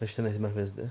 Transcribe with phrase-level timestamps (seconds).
[0.00, 0.90] Ještě nejsme hvězdy.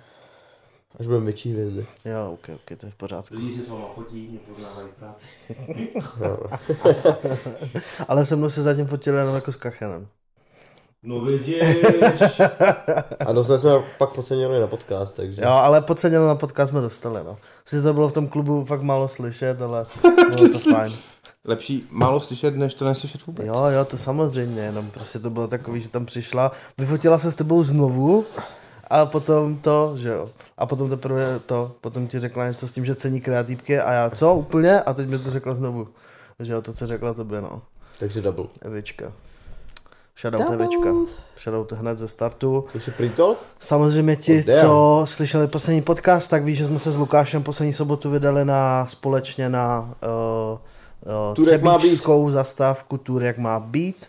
[1.00, 1.86] Až budeme větší hvězdy.
[2.06, 3.36] Jo, ok, ok, to je v pořádku.
[3.36, 5.26] Lidi si s váma fotí, mě poznávají práci.
[8.08, 10.08] Ale se mnou se zatím fotili jenom jako s kachenem.
[11.04, 11.62] No vidíš.
[13.26, 15.42] A dostali jsme pak podcenili na podcast, takže...
[15.42, 17.38] Jo, ale podceněno na podcast jsme dostali, no.
[17.66, 19.86] Sice to bylo v tom klubu fakt málo slyšet, ale
[20.36, 20.94] bylo to fajn.
[21.46, 23.46] Lepší málo slyšet, než to neslyšet vůbec.
[23.46, 27.36] Jo, jo, to samozřejmě, jenom prostě to bylo takový, že tam přišla, vyfotila se s
[27.36, 28.26] tebou znovu
[28.90, 30.30] a potom to, že jo.
[30.58, 34.10] A potom teprve to, potom ti řekla něco s tím, že cení kreativky a já
[34.10, 34.82] co, úplně?
[34.82, 35.88] A teď mi to řekla znovu.
[36.40, 37.62] Že jo, to, co řekla tobě, no.
[38.00, 38.46] Takže double.
[38.62, 39.12] Evička.
[40.22, 40.90] Shoutout Evička.
[41.44, 42.66] Shoutout hned ze startu.
[42.76, 43.36] Už je pre-talk?
[43.60, 47.74] Samozřejmě ti, Oh, co slyšeli poslední podcast, tak ví, že jsme se s Lukášem poslední
[47.74, 50.60] sobotu vydali na, společně na uh,
[51.30, 51.78] uh, Tour, jak má být.
[51.80, 54.06] třebíčskou zastávku Tour, jak má být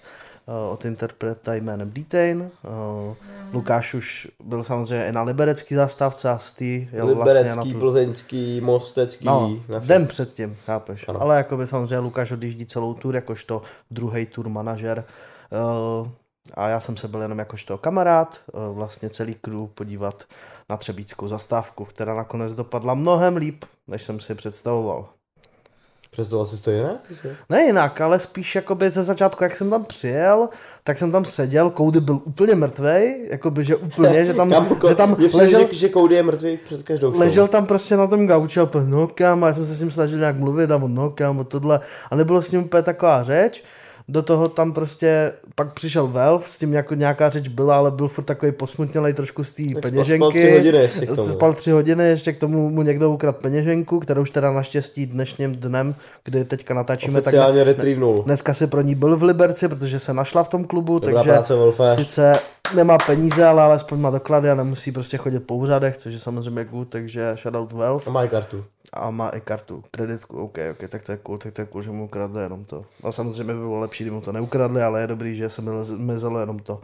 [0.71, 2.41] od interpreta jménem Detain.
[2.41, 3.15] Uh,
[3.53, 7.73] Lukáš už byl samozřejmě i na liberecký zastávce a z tý jel vlastně na Liberecký,
[7.73, 7.79] tu...
[7.79, 9.27] plzeňský, mostecký.
[9.27, 11.09] No, na den předtím, chápeš.
[11.09, 11.23] Ano.
[11.23, 15.05] Ale jakoby samozřejmě Lukáš odjíždí celou tour jakožto druhý tour manažer.
[16.01, 16.09] Uh,
[16.55, 18.41] a já jsem se byl jenom jakožto kamarád,
[18.73, 20.25] vlastně celý crew podívat
[20.69, 25.09] na Třebíckou zastávku, která nakonec dopadla mnohem líp, než jsem si představoval.
[26.17, 26.97] Představoval jsi to jinak?
[27.23, 27.37] že?
[27.49, 30.49] Ne jinak, ale spíš jakoby ze začátku, jak jsem tam přijel,
[30.85, 34.95] tak jsem tam seděl, Koudy byl úplně mrtvej, jakoby, že úplně, že tam, Kámo, že
[34.95, 37.21] tam ležel, že, že Cody je mrtvý před každou show.
[37.21, 39.81] ležel tam prostě na tom gauči a úplně, no kam, a já jsem se s
[39.81, 41.81] ním snažil nějak mluvit a on, no kam, a tohle.
[42.11, 43.65] A nebylo s ním úplně taková řeč.
[44.09, 48.09] Do toho tam prostě, pak přišel Valve, s tím jako nějaká řeč byla, ale byl
[48.09, 50.17] furt takový posmutnělej trošku z té Tak peněženky.
[50.19, 51.29] spal tři hodiny ještě k tomu.
[51.33, 55.57] Spal tři hodiny, ještě k tomu mu někdo ukradl peněženku, kterou už teda naštěstí dnešním
[55.57, 58.23] dnem, kdy teďka natáčíme, tak Oficiálně retrievenul.
[58.23, 61.31] dneska si pro ní byl v Liberci, protože se našla v tom klubu, Dobrá takže
[61.33, 61.95] práce, Wolfe.
[61.97, 62.33] sice
[62.75, 66.65] nemá peníze, ale alespoň má doklady a nemusí prostě chodit po úřadech, což je samozřejmě
[66.65, 68.65] good, takže shoutout Valve A má kartu.
[68.93, 71.83] a má i kartu, kreditku, ok, ok, tak to je cool, tak to je cool,
[71.83, 72.83] že mu ukradli jenom to.
[73.05, 75.71] A samozřejmě by bylo lepší, kdyby mu to neukradli, ale je dobrý, že se mi
[75.97, 76.81] mizelo jenom to.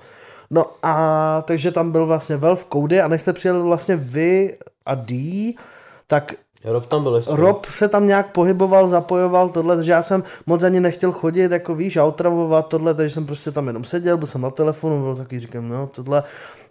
[0.50, 4.94] No a takže tam byl vlastně Valve Cody a než jste přijeli vlastně vy a
[4.94, 5.54] D,
[6.06, 6.32] tak
[6.64, 7.32] Rob tam byl ještě.
[7.36, 11.74] Rob se tam nějak pohyboval, zapojoval tohle, takže já jsem moc ani nechtěl chodit, jako
[11.74, 15.16] víš, a otravovat tohle, takže jsem prostě tam jenom seděl, byl jsem na telefonu, byl
[15.16, 16.22] taky, říkám, no tohle.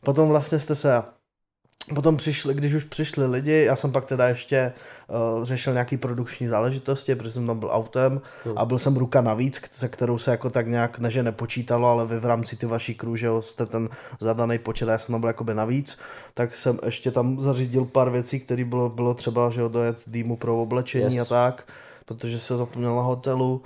[0.03, 1.03] Potom vlastně jste se
[1.95, 4.73] Potom přišli, když už přišli lidi, já jsem pak teda ještě
[5.37, 8.21] uh, řešil nějaký produkční záležitosti, protože jsem tam byl autem
[8.55, 12.05] a byl jsem ruka navíc, se kterou se jako tak nějak, ne že nepočítalo, ale
[12.05, 13.89] vy v rámci ty vaší crew, že jo, jste ten
[14.19, 15.99] zadaný počet a já jsem tam byl jakoby navíc,
[16.33, 20.61] tak jsem ještě tam zařídil pár věcí, které bylo, bylo třeba, že dojet dýmu pro
[20.61, 21.31] oblečení Yes.
[21.31, 21.67] a tak,
[22.05, 23.61] protože se zapomněl na hotelu.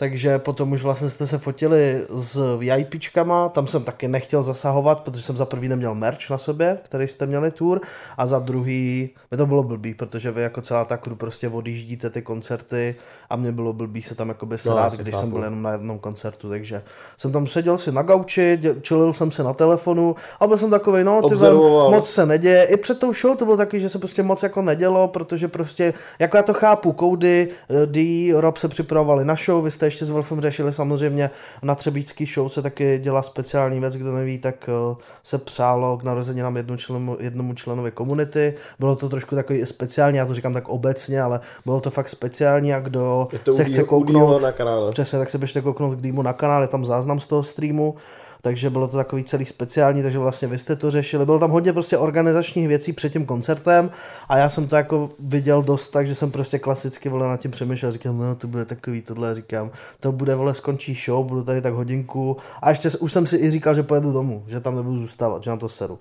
[0.00, 5.22] Takže potom už vlastně jste se fotili s VIPčkama, tam jsem taky nechtěl zasahovat, protože
[5.22, 7.80] jsem za prvý neměl merch na sobě, který jste měli tour,
[8.16, 12.10] a za druhý, mi to bylo blbý, protože vy jako celá ta crew prostě odjíždíte
[12.10, 12.94] ty koncerty
[13.30, 15.20] a mě bylo blbý se tam jakoby srát, asi když chápu.
[15.20, 16.82] jsem byl jenom na jednom koncertu, takže
[17.16, 21.04] jsem tam seděl si na gauči, čilil jsem se na telefonu a byl jsem takový,
[21.04, 21.90] no, ty Observoval.
[21.90, 22.64] moc se neděje.
[22.64, 25.94] I před tou show to bylo taky, že se prostě moc jako nedělo, protože prostě,
[26.18, 30.04] jako já to chápu, Cody, eh, D, Rob se připravovali na show, vy jste ještě
[30.04, 31.30] s Wolfem řešili samozřejmě
[31.62, 36.02] na Třebíčský show se taky dělá speciální věc, kdo neví, tak eh, se přálo k
[36.02, 38.54] narozeninám jednu členu, jednomu členovi komunity.
[38.78, 42.74] Bylo to trošku takový speciální, já to říkám tak obecně, ale bylo to fakt speciální
[42.74, 44.90] a kdo se chce kouknout, na kanále.
[44.90, 47.94] Přesně, tak se běžte kouknout k Dýmu na kanál, je tam záznam z toho streamu,
[48.42, 51.24] takže bylo to takový celý speciální, takže vlastně vy jste to řešili.
[51.24, 53.90] Bylo tam hodně prostě organizačních věcí před tím koncertem
[54.28, 57.50] a já jsem to jako viděl dost tak, že jsem prostě klasicky vole nad tím
[57.50, 61.62] přemýšlel, říkám, no to bude takový tohle, říkám, to bude vole skončí show, budu tady
[61.62, 64.98] tak hodinku a ještě už jsem si i říkal, že pojedu domů, že tam nebudu
[64.98, 65.98] zůstávat, že na to seru.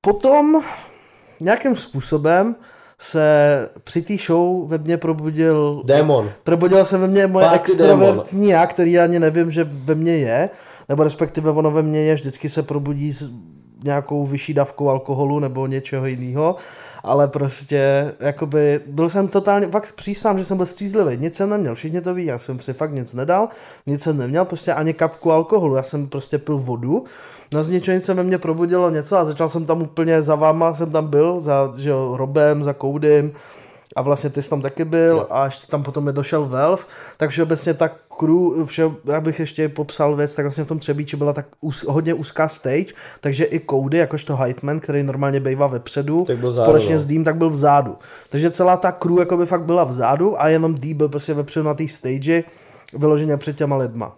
[0.00, 0.62] Potom
[1.40, 2.54] nějakým způsobem
[3.00, 6.30] se při té show ve mně probudil Démon.
[6.42, 10.50] Probudila se ve mně moje Party extrovertní já, který ani nevím, že ve mně je,
[10.88, 13.32] nebo respektive ono ve mně je, vždycky se probudí s
[13.84, 16.56] nějakou vyšší dávkou alkoholu nebo něčeho jiného,
[17.02, 21.74] ale prostě, jakoby, byl jsem totálně, fakt přísám, že jsem byl střízlivý, nic jsem neměl,
[21.74, 23.48] všichni to ví, já jsem si fakt nic nedal,
[23.86, 27.04] nic jsem neměl, prostě ani kapku alkoholu, já jsem prostě pil vodu,
[27.52, 30.90] no z se ve mně probudilo něco a začal jsem tam úplně za váma, jsem
[30.90, 33.32] tam byl, za, že jo, Robem, za Koudym,
[33.96, 36.82] a vlastně ty jsi tam taky byl a ještě tam potom je došel Valve,
[37.16, 41.16] takže obecně ta crew, vše, já bych ještě popsal věc, tak vlastně v tom Třebíči
[41.16, 45.66] byla tak úz, hodně úzká stage, takže i Cody, jakožto hype man, který normálně bývá
[45.66, 46.98] vepředu, Tak byl společně no.
[46.98, 47.96] s Dým, tak byl vzadu.
[48.30, 51.74] Takže celá ta crew jakoby fakt byla vzadu a jenom D byl prostě vepředu na
[51.74, 52.44] té stage,
[52.98, 54.16] vyloženě před těma lidma.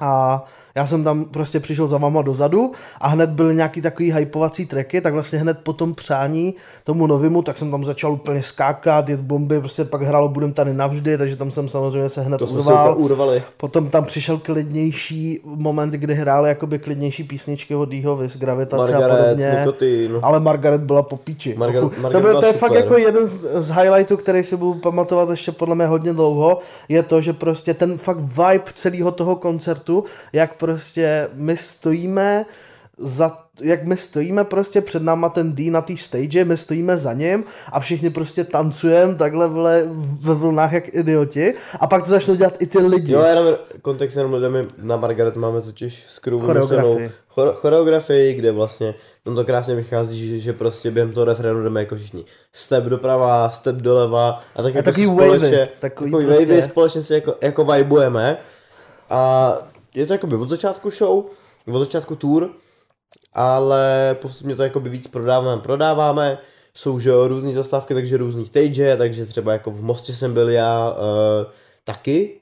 [0.00, 0.44] A
[0.78, 5.00] Já jsem tam prostě přišel za váma dozadu a hned byly nějaký takový hypovací tracky,
[5.00, 6.54] tak vlastně hned po tom přání
[6.88, 10.74] tomu novému, tak jsem tam začal úplně skákat, jet bomby, prostě pak hrálo Budem tady
[10.74, 12.90] navždy, takže tam jsem samozřejmě se hned To jsme urval.
[12.90, 13.42] úplně urvali.
[13.56, 18.98] Potom tam přišel klidnější moment, kdy hráli jakoby klidnější písničky od Dýho, Vis, Gravitace a
[19.00, 19.56] Margaret, podobně.
[19.58, 20.18] Nikotin.
[20.22, 21.54] Ale Margaret byla po píči.
[21.58, 24.56] Margaret- Ochu- Margaret to, byl, to je fakt jako jeden z, z highlightů, který si
[24.56, 26.58] budu pamatovat ještě podle mě hodně dlouho,
[26.88, 32.44] je to, že prostě ten fakt vibe celého toho koncertu, jak prostě my stojíme
[32.98, 37.12] za, jak my stojíme prostě před náma ten D na té stage, my stojíme za
[37.12, 39.84] ním a všichni prostě tancujeme takhle vle,
[40.20, 43.12] ve vlnách jak idioti a pak to začnou dělat i ty lidi.
[43.12, 47.10] Jo, jenom kontext jenom lidem, na Margaret máme totiž skruvu Choreografii.
[47.28, 48.94] chore, choreografii, kde vlastně
[49.24, 52.24] tam to krásně vychází, že, že prostě během toho refrénu jdeme jako všichni.
[52.52, 56.46] Step doprava, step doleva a tak A jako takový si wavy, společně, takový takový prostě-
[56.46, 58.36] wavy společně si jako, jako vibujeme.
[59.10, 59.52] A
[59.94, 61.24] je to jakoby od začátku show,
[61.72, 62.50] od začátku tour,
[63.38, 66.38] ale postupně to jakoby víc prodáváme, prodáváme,
[66.74, 70.48] jsou že jo, různý zastávky, takže různý stage, takže třeba jako v Mostě jsem byl
[70.48, 70.96] já uh,
[71.84, 72.40] taky,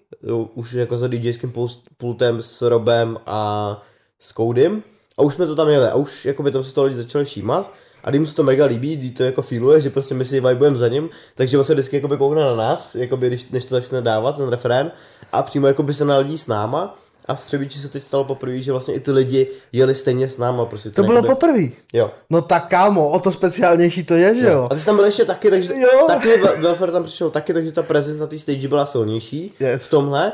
[0.54, 3.82] už jako za DJským pul- pultem s Robem a
[4.18, 4.82] s Koudym
[5.16, 7.72] a už jsme to tam jeli a už jakoby tam se to lidi začali všímat
[8.04, 10.40] a když mu se to mega líbí, kdy to jako feeluje, že prostě my si
[10.40, 13.74] vibujeme za ním, takže on se vždycky jakoby koukne na nás, jakoby když, než to
[13.74, 14.92] začne dávat, ten refrén
[15.32, 18.72] a přímo jakoby se naladí s náma a v Střebíči se teď stalo poprvé, že
[18.72, 20.64] vlastně i ty lidi jeli stejně s náma.
[20.64, 21.62] Prostě to ten bylo jakoby- poprvé.
[21.92, 22.10] Jo.
[22.30, 24.68] No tak kámo, o to speciálnější to je, že jo?
[24.70, 26.04] A ty jsi tam byl ještě taky, takže Jo.
[26.06, 29.86] taky Wel- Welfare tam přišel taky, takže ta prezence na té stage byla silnější Yes.
[29.86, 30.32] v tomhle.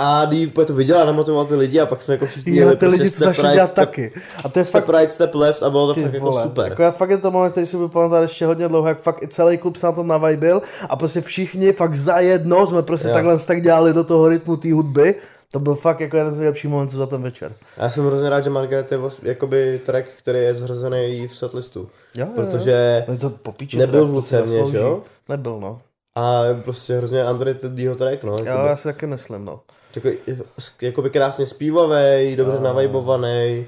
[0.00, 2.86] A úplně to viděla, namotivoval ty lidi a pak jsme jako všichni Jo, jeli ty
[2.86, 4.12] lidi to step začali dělat step- taky.
[4.44, 6.42] A to je Step fakt right, step left a bylo to Ty fakt jako vole,
[6.42, 6.64] super.
[6.70, 9.22] Jako já fakt je to moment, který si budu pamatovat ještě hodně dlouho, jak fakt
[9.22, 13.14] i celý klub se na to navajbil a prostě všichni fakt zajedno jsme prostě Jo.
[13.14, 15.14] takhle tak dělali do toho rytmu té hudby.
[15.52, 17.54] To byl fakt jako jeden z nejlepších momentů za ten večer.
[17.78, 21.80] A já jsem hrozně rád, že Margaret je jakoby track, který je zřazený v setlistu.
[21.80, 22.32] Jo, jo, jo.
[22.34, 24.72] Protože je to popíče, nebyl v zaslouží.
[24.72, 25.02] že jo?
[25.28, 25.80] Nebyl, no.
[26.14, 28.32] a prostě hrozně underrated Deeho track, no.
[28.32, 29.60] Jo, Jakoby, já si taky myslím, no.
[29.94, 30.16] takový,
[30.82, 33.66] jakoby krásně zpívavý, dobře navibovaný.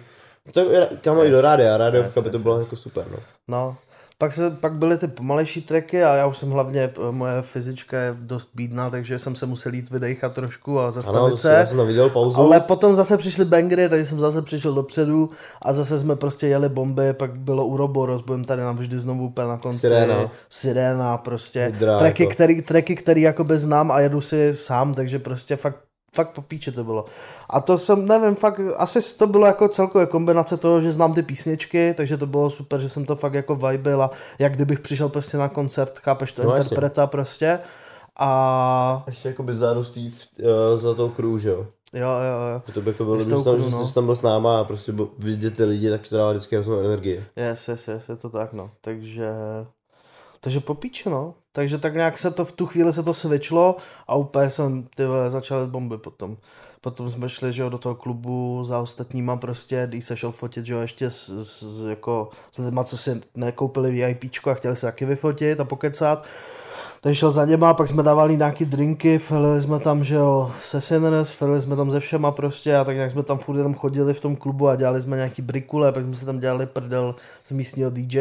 [0.52, 2.66] To je, kam i do rádia, rádiovka Yes, by to yes, bylo yes.
[2.66, 3.18] jako super, no.
[3.48, 3.76] No.
[4.20, 7.98] Pak, se, pak byly ty pomalejší tracky a já už jsem hlavně, eh, moje fyzička
[7.98, 11.66] je dost bídná, takže jsem se musel jít vydechat trošku a Ano, zastavit zase, se.
[11.66, 12.40] jsem viděl pauzu.
[12.40, 15.30] Ale potom zase přišly bangry, takže jsem zase přišel dopředu
[15.62, 19.58] a zase jsme prostě jeli bomby, pak bylo Uroboros, budeme tady navždy znovu úplně na
[19.58, 19.78] konci.
[19.78, 20.30] Siréna.
[20.50, 21.72] Siréna prostě.
[21.78, 22.34] Tracky, jako.
[22.34, 25.76] který, tracky, který jakoby znám a jedu si sám, takže prostě fakt
[26.14, 27.04] fakt po píče to bylo.
[27.50, 31.22] A to jsem, nevím, fakt, asi to bylo jako celkově kombinace toho, že znám ty
[31.22, 35.08] písničky, takže to bylo super, že jsem to fakt jako vibil a jak kdybych přišel
[35.08, 36.64] prostě na koncert, chápeš to, No, no, jasně.
[36.68, 37.58] interpreta prostě.
[38.22, 40.46] A Ještě jako by zárostí uh,
[40.80, 41.66] za tou crew, že jo.
[41.94, 42.62] jo, jo, jo.
[42.66, 43.22] Že to by jako bylo tou
[43.58, 43.86] že crew, no.
[43.86, 46.80] jsi tam byl s náma a prostě vidět ty lidi, tak to dává vždycky hroznou
[46.80, 47.24] energii.
[47.36, 48.70] Yes, yes, yes, je to tak, no.
[48.80, 49.30] Takže,
[50.40, 51.34] takže po píči, no.
[51.52, 53.76] Takže tak nějak se to v tu chvíli se to svičlo
[54.08, 56.36] a úplně jsem, ty začal bomby potom.
[56.80, 60.66] Potom jsme šli, že jo, do toho klubu za ostatníma prostě, když se šel fotit,
[60.66, 64.86] že jo, ještě s, s, jako, s lidma, co si nekoupili VIPčko a chtěli se
[64.86, 66.24] taky vyfotit a pokecat.
[67.00, 70.80] Takže šel za něma, pak jsme dávali nějaký drinky, filili jsme tam, že jo, se
[70.80, 74.14] Sinners, filili jsme tam ze všema prostě a tak nějak jsme tam furt jenom chodili
[74.14, 77.14] v tom klubu a dělali jsme nějaký brikule, pak jsme si tam dělali prdel
[77.44, 78.20] z místního DJ,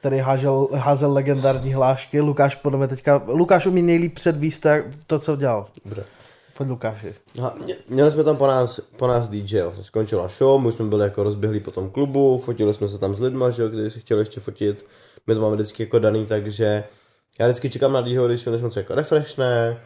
[0.00, 2.20] který hážel, házel legendární hlášky.
[2.20, 4.66] Lukáš podle mě teďka, Lukáš umí nejlíp předvíst
[5.06, 5.66] to, co dělal.
[5.84, 6.04] Dobře.
[6.56, 7.14] Pojď Lukáši.
[7.38, 10.84] Aha, mě- měli jsme tam po nás, po nás DJ, vlastně skončila show, my jsme
[10.84, 13.90] byli jako rozběhlí po tom klubu, fotili jsme se tam s lidma, že jo, kteří
[13.90, 14.86] si chtěli ještě fotit.
[15.26, 16.84] My to máme vždycky jako daný, takže
[17.40, 19.76] já vždycky čekám na Dýho, když než moc jako refreshne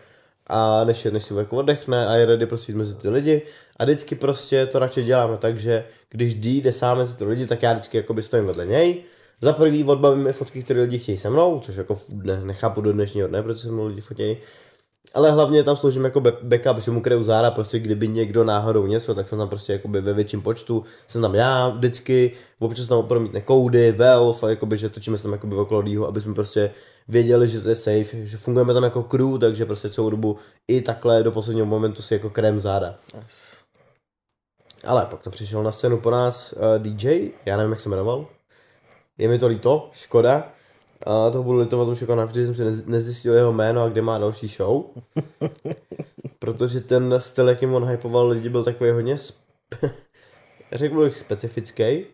[0.47, 3.43] a než, než si jako oddechne a je ready prostě jít mezi ty lidi
[3.77, 7.47] a vždycky prostě to radši děláme tak, že když D jde sám mezi ty lidi,
[7.47, 9.03] tak já vždycky jako stojím vedle něj,
[9.45, 12.93] za prvý odbavím i fotky, které lidi chtějí se mnou, což jako ne, nechápu do
[12.93, 14.37] dnešního dne, proč se mnou lidi fotějí.
[15.15, 19.15] Ale hlavně tam sloužím jako backup, že mu kryju záda, prostě kdyby někdo náhodou něco,
[19.15, 23.41] tak jsem tam prostě jakoby ve větším počtu, jsem tam já vždycky, občas tam promítne
[23.41, 26.71] koudy, Valve, a jakoby, že točíme se tam jakoby okolo Dýho, aby jsme prostě
[27.09, 30.37] věděli, že to je safe, že fungujeme tam jako crew, takže prostě celou dobu
[30.69, 32.95] i takhle do posledního momentu si jako krém záda.
[34.87, 38.27] Ale pak tam přišel na scénu po nás uh, DJ, já nevím, jak se jmenoval.
[39.19, 40.53] Je mi to líto, škoda.
[41.07, 44.03] A toho budu litovat už jako navždy, jsem si nez- nezjistil jeho jméno a kde
[44.03, 44.85] má další show.
[46.39, 49.35] Protože ten styl, jakým on hypoval lidi, byl takový hodně sp-
[50.73, 52.07] řekl bych specifický.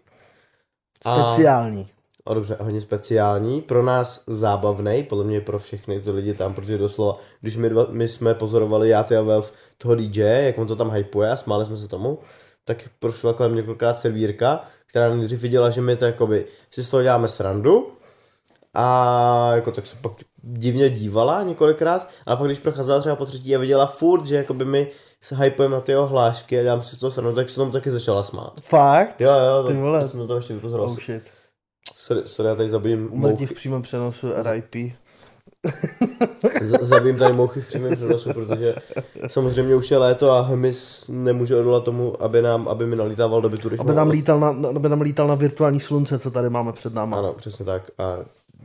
[1.04, 1.88] A, Speciální.
[2.25, 6.78] o dobře, hodně speciální, pro nás zábavný, podle mě pro všechny ty lidi tam, protože
[6.78, 10.66] doslova, když my, dva, my jsme pozorovali, já ty a Velf, toho DJ, jak on
[10.66, 12.19] to tam hypuje a smáli jsme se tomu,
[12.64, 17.02] tak prošla kolem několikrát servírka, která nejdřív viděla, že my to jakoby si z toho
[17.02, 17.93] děláme srandu
[18.75, 20.12] a jako tak se pak
[20.43, 24.64] divně dívala několikrát, ale pak když procházela třeba po třetí a viděla furt, že jakoby
[24.64, 24.88] my
[25.21, 27.73] se hypujeme na ty jeho hlášky a dělám si z toho srandu, tak se tomu
[27.73, 28.61] taky začala smát.
[28.62, 29.21] Fakt?
[29.21, 30.00] Jo, jo, Ty to, vole.
[30.02, 30.93] to jsme to ještě vypozorovali.
[30.93, 31.23] Oh shit.
[31.95, 34.93] Sorry, sorry, já tady zabijím Umrtí v přímém přenosu RIP.
[36.81, 38.75] Zabijím tady mouchy v přímém přenosu, protože
[39.26, 43.49] samozřejmě už je léto a Hemis nemůže odolat tomu, aby nám, aby mi nalítával do
[43.49, 46.73] bytu, Aby mám- nám, lítal na, aby nám lítal na virtuální slunce, co tady máme
[46.73, 47.19] před náma.
[47.19, 47.90] Ano, přesně tak.
[47.99, 48.17] A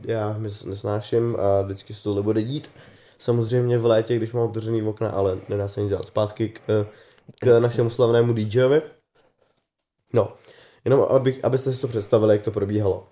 [0.02, 2.70] já Hemis nesnáším a vždycky se tohle bude dít.
[3.18, 6.06] Samozřejmě v létě, když mám otevřený okna, ale nedá se nic dělat.
[6.06, 6.86] Zpátky k,
[7.40, 8.82] k našemu slavnému DJovi.
[10.12, 10.32] No,
[10.84, 13.06] jenom abych, abyste si to představili, jak to probíhalo.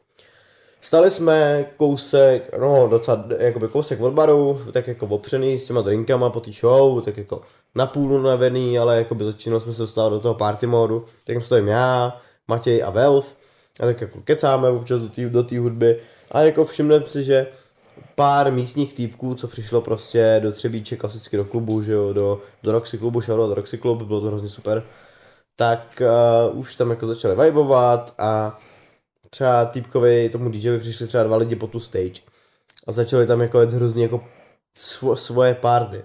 [0.85, 6.31] Stali jsme kousek, no docela, jakoby kousek od baru, tak jako opřený s těma drinkama
[6.31, 7.43] po té show, tak jako
[7.75, 11.69] na půl unavený, ale jakoby začínali jsme se dostávat do toho party modu, tak stojím
[11.69, 13.35] já, Matěj a Velf,
[13.81, 16.01] a tak jako kecáme občas do té do hudby.
[16.31, 17.47] A jako všimneme si, že
[18.15, 22.73] pár místních týpků, co přišlo prostě do Třebíče klasicky do klubu, že jo, do, do
[22.73, 24.83] Roxy klubu, shoutout do Roxy klub, bylo to hrozně super,
[25.57, 26.03] tak
[26.53, 28.59] uh, už tam jako začali vibovat a
[29.35, 32.23] třeba týpkovi, tomu DJovi přišli třeba dva lidi po tu stage
[32.87, 34.25] a začali tam jako hrozně jako
[34.77, 36.05] svo, svoje party.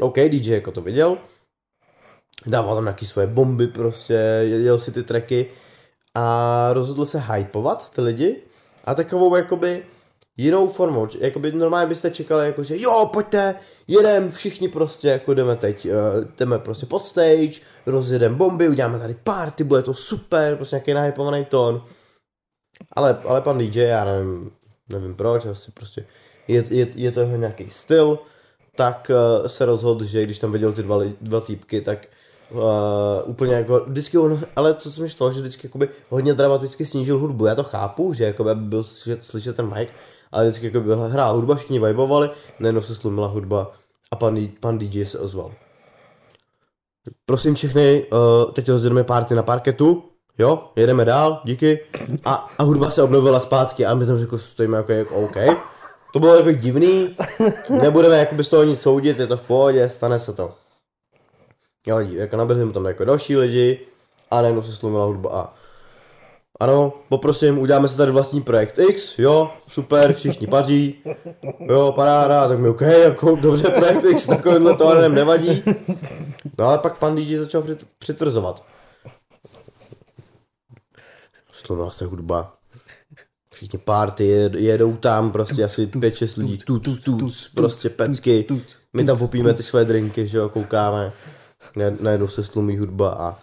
[0.00, 1.18] OK, DJ jako to viděl,
[2.46, 5.46] dával tam nějaký svoje bomby prostě, jel si ty tracky
[6.14, 8.42] a rozhodl se hypovat ty lidi
[8.84, 9.84] a takovou jakoby
[10.36, 13.54] jinou formou, jakoby normálně byste čekali jako, že jo, pojďte,
[13.88, 15.92] jedem všichni prostě, jako jdeme teď, uh,
[16.38, 21.44] jdeme prostě pod stage, rozjedeme bomby, uděláme tady party, bude to super, prostě nějaký nahypovaný
[21.44, 21.84] tón.
[22.92, 24.50] Ale, ale pan DJ, já nevím,
[24.88, 26.04] nevím proč, asi prostě
[26.48, 28.18] je, je, je to jeho nějaký styl,
[28.76, 29.10] tak
[29.40, 32.06] uh, se rozhodl, že když tam viděl ty dva, dva týpky, tak
[32.50, 32.60] uh,
[33.24, 37.18] úplně jako, vždycky on, ale to, co mě štvalo, že vždycky jakoby hodně dramaticky snížil
[37.18, 39.88] hudbu, já to chápu, že jakoby byl slyšet, slyšet ten mic,
[40.32, 43.72] ale vždycky jako byla hrá hudba, všichni vibovali, najednou se slumila hudba
[44.10, 45.52] a pan, pan DJ se ozval.
[47.26, 51.80] Prosím všechny, uh, teď rozjedeme party na parketu, jo, jedeme dál, díky.
[52.24, 55.36] A, a hudba se obnovila zpátky a my tam jako stojíme jako, jako OK.
[56.12, 57.16] To bylo jako divný,
[57.82, 60.54] nebudeme jakoby z toho nic soudit, je to v pohodě, stane se to.
[61.86, 63.80] Jo, jako mu tam jako další lidi
[64.30, 65.54] a najednou se slumila hudba a
[66.60, 71.02] ano, poprosím, uděláme si tady vlastní projekt X, jo, super, všichni paří,
[71.60, 75.62] jo, paráda, tak mi OK, jako dobře, projekt X, takovýmhle to ale nevadí.
[76.58, 78.64] No ale pak pan DJ začal přit- přitvrzovat.
[81.66, 82.56] Slumila se hudba.
[83.54, 88.46] Všichni party jed, jedou tam, prostě asi 5-6 lidí, tuc, tuc, prostě pecky.
[88.92, 91.12] My tam popíme ty své drinky, že jo, koukáme.
[92.00, 93.38] Najednou se slumí hudba a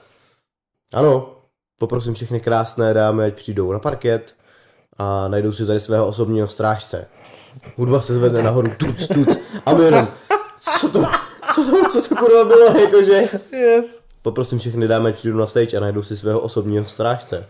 [0.94, 1.36] ano,
[1.80, 4.36] poprosím všechny krásné dámy, ať přijdou na parket
[4.98, 7.08] a najdou si tady svého osobního strážce.
[7.76, 10.08] Hudba se zvedne nahoru, tuc, tuc, a my jenom,
[10.60, 11.04] co to,
[11.56, 14.09] co to, co to kurva bylo, jakože, Yes.
[14.22, 17.46] Poprosím všechny ať přijdou na stage a najdou si svého osobního strážce.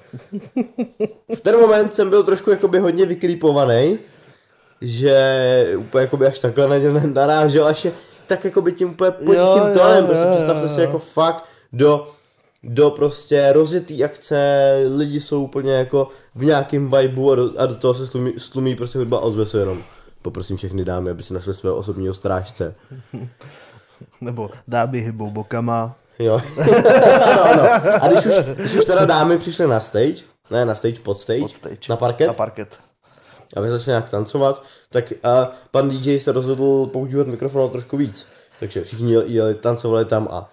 [1.35, 3.99] V ten moment jsem byl trošku jakoby hodně vykrýpovaný,
[4.81, 7.91] že úplně jakoby až takhle na ně narážel, až je
[8.27, 10.67] tak jakoby tím úplně potichým tónem, prostě jo, představte jo.
[10.67, 12.07] si jako fakt do
[12.63, 17.75] do prostě rozjetý akce, lidi jsou úplně jako v nějakém vibeu a do, a do
[17.75, 19.83] toho se slumí, slumí prostě hudba a ozve se jenom.
[20.21, 22.75] Poprosím všechny dámy, aby si našli svého osobního strážce.
[24.21, 25.95] Nebo dámy hybou bokama.
[26.19, 26.39] Jo.
[27.43, 27.63] ano.
[28.01, 31.39] A když už, když už teda dámy přišly na stage, ne na stage, pod stage,
[31.39, 31.77] Pod stage.
[31.89, 32.79] na parket, Na parket.
[33.55, 38.27] aby začali nějak tancovat, tak a pan DJ se rozhodl používat mikrofon trošku víc.
[38.59, 40.49] Takže všichni jeli, jeli tancovali tam a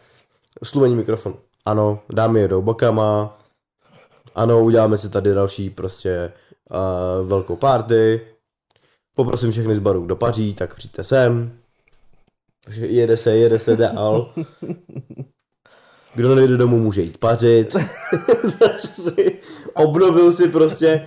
[0.64, 1.36] slumení mikrofonu.
[1.64, 3.38] Ano, dámy jedou bokama,
[4.34, 6.32] ano, uděláme si tady další prostě
[7.20, 8.20] uh, velkou party,
[9.14, 11.58] poprosím všechny z baru, kdo paří, tak přijďte sem.
[12.64, 14.32] Takže jede se, jede se dál.
[16.16, 17.76] Kdo nejde domů, může jít pařit.
[18.78, 19.38] Si
[19.74, 21.06] obnovil si prostě.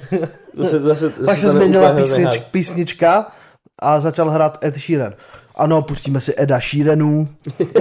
[0.57, 3.31] Zase, zase, Pak se změnila písnič, písnička
[3.79, 5.13] a začal hrát Ed Sheeran.
[5.55, 7.27] Ano, pustíme si Eda Sheeranů.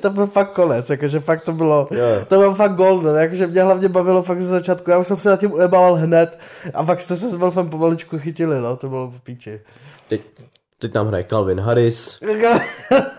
[0.00, 2.24] to byl fakt konec, jakože fakt to bylo, Jo.
[2.28, 5.30] to bylo fakt golden, jakože mě hlavně bavilo fakt ze začátku, já už jsem se
[5.30, 6.38] na tím ujebával hned
[6.74, 9.60] a pak jste se s Wolfem pomaličku chytili, no, to bylo po píči.
[10.08, 10.20] Teď,
[10.78, 12.20] teď nám hraje Calvin Harris.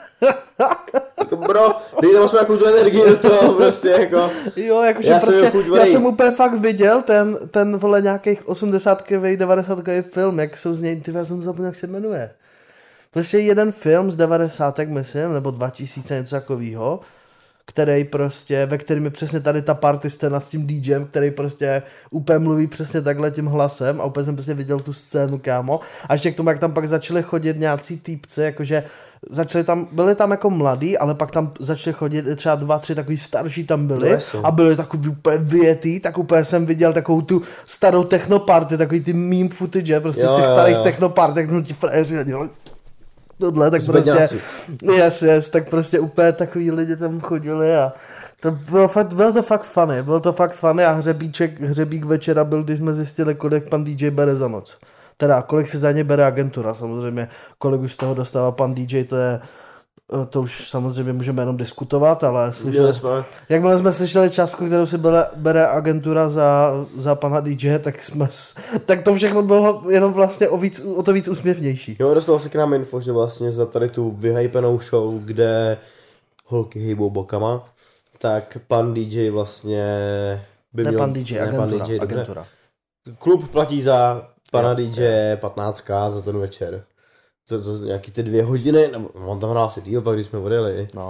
[1.19, 4.31] Jako bro, Dej tam aspoň tu energii do toho, prostě jako.
[4.55, 8.49] Jo, jakože Já jsem prostě, chuť já jsem úplně fakt viděl ten, ten vole nějakých
[8.49, 9.03] 80
[9.35, 9.79] 90
[10.11, 12.31] film, jak jsou z něj, ty já jsem zapomněl, jak se jmenuje.
[13.11, 16.99] Prostě jeden film z 90 myslím, nebo 2000 něco takového,
[17.65, 21.83] který prostě, ve kterým je přesně tady ta party scéna s tím DJem, který prostě
[22.11, 25.79] úplně mluví přesně takhle tím hlasem a úplně jsem prostě viděl tu scénu, kámo.
[26.09, 28.83] A ještě k tomu, jak tam pak začali chodit nějací týpci, jakože
[29.29, 33.17] začali tam, byli tam jako mladí, ale pak tam začali chodit třeba dva, tři takový
[33.17, 37.41] starší tam byli No, a byli takový úplně vyjetý, tak úplně jsem viděl takovou tu
[37.65, 40.83] starou technoparty, takový ty meme footage, prostě Jo, z těch jo, starých jo.
[40.83, 42.49] technoparty, jak ti frajeři a dělali
[43.39, 44.39] tohle, tak prostě,
[44.81, 47.93] yes, yes, tak prostě úplně takový lidi tam chodili a
[48.39, 52.43] to bylo, fakt, bylo to fakt funny, bylo to fakt funny a hřebíček, hřebík večera
[52.43, 54.77] byl, když jsme zjistili, kolik pan DJ bere za noc.
[55.21, 59.03] Teda, kolik si za ně bere agentura, samozřejmě, kolik už z toho dostává pan DJ,
[59.03, 59.39] to je,
[60.13, 63.09] eh, to už samozřejmě můžeme jenom diskutovat, ale slyšeli jsme.
[63.49, 68.27] Jakmile jsme slyšeli částku, kterou si bere, bere agentura za, za pana DJ, tak jsme,
[68.85, 71.97] tak to všechno bylo jenom vlastně o, víc, o to víc úsměvnější.
[71.99, 75.77] Jo, dostalo se k nám info, že vlastně za tady tu vyhypenou show, kde
[76.45, 77.65] holky hýbou bokama,
[78.17, 79.85] tak pan DJ vlastně
[80.73, 80.99] by Ne měl...
[80.99, 81.67] pan DJ, ne, agentura.
[81.67, 82.15] pan DJ, dobře.
[82.15, 82.45] agentura.
[83.17, 85.03] Klub platí za pana DJ
[85.35, 86.83] 15k za ten večer.
[87.49, 90.39] To, to nějaký ty dvě hodiny, nebo on tam hrál asi díl, pak když jsme
[90.39, 90.87] odjeli.
[90.95, 91.01] No,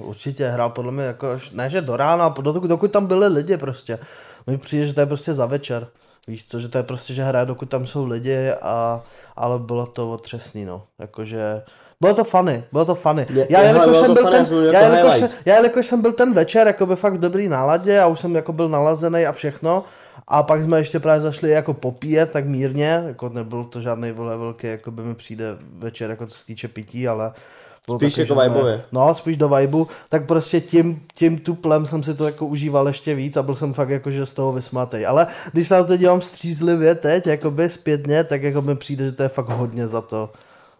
[0.00, 3.26] no, určitě hrál podle mě jako, až- ne že do rána, dokud, dokud tam byli
[3.26, 3.98] lidi prostě.
[4.46, 5.86] Mi přijde, že to je prostě za večer.
[6.26, 9.02] Víš co, že to je prostě, že hraje, dokud tam jsou lidi, a,
[9.36, 10.82] ale bylo to otřesný, no.
[10.98, 11.62] Jakože,
[12.00, 13.26] bylo to funny, bylo to funny.
[13.34, 16.12] Je- já, je, jelikož jsem byl funny, ten, já jelikož, jsem, já jelikož jsem byl
[16.12, 19.32] ten večer jako by fakt v dobrý náladě a už jsem jako byl nalazený a
[19.32, 19.84] všechno,
[20.28, 24.36] a pak jsme ještě právě zašli jako popíjet, tak mírně, jako nebyl to žádný vole
[24.36, 25.44] velký, jako by mi přijde
[25.78, 27.32] večer, jako co se týče pití, ale
[27.88, 28.84] bylo Spíš jako že vibeově.
[28.92, 33.14] No, spíš do vibu, tak prostě tím, tím tuplem jsem si to jako užíval ještě
[33.14, 35.06] víc a byl jsem fakt jakože z toho vysmátej.
[35.06, 39.12] Ale když se na to dělám střízlivě teď, jakoby zpětně, tak jako mi přijde, že
[39.12, 40.30] to je fakt hodně za to,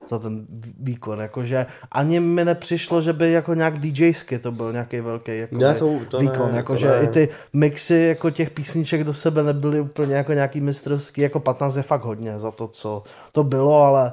[0.09, 0.47] za ten
[0.81, 5.57] výkon, jakože ani mi nepřišlo, že by jako nějak DJsky to byl nějaký velký jako
[5.57, 7.01] Ne, to- to výkon, ne, jakože ne.
[7.03, 11.77] i ty mixy jako těch písniček do sebe nebyly úplně jako nějaký mistrovský, jako 15
[11.77, 14.13] je fakt hodně za to, co to bylo, ale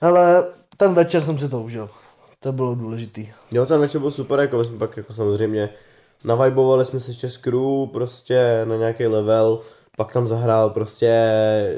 [0.00, 0.44] ale
[0.76, 1.90] ten večer jsem si to užil.
[2.40, 3.28] To bylo důležitý.
[3.52, 5.68] Jo, ten večer byl super, jako my jsme pak jako samozřejmě
[6.24, 9.60] navibovali jsme se ještě s crew, prostě na nějaký level,
[9.96, 11.06] pak tam zahrál prostě,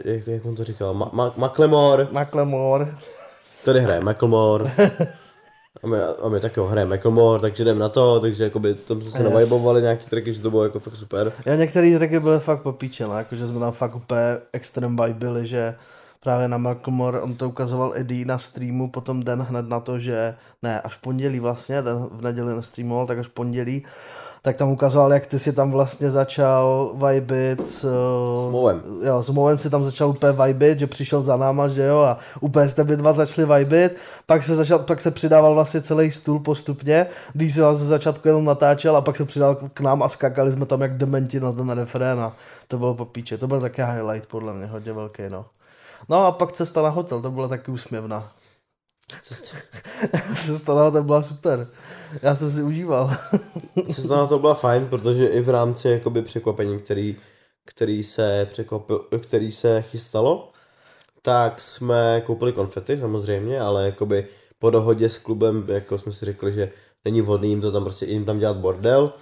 [0.05, 2.95] jak, jak on to říkal, Ma- Ma- Macklemore, Macklemore.
[3.65, 4.71] tady hraje Macklemore.
[5.83, 9.01] A my, a my taky ho hraje Macklemore, takže jdem na to, takže jakoby tam
[9.01, 9.33] jsme se Yes.
[9.33, 11.33] navibovali nějaký tracky, že to bylo jako fakt super.
[11.47, 14.21] Já některé tracky byly fakt popíčené, jakože jsme tam fakt úplně
[14.53, 15.75] extrém vibe byli, že
[16.23, 20.35] právě na Malcolmore, on to ukazoval Eddie na streamu, potom den hned na to, že
[20.63, 23.85] ne, až v pondělí vlastně, den v neděli nestreamoval, tak až v pondělí,
[24.49, 28.83] tak tam ukazoval, jak ty si tam vlastně začal vibit s, s Movem.
[29.03, 32.19] Jo, s Movem si tam začal úplně vibit, že přišel za náma, že jo, a
[32.41, 36.39] úplně jste vy dva začali vibit, pak se, začal, pak se přidával vlastně celý stůl
[36.39, 40.09] postupně, když se vás ze začátku jenom natáčel a pak se přidal k nám a
[40.09, 42.33] skakali jsme tam jak dementi na ten refrén a
[42.69, 45.45] to bylo po píče, to byl taky highlight podle mě, hodně velký, no.
[46.09, 48.33] No a pak cesta na hotel, to byla taky úsměvná.
[50.35, 51.69] Cesta na hotel byla super.
[52.23, 53.11] Já jsem si užíval.
[53.93, 57.17] Cesta na to byla fajn, protože i v rámci jakoby překvapení, který,
[57.65, 60.53] který se překvapil, který se chystalo,
[61.23, 64.27] tak jsme koupili konfety samozřejmě, ale jakoby
[64.59, 66.73] po dohodě s klubem, jako jsme si řekli, že
[67.05, 69.13] není vhodný jim to tam prostě jim tam dělat bordel.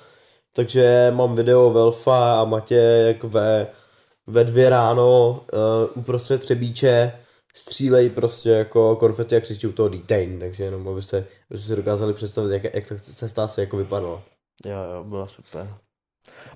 [0.53, 3.67] Takže mám video Velfa a Matě jak ve,
[4.27, 7.13] ve dvě ráno uh, uprostřed Třebíče
[7.57, 12.15] střílej prostě jako konfety a křičí u toho detain, takže jenom abyste, abyste si dokázali
[12.15, 14.23] představit, jak, jak ta cesta asi jako vypadala.
[14.65, 15.75] Jo, jo, byla super.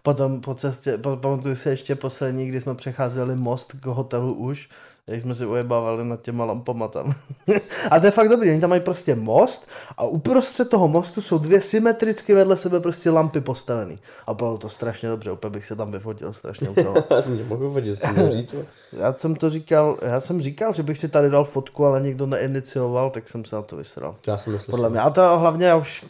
[0.03, 4.69] Potom po cestě, pa- pamatuju si ještě poslední, kdy jsme přecházeli most k hotelu už,
[5.11, 7.15] jak jsme si ujebávali nad těma lampama tam.
[7.91, 11.39] a to je fakt dobrý, oni tam mají prostě most a uprostřed toho mostu jsou
[11.39, 13.99] dvě symetricky vedle sebe prostě lampy postavený.
[14.27, 16.95] A bylo to strašně dobře, úplně bych se tam vyfotil strašně u toho.
[17.11, 18.55] Já jsem tě mohl vidět, jsem měl říct.
[18.93, 22.27] Já jsem to říkal, já jsem říkal, že bych si tady dal fotku, ale nikdo
[22.27, 24.17] neinicioval, tak jsem se na to vysral.
[24.27, 25.01] Já jsem myslel, Podle mě.
[25.01, 26.05] A to hlavně já už,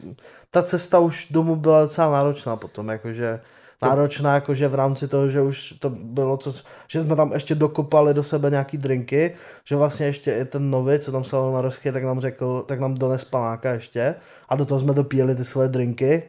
[0.50, 3.40] ta cesta už domů byla docela náročná potom, jakože
[3.82, 6.52] náročná, jakože v rámci toho, že už to bylo, co,
[6.88, 10.98] že jsme tam ještě dokopali do sebe nějaký drinky, že vlastně ještě i ten nový,
[10.98, 14.14] co tam stál na rozky, tak nám řekl, tak nám dones panáka ještě
[14.48, 16.22] a do toho jsme dopíjeli ty svoje drinky.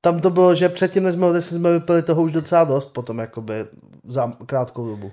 [0.00, 3.18] Tam to bylo, že předtím, než jsme odešli, jsme vypili toho už docela dost, potom
[3.18, 3.54] jakoby
[4.08, 5.12] za krátkou dobu.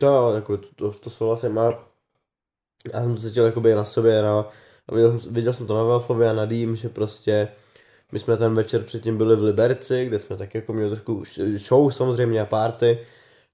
[0.00, 1.58] To, jako, to, to, to souhlasím.
[1.58, 1.64] A
[2.92, 4.46] já jsem to cítil jakoby na sobě, na,
[4.88, 7.48] a viděl, jsem, viděl jsem to na Velfovi a na Dým, že prostě
[8.12, 11.22] My jsme ten večer předtím byli v Liberci, kde jsme taky jako měli trošku
[11.56, 12.98] show samozřejmě a party,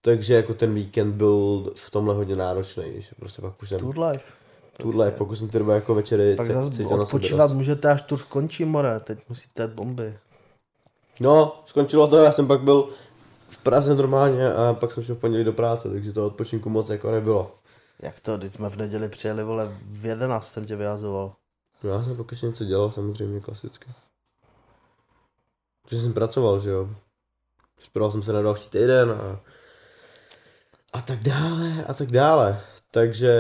[0.03, 3.99] takže jako ten víkend byl v tomhle hodně náročný, že prostě pak už jsem Tour
[3.99, 4.33] life.
[4.77, 8.65] tour life, pokud jsem ty dva jako večery Pak zase odpočívat můžete až tour skončí,
[8.65, 10.19] more, teď musíte bomby.
[11.21, 12.89] No, skončilo to, já jsem pak byl
[13.51, 16.91] v Praze normálně a pak jsem šel v pondělí do práce, takže to odpočinku moc
[16.91, 17.55] jako nebylo.
[18.03, 21.33] Jak to, teď jsme v neděli přijeli, vole, v 11 jsem tě vyhazoval.
[21.85, 23.87] No, Já jsem pak ještě něco dělal, samozřejmě klasicky.
[25.83, 26.89] Protože jsem pracoval, že jo.
[27.81, 29.41] Připravil jsem se na další týden a,
[30.93, 32.61] a tak dále, a tak dále.
[32.91, 33.35] Takže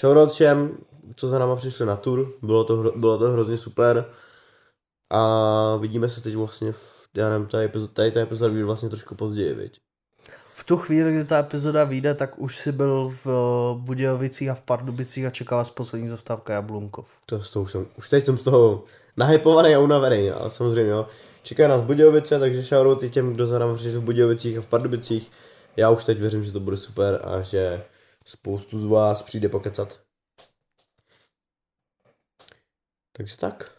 [0.00, 0.78] shoutout všem,
[1.16, 4.04] co za náma přišli na tour, bylo to, hro- bylo to hrozně super.
[5.10, 8.88] A vidíme se teď vlastně v, já nevím, tady, epizod, tady ta epizoda vyjde vlastně
[8.88, 9.80] trošku později, viď?
[10.54, 14.54] V tu chvíli, kdy ta epizoda vyjde, tak už si byl v eh, Budějovicích a
[14.54, 17.08] v Pardubicích a čekala z poslední zastávka Jablunkov.
[17.26, 18.84] To, toho už, jsem, už teď jsem z toho
[19.16, 21.06] nahypovaný a unavený, ale samozřejmě jo.
[21.42, 24.66] Čeká nás Budějovice, takže shoutout i těm, kdo za námi přišli v Budějovicích a v
[24.66, 25.30] Pardubicích.
[25.76, 27.84] Já už teď věřím, že to bude super a že
[28.24, 30.00] spoustu z vás přijde pokecat.
[33.12, 33.70] Takže tak.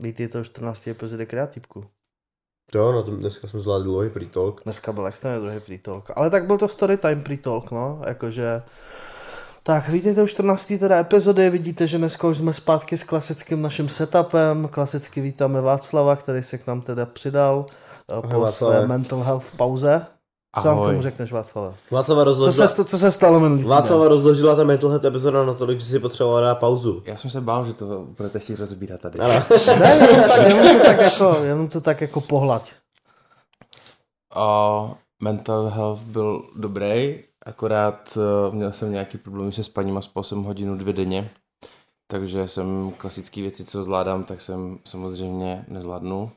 [0.00, 0.86] Víte, to 14.
[0.86, 1.86] epizody kreativku.
[2.70, 4.62] To jo, na tom dneska jsme zvládli dlouhý pre-talk.
[4.64, 6.12] Dneska byl extrémně druhý pre-talk.
[6.16, 8.02] Ale tak byl to story time pre-talk, no.
[8.06, 8.62] Jakože...
[9.68, 10.72] Tak, vítejte u 14.
[10.78, 14.68] teda epizody, vidíte, že dneska už jsme zpátky s klasickým naším setupem.
[14.72, 17.66] Klasicky vítáme Václava, který se k nám teda přidal
[18.18, 18.76] eh, po Václave.
[18.76, 20.06] své mental health pauze.
[20.60, 20.90] Co nám k Ahoj.
[20.90, 21.74] tomu řekneš, Václave?
[21.90, 23.70] Václava Co rozložila, se, co se stalo minulý týden?
[23.70, 27.02] Václava rozložila ta mental health epizoda na tolik, že si potřebovala dát pauzu.
[27.06, 29.18] Já jsem se bál, že to budete chtít rozbírat tady.
[29.80, 32.68] Ne, jenom, tak, jenom, to tak jako, jenom to tak jako pohlad.
[34.34, 34.78] A
[35.22, 40.42] mental health byl dobrý, akorát uh, měl jsem nějaký problémy se spaním a spal jsem
[40.42, 41.30] hodinu, dvě denně.
[42.06, 46.30] Takže jsem klasické věci, co zvládám, tak jsem samozřejmě nezvládnul.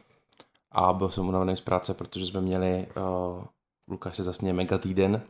[0.71, 3.43] A byl jsem unavený z práce, protože jsme měli, uh,
[3.87, 5.21] Lukáš se zasměje, mega týden.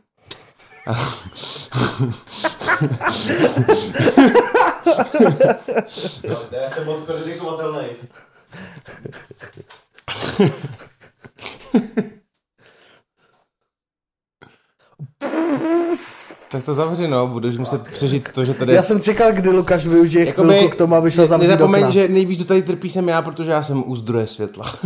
[6.50, 7.88] Já jsem moc predikovatelný.
[16.48, 18.74] tak to zavři, no, budeš muset přežít to, že tady...
[18.74, 21.90] Já jsem čekal, kdy Lukáš využije Jakoby, chvilku k tomu, aby šel zavřít Nezapomeň, okna.
[21.90, 24.64] že nejvíc, kdo tady trpí, jsem já, protože já jsem u zdroje světla.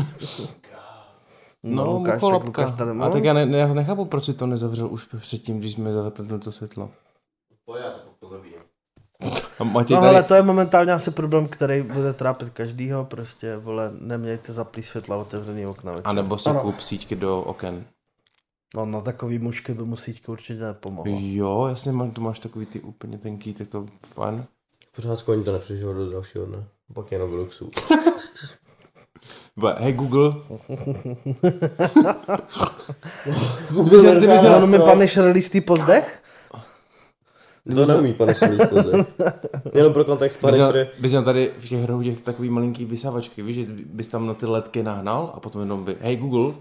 [1.63, 2.45] No, No, Lukáš, tak.
[2.45, 3.05] Lukáš tady, no.
[3.05, 6.41] A tak já, ne, já nechápu, proč si to nezavřel už předtím, když jsme zapnuli
[6.41, 6.91] to světlo.
[7.65, 8.17] Pojď, já to.
[9.59, 13.57] A Matěj No tady, ale to je momentálně asi problém, který bude trápit každýho, prostě,
[13.57, 15.93] vole, nemějte zaplý světla otevřený okna.
[15.93, 16.03] večer.
[16.09, 16.61] a nebo si Ano.
[16.61, 17.85] kup síťky do oken.
[18.75, 21.13] No na takový mužky by mu síťka určitě nepomohla.
[21.19, 24.47] Jo, jasně, má, tu máš takový ty úplně tenký, tak to fajn.
[24.93, 26.65] V pořádku, oni to nepřežijou do dalšího dne.
[26.95, 27.71] Pak jenom v luxu.
[29.79, 30.35] Hej Google,
[33.71, 36.23] Google Že ty bys no mi pane Shirley pozdech?
[37.75, 38.51] To neumí Punisher.
[39.75, 40.89] Jenom pro kontext Punisher.
[40.99, 44.47] bys měl tady v těch hrou takový malinký vysavačky, víš, že bys tam na ty
[44.47, 46.55] ledky nahnal a potom jenom by, hej Google,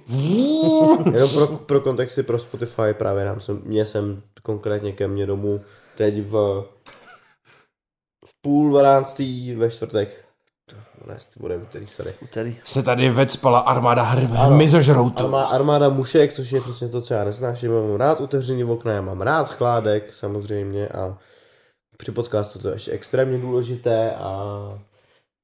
[1.13, 5.62] Jenom pro, pro kontexty pro Spotify právě nám jsem, mě jsem konkrétně ke mně domů
[5.98, 6.65] teď v
[8.26, 10.25] v půl dvanáctý ve čtvrtek.
[11.08, 12.13] Ne, to bude úterý, sorry.
[12.22, 12.58] Úterý.
[12.63, 14.56] se tady vecpala armáda hrbe, Ano.
[14.58, 15.24] mizožroutu.
[15.24, 17.72] Armá, armáda mušek, což je přesně to, co já nesnáším.
[17.72, 21.18] Mám rád otevřený okna, já mám rád chládek samozřejmě a
[21.98, 24.44] při podcastu to je ještě extrémně důležité a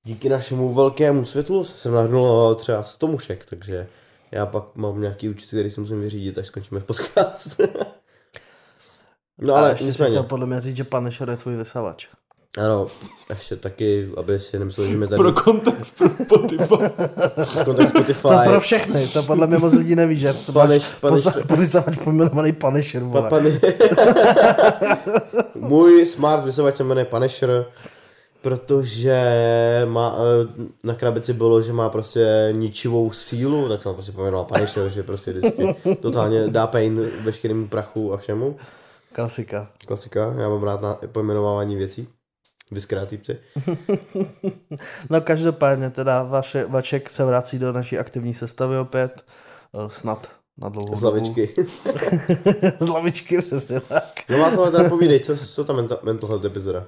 [0.04, 3.88] díky našemu velkému světlu jsem nahrnul třeba 100 mušek, takže
[4.32, 7.62] já pak mám nějaký účet, který si musím vyřídit, až skončíme v podcast.
[9.38, 12.08] no Ale ale ještě nicméně, chtěl podle mě říct, že pane je tvůj vysavač.
[12.58, 12.88] Ano,
[13.30, 16.68] ještě taky, aby si nemysleli, že mi tady Pro kontext, pro Spotify.
[17.66, 18.22] kontext Spotify.
[18.22, 21.56] To pro všechny, to podle mě moc lidí neví, že to máš Paniš, paniš, posa-
[21.60, 23.22] vysavač pojmenovaný Punisher, vole.
[23.22, 23.60] Papany.
[25.56, 27.66] Můj smart vysavač se jmenuje Punisher,
[28.42, 29.22] protože
[29.90, 34.90] má, eh, na krabici bylo, že má prostě ničivou sílu, tak jsem prostě pojmenoval Punisher,
[34.90, 38.58] že prostě vždycky totálně dá pain veškerému prachu a všemu.
[39.14, 39.68] Klasika.
[39.88, 42.08] Klasika, já mám rád na pojmenovávání věcí.
[42.72, 43.38] Vy z kreativci.
[45.10, 49.26] No každopádně teda vaše, Vaček se vrací do naší aktivní sestavy opět,
[49.76, 51.54] eh, snad na dlouhou Z lavičky.
[52.80, 54.04] Z lavičky, přesně tak.
[54.30, 56.84] No má se teda povídej, co, co ta mental, mental health epizoda?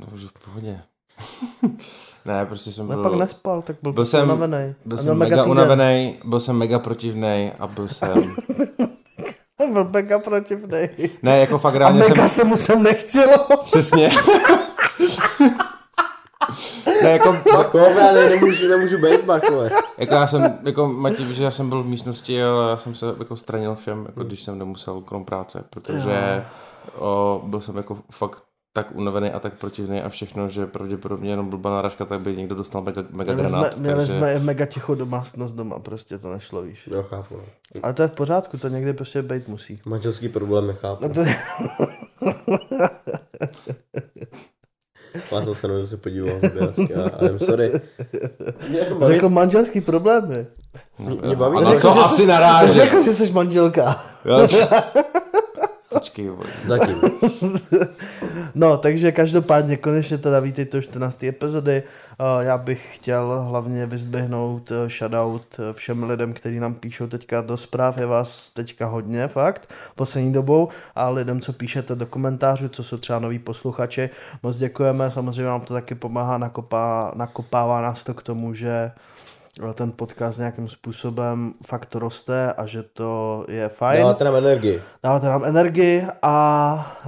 [0.00, 0.80] No už v pohodě.
[2.24, 3.02] ne, prostě jsem No byl...
[3.02, 4.74] pak nespal, tak byl, byl jsem- unavený.
[4.84, 5.50] Byl A jsem mega týden.
[5.50, 8.22] unavený, byl jsem mega protivnej a byl jsem...
[9.72, 10.88] Byl mega protivnej.
[11.22, 12.28] Ne, jako fakt A reálně mega jsem...
[12.28, 13.46] se mu sem nechtělo.
[13.64, 14.10] Přesně.
[17.02, 19.70] Ne, jako, Bakové, já tady nemůžu, nemůžu být bakové.
[19.98, 22.94] jako já jsem, jako Matěj, víš, že já jsem byl v místnosti, ale já jsem
[22.94, 26.44] se jako stranil všem, jako když jsem nemusel krom práce, protože
[26.98, 31.48] o, byl jsem jako fakt tak unavený a tak protivný a všechno, že pravděpodobně jenom
[31.50, 33.78] blbá narážka, tak by někdo dostal mega, mega Měli jsme, granát.
[33.78, 34.18] měli takže...
[34.18, 36.88] jsme mega tichou domácnost doma, prostě to nešlo, víš.
[36.92, 37.36] Jo, chápu.
[37.36, 37.42] no.
[37.82, 39.80] Ale to je v pořádku, to někdy prostě být musí.
[39.86, 41.04] Manželský problém chápu.
[41.08, 41.20] No to,
[45.32, 46.36] Já jsem se na to se podíval
[47.16, 47.72] a I'm sorry.
[48.68, 50.46] Mě jako baví- řekl manželský problémy.
[50.98, 52.72] Mě baví, a že- na Řekl, co že asi jsi- naráží?
[52.72, 54.04] Řekl, že jsi manželka.
[55.88, 56.50] Počkej, vole.
[56.66, 57.00] Zatím.
[58.54, 61.24] No, takže každopádně konečně teda vítejte do 14.
[61.24, 61.82] epizody.
[62.40, 67.56] Já bych chtěl hlavně vyzdvihnout uh, shoutout uh, všem lidem, kteří nám píšou teďka do
[67.56, 67.98] zpráv.
[67.98, 70.68] Je vás teďka hodně, fakt, poslední dobou.
[70.94, 74.10] A lidem, co píšete do komentářů, co jsou třeba noví posluchači,
[74.42, 75.10] moc děkujeme.
[75.10, 78.90] Samozřejmě nám to taky pomáhá, nakopá, nakopává nás to k tomu, že
[79.74, 84.82] ten podcast nějakým způsobem fakt roste a že to je fajn Dáváte nám energii.
[85.02, 86.98] dáváte nám energii a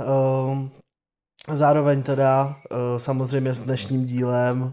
[0.49, 0.71] um,
[1.53, 4.73] zároveň teda uh, samozřejmě s dnešním dílem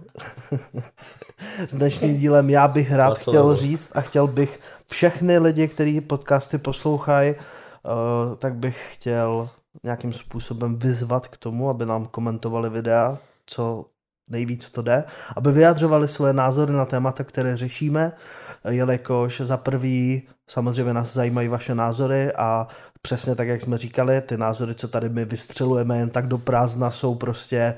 [1.68, 3.32] s dnešním dílem já bych rád Maslo.
[3.34, 4.60] chtěl říct a chtěl bych
[4.92, 9.50] všechny lidi, kteří podcasty poslouchají, uh, tak bych chtěl
[9.84, 13.86] nějakým způsobem vyzvat k tomu, aby nám komentovali videa, co
[14.30, 15.04] nejvíc to jde,
[15.36, 18.12] aby vyjadřovali svoje názory na témata, které řešíme,
[18.70, 22.68] jelikož za prvý samozřejmě nás zajímají vaše názory a
[23.02, 26.92] přesně tak, jak jsme říkali, ty názory, co tady my vystřelujeme jen tak do prázdna,
[26.92, 27.74] jsou prostě,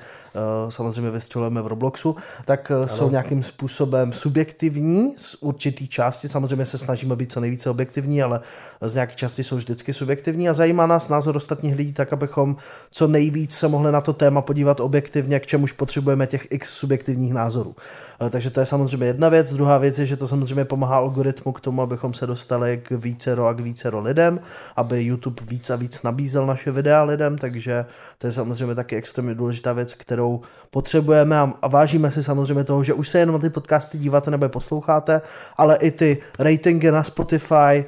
[0.63, 6.65] uh, samozřejmě vystřelujeme v Robloxu, tak uh, jsou nějakým způsobem subjektivní z určitý části, samozřejmě
[6.65, 8.39] se snažíme být co nejvíce objektivní, ale
[8.81, 12.55] z nějaké části jsou vždycky subjektivní a zajímá nás názor ostatních lidí tak, abychom
[12.91, 17.33] co nejvíc se mohli na to téma podívat objektivně, k čemuž potřebujeme těch x subjektivních
[17.33, 17.75] názorů.
[18.21, 19.53] Eh, Takže to je samozřejmě jedna věc.
[19.53, 23.47] Druhá věc je, že to samozřejmě pomáhá algoritmu k tomu, abychom se dostali k vícero
[23.47, 24.39] a k vícero lidem,
[24.75, 27.85] aby YouTube víc a víc nabízel naše videa lidem, takže
[28.17, 32.93] to je samozřejmě taky extrémně důležitá věc, kterou potřebujeme a, vážíme si samozřejmě toho, že
[32.93, 35.21] už se jenom na ty podcasty díváte nebo je posloucháte,
[35.57, 37.85] ale i ty ratingy na Spotify, eh,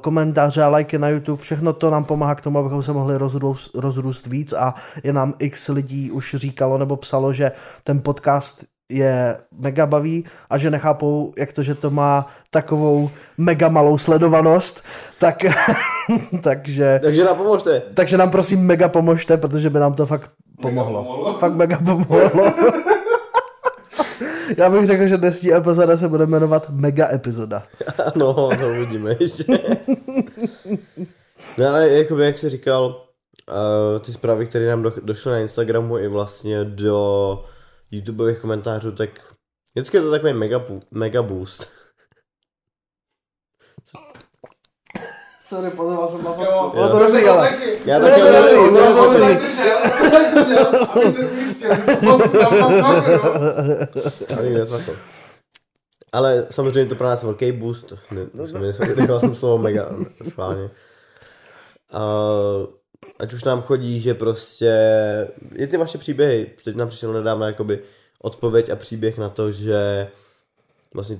[0.00, 3.74] komentáře a lajky na YouTube, všechno to nám pomáhá k tomu, abychom se mohli rozrůst,
[3.74, 7.52] rozrůst víc a je nám x lidí už říkalo nebo psalo, že
[7.84, 13.68] ten podcast je mega baví a že nechápou, jak to, že to má takovou mega
[13.68, 14.84] malou sledovanost,
[15.18, 15.44] tak,
[16.42, 17.82] takže, Takže nám pomožte.
[17.94, 20.30] takže nám prosím mega pomožte, protože by nám to fakt
[20.62, 21.04] pomohlo.
[21.04, 21.38] pomohlo.
[21.38, 22.52] Fakt mega pomohlo.
[24.56, 27.62] Já bych řekl, že dnešní epizoda se bude jmenovat Mega epizoda.
[28.16, 29.58] No, to uvidíme ještě.
[31.58, 35.98] No ale jakoby, jak jsi říkal, uh, ty zprávy, které nám do, došly na Instagramu
[35.98, 37.44] i vlastně do
[37.94, 39.10] YouTubeových komentářů, tak
[39.74, 41.68] vždycky je to takový mega, bu- mega boost.
[45.44, 47.50] Sorry, pozval jsem na Jo, Bylo to dobrý, ale...
[47.86, 49.46] Já To taky je dobrý, ale- bylo to ale- dobrý.
[51.02, 51.70] aby se ujistil.
[52.10, 53.28] Pokud tam mám sakru.
[54.38, 54.96] Ale.
[56.12, 57.92] Ale samozřejmě to pro nás velký boost.
[58.10, 58.26] Ne,
[58.96, 59.88] Nechal jsem slovo mega
[60.28, 60.62] schválně.
[60.62, 60.70] Uh,
[63.18, 64.72] ať už nám chodí, že prostě
[65.52, 66.50] je ty vaše příběhy.
[66.64, 67.82] Teď nám přišel nedávno jakoby
[68.22, 70.08] odpověď a příběh na to, že
[70.94, 71.18] vlastně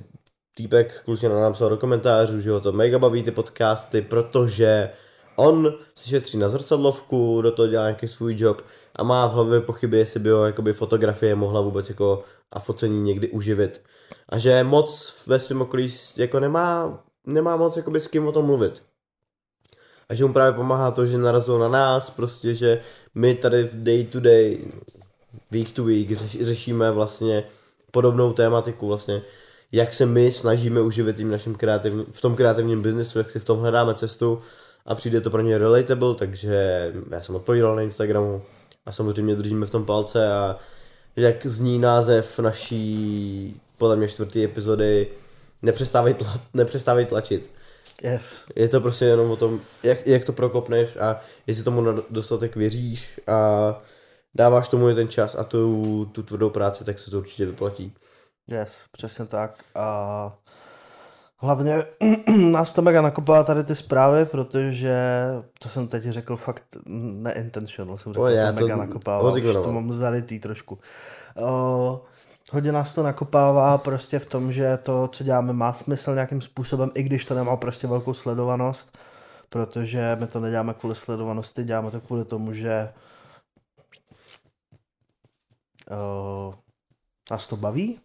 [0.55, 4.89] týpek klučně nám napsal do komentářů, že ho to mega baví ty podcasty, protože
[5.35, 8.61] on si šetří na zrcadlovku, do toho dělá nějaký svůj job
[8.95, 13.03] a má v hlavě pochyby, jestli by ho jakoby fotografie mohla vůbec jako a focení
[13.03, 13.81] někdy uživit.
[14.29, 18.45] A že moc ve svém okolí jako nemá, nemá moc jakoby s kým o tom
[18.45, 18.83] mluvit.
[20.09, 22.81] A že mu právě pomáhá to, že narazil na nás, prostě, že
[23.15, 24.57] my tady v day to day,
[25.51, 27.43] week to week řeš, řešíme vlastně
[27.91, 29.21] podobnou tématiku vlastně,
[29.71, 33.45] jak se my snažíme uživit tím naším kreativním, v tom kreativním biznesu, jak si v
[33.45, 34.39] tom hledáme cestu
[34.85, 38.41] a přijde to pro ně relatable, takže já jsem odpovídal na Instagramu
[38.85, 40.57] a samozřejmě držíme v tom palce a
[41.15, 45.07] jak zní název naší podle mě čtvrtý epizody
[45.61, 47.51] nepřestávej, tla, nepřestávej tlačit.
[48.03, 48.45] Yes.
[48.55, 52.55] Je to prostě jenom o tom, jak, jak to prokopneš a jestli tomu na dostatek
[52.55, 53.81] věříš a
[54.35, 57.93] dáváš tomu i ten čas a tu, tu tvrdou práci, tak se to určitě vyplatí.
[58.51, 59.63] Yes, přesně tak.
[59.75, 60.37] A
[61.37, 61.83] hlavně
[62.51, 64.97] nás to mega nakopala tady ty zprávy, protože
[65.59, 69.53] to jsem teď řekl fakt neintentional, jsem řekl, O, to já to mega nakopává, už
[69.53, 70.79] to mám zarytý trošku.
[71.39, 71.97] Uh,
[72.55, 76.91] hodně nás to nakopává prostě v tom, že to, co děláme, má smysl nějakým způsobem,
[76.93, 78.97] i když to nemá prostě velkou sledovanost,
[79.49, 82.93] protože my to neděláme kvůli sledovanosti, děláme to kvůli tomu, že
[85.91, 86.53] uh,
[87.31, 87.99] nás to baví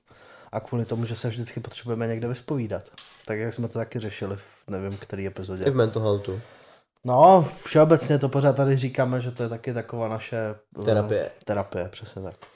[0.52, 2.90] a kvůli tomu, že se vždycky potřebujeme někde vyspovídat.
[3.26, 5.64] Tak jak jsme to taky řešili v nevím, který epizodě.
[5.64, 6.40] I v mental healthu.
[7.04, 11.30] No, všeobecně to pořád tady říkáme, že to je taky taková naše eh, Terapie.
[11.44, 12.49] Terapie, přesně tak.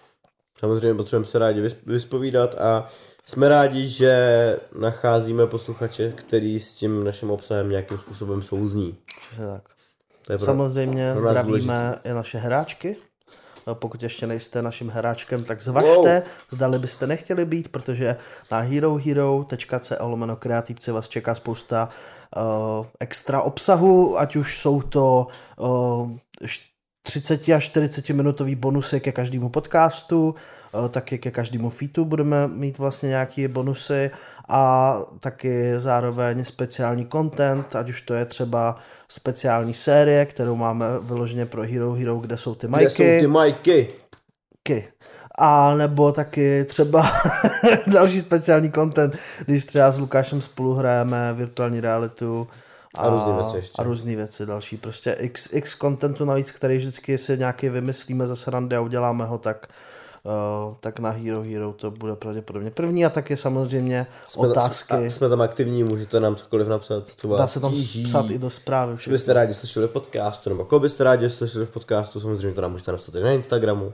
[0.65, 2.89] Samozřejmě potřebujeme se rádi vys- vyspovídat a
[3.27, 8.97] jsme rádi, že nacházíme posluchače, který s tím naším obsahem nějakým způsobem souzní.
[9.21, 9.63] Přesně tak.
[10.27, 10.47] To je pro...
[10.47, 12.97] Samozřejmě pro zdravíme i naše hráčky.
[13.67, 16.23] No, Pokud ještě nejste naším hráčkem, tak zvažte, wow.
[16.51, 18.17] zdali byste nechtěli být, protože
[18.51, 21.89] na herohero.co lomeno kreativci vás čeká spousta
[22.37, 25.27] uh, extra obsahu, ať už jsou to
[25.59, 26.11] uh,
[27.07, 30.35] 30 až 40 minutový bonusy ke každému podcastu,
[30.73, 34.11] uh, taky ke každému featu budeme mít vlastně nějaké bonusy
[34.49, 38.77] a taky zároveň speciální content, ať už to je třeba
[39.09, 42.91] speciální série, kterou máme vyloženě pro Hero Hero, kde jsou ty Kde majky.
[42.91, 43.89] jsou ty majky?
[44.63, 44.89] Ky.
[45.39, 47.13] A nebo taky třeba
[47.87, 52.49] další speciální content, když třeba s Lukášem spolu hrajeme virtuální realitu
[52.95, 53.73] A různý věci ještě.
[53.79, 54.77] A různý věci další.
[54.77, 59.39] Prostě x, x contentu navíc, který vždycky si nějaký vymyslíme ze srandy a uděláme ho,
[59.39, 59.67] tak,
[60.69, 64.95] uh, tak na Hero Hero to bude pravděpodobně první a taky samozřejmě Jsme, otázky.
[64.95, 68.05] a jsme tam aktivní, můžete nám cokoliv napsat, co vás Dá se tam tíží.
[68.05, 68.97] psát i do zprávy.
[68.97, 69.13] Všechno.
[69.15, 72.73] byste rádi slyšeli v podcastu, nebo koho byste rádi slyšeli v podcastu, samozřejmě to nám
[72.73, 73.93] můžete napsat i na Instagramu.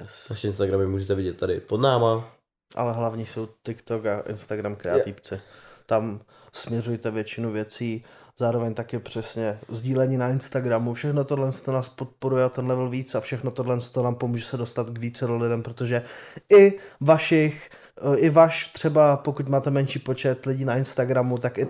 [0.00, 0.26] Yes.
[0.30, 2.28] Naše Instagramy můžete vidět tady pod náma.
[2.76, 5.40] Ale hlavní jsou TikTok a Instagram kreativci.
[5.86, 6.20] Tam
[6.52, 8.04] směřujte většinu věcí,
[8.38, 13.14] zároveň taky přesně sdílení na Instagramu, všechno tohle to nás podporuje o ten level víc
[13.14, 16.02] a všechno tohle to nám pomůže se dostat k více lidem, protože
[16.58, 17.70] i vašich,
[18.14, 21.66] eh, i vaš třeba, pokud máte menší počet lidí na Instagramu, tak i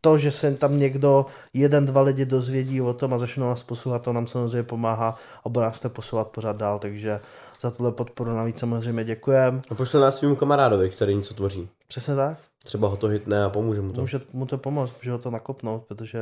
[0.00, 4.02] to, že se tam někdo, jeden, dva lidi dozvědí o tom a začnou nás poslouchat,
[4.02, 7.20] to nám samozřejmě pomáhá a bude nás to posouvat pořád dál, takže
[7.60, 9.60] za tuhle podporu navíc samozřejmě děkujeme.
[9.70, 11.68] A pošle nás svým kamarádovi, který něco tvoří.
[11.88, 12.38] Přesně tak.
[12.64, 14.00] Třeba ho to hitne a pomůže mu to.
[14.00, 16.18] Může mu to pomoct, může ho to nakopnout, protože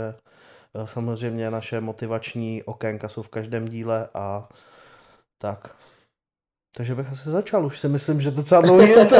[0.74, 4.48] eh, samozřejmě naše motivační okénka jsou v každém díle a
[5.38, 5.76] tak.
[6.76, 9.16] Takže bych asi začal, už si myslím, že docela dlouhý je to.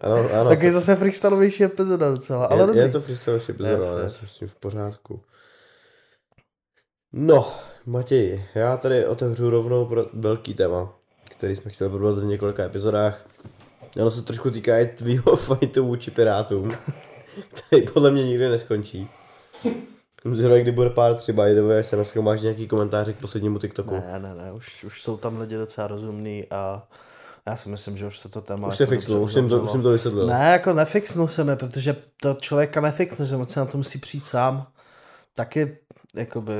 [0.00, 0.48] Ano, ano.
[0.48, 2.80] Taky zase freestylovější epizoda docela, ale je, dobrý.
[2.80, 5.20] je to freestyle epizoda, já jsem s tím v pořádku.
[7.12, 7.52] No,
[7.86, 10.92] Matěj, já tady otevřu rovnou pro velký téma,
[11.30, 13.26] který jsme chtěli probrat v několika epizodách.
[13.96, 16.72] Ono se trošku týká i tvýho fightu vůči pirátům,
[17.48, 19.08] který podle mě nikdy neskončí.
[20.32, 23.94] Zrovna kdy bude pár třeba by se naschromáždí nějaký komentáře k poslednímu TikToku.
[23.94, 26.88] Ne, ne, ne, už, už jsou tam lidi docela rozumný a
[27.46, 28.68] já si myslím, že už se to téma...
[28.68, 30.26] Už se jako fixnul, dobře už jsem to, už jsem to vysvětlil.
[30.26, 33.98] Ne, jako nefixnul se mi, protože to člověka nefixne, že moc se na to musí
[33.98, 34.66] přijít sám.
[35.34, 35.78] Taky,
[36.14, 36.52] jakoby,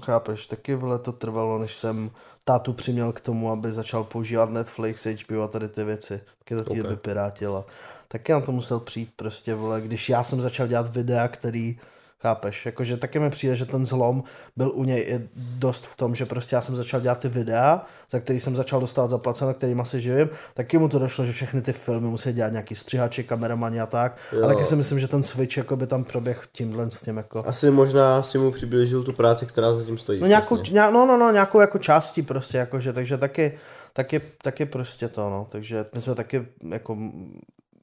[0.00, 2.10] chápeš, taky vole to trvalo, než jsem
[2.44, 6.20] tátu přiměl k tomu, aby začal používat Netflix, HBO a tady ty věci.
[6.38, 6.76] Taky to té Ok.
[6.76, 7.64] doby pirátila.
[8.08, 11.78] Taky na to musel přijít prostě, vole, když já jsem začal dělat videa, který
[12.22, 14.24] Chápeš, jakože taky mi přijde, že ten zlom
[14.56, 17.82] byl u něj i dost v tom, že prostě já jsem začal dělat ty videa,
[18.10, 21.62] za který jsem začal dostávat zaplaceno, kterým asi živím, taky mu to došlo, že všechny
[21.62, 24.16] ty filmy musí dělat nějaký střihači, kameramani a tak.
[24.32, 24.44] Jo.
[24.44, 27.42] A taky si myslím, že ten switch jako by tam proběh tímhle s tím jako.
[27.46, 30.20] Asi možná si mu přiblížil tu práci, která za tím stojí.
[30.20, 33.58] No nějakou, nějak, no, no, no, nějakou jako částí prostě, jakože, takže taky,
[33.92, 36.98] taky, taky prostě to, no, takže my jsme taky jako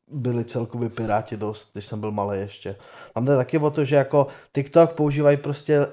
[0.07, 2.75] byli celkově piráti dost, když jsem byl malý ještě.
[3.13, 5.85] Tam jde taky o to, že jako TikTok používají prostě uh,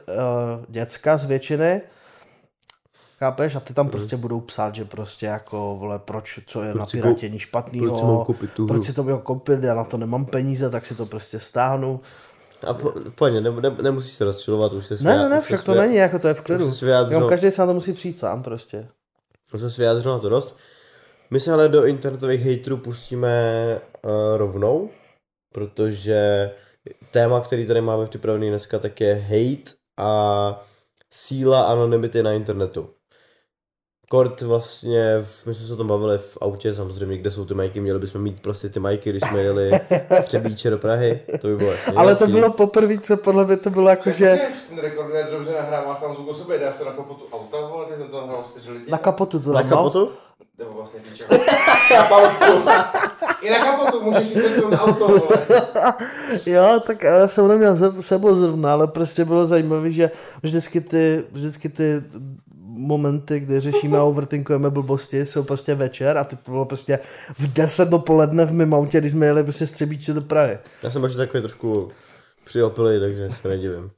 [0.69, 1.83] děcka z většiny,
[3.19, 6.81] chápeš, a ty tam prostě budou psát, že prostě jako, vole, proč, co je Proč
[6.81, 7.39] na si pirátění
[7.79, 8.75] proč si mám koupit tu hru?
[8.75, 12.01] proč si to měl koupit, já na to nemám peníze, tak si to prostě stáhnu.
[12.67, 15.75] A po, pojď, ne, ne, nemusíš se rozčilovat, už se Ne, ne, ne, však to
[15.75, 16.73] není, jako to je v klidu.
[17.09, 18.89] Jenom každý se na to musí přijít sám prostě.
[19.55, 20.57] Už jsem se vyjádřil na to dost.
[21.31, 23.81] My se ale do internetových hejtrů pustíme
[24.37, 24.91] rovnou,
[25.55, 26.51] protože
[27.11, 30.65] téma, který tady máme připravený dneska, tak je hate a
[31.13, 32.89] síla anonymity na internetu.
[34.11, 37.55] Kort vlastně, v, my jsme se o tom bavili v autě samozřejmě, kde jsou ty
[37.55, 39.71] majky, měli bychom mít prostě ty majky, když jsme jeli
[40.21, 43.57] z Třebíče do Prahy, to by bylo jasně Ale to bylo poprvé, co podle mě
[43.57, 46.93] to bylo jako, že Ten rekorder dobře nahrává sám zvuk o sobě, dáš to na
[46.93, 48.91] kapotu auta, vole, ty jsem to nahrál čtyři lidi.
[48.91, 49.69] na kapotu to Na no.
[49.69, 50.11] kapotu?
[50.61, 51.25] Nebo vlastně píče.
[51.95, 52.69] Na kapotu.
[53.43, 55.47] I na kapotu můžeš si sednout na auto, vole.
[56.47, 60.11] Jo, tak já jsem neměl se sebou zrovna, ale prostě bylo zajímavé, že
[60.43, 62.03] vždycky ty, vždycky ty
[62.65, 66.99] momenty, kdy řešíme a overthinkujeme blbosti, jsou prostě večer a teď to bylo prostě
[67.39, 70.59] v 10 dopoledne v mém autě, když jsme jeli prostě z Třebíče do Prahy.
[70.83, 71.91] Já jsem možná takový trošku
[72.45, 73.91] přiopilý, takže se nedivím.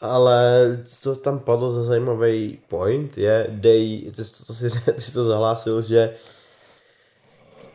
[0.00, 4.70] Ale co tam padlo za zajímavý point je, dej, ty, to, to si,
[5.06, 6.14] ty to zahlásil, že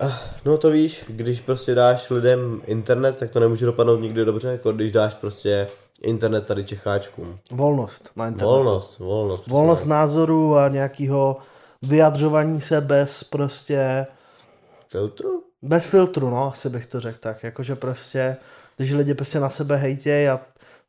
[0.03, 4.47] Ah, No to víš, když prostě dáš lidem internet, tak to nemůže dopadnout nikdy dobře,
[4.47, 5.67] jako když dáš prostě
[6.01, 7.39] internet tady Čecháčkům.
[7.51, 8.53] Volnost na internetu.
[8.53, 9.47] Volnost, volnost.
[9.47, 9.89] Volnost přesně.
[9.89, 11.37] názoru a nějakého
[11.81, 14.07] vyjadřování se bez prostě,
[14.87, 15.43] Filtru?
[15.61, 18.37] bez filtru, no, asi bych to řekl tak, jakože prostě,
[18.77, 20.39] když lidi prostě na sebe hejtějí a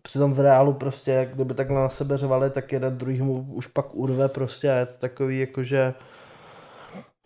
[0.03, 4.29] přitom v reálu prostě, kdyby takhle na sebe řvali, tak jeden druhýmu už pak urve
[4.29, 5.95] prostě a je to takový jakože,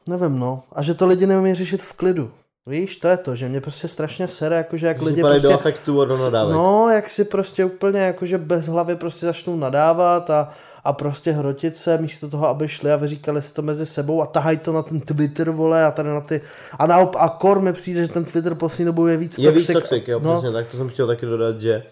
[0.08, 2.30] nevím no, a že to lidi neumí řešit v klidu.
[2.68, 5.48] Víš, to je to, že mě prostě strašně sere, jakože jak Že lidi prostě...
[5.48, 6.54] do afektu a do nadávek.
[6.54, 10.48] No, jak si prostě úplně jakože bez hlavy prostě začnou nadávat a,
[10.84, 14.26] a prostě hrotit se místo toho, aby šli a vyříkali si to mezi sebou a
[14.26, 16.40] tahají to na ten Twitter, vole, a tady na ty...
[16.78, 19.66] A naop, a kor mi přijde, že ten Twitter poslední dobou je víc Je víc
[19.66, 19.74] toxic.
[19.74, 21.82] toxic, jo, no, přesně tak, to jsem chtěl taky dodat, že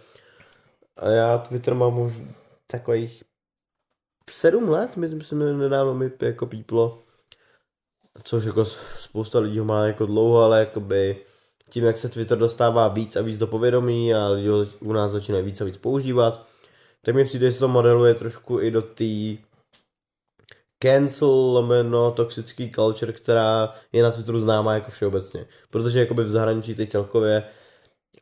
[0.97, 2.23] a já Twitter mám už
[2.67, 3.25] takových
[4.31, 7.03] sedm let, myslím, že nedávno mi jako píplo,
[8.23, 11.25] což jako spousta lidí ho má jako dlouho, ale jakoby
[11.71, 15.11] tím, jak se Twitter dostává víc a víc do povědomí a lidi ho u nás
[15.11, 16.47] začínají víc a víc používat,
[17.03, 19.37] tak mi přijde, že to modeluje trošku i do té
[20.83, 25.47] cancel lomeno toxický culture, která je na Twitteru známá jako všeobecně.
[25.71, 27.43] Protože jakoby v zahraničí teď celkově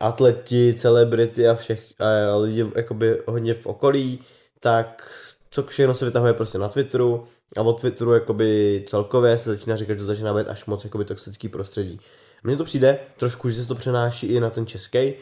[0.03, 4.19] atleti, celebrity a všech a lidi jakoby hodně v okolí,
[4.59, 5.11] tak
[5.51, 7.23] co všechno se vytahuje prostě na Twitteru
[7.57, 11.05] a od Twitteru jakoby celkově se začíná říkat, že to začíná být až moc jakoby
[11.05, 11.99] toxický prostředí.
[12.43, 15.13] Mně to přijde trošku, že se to přenáší i na ten český,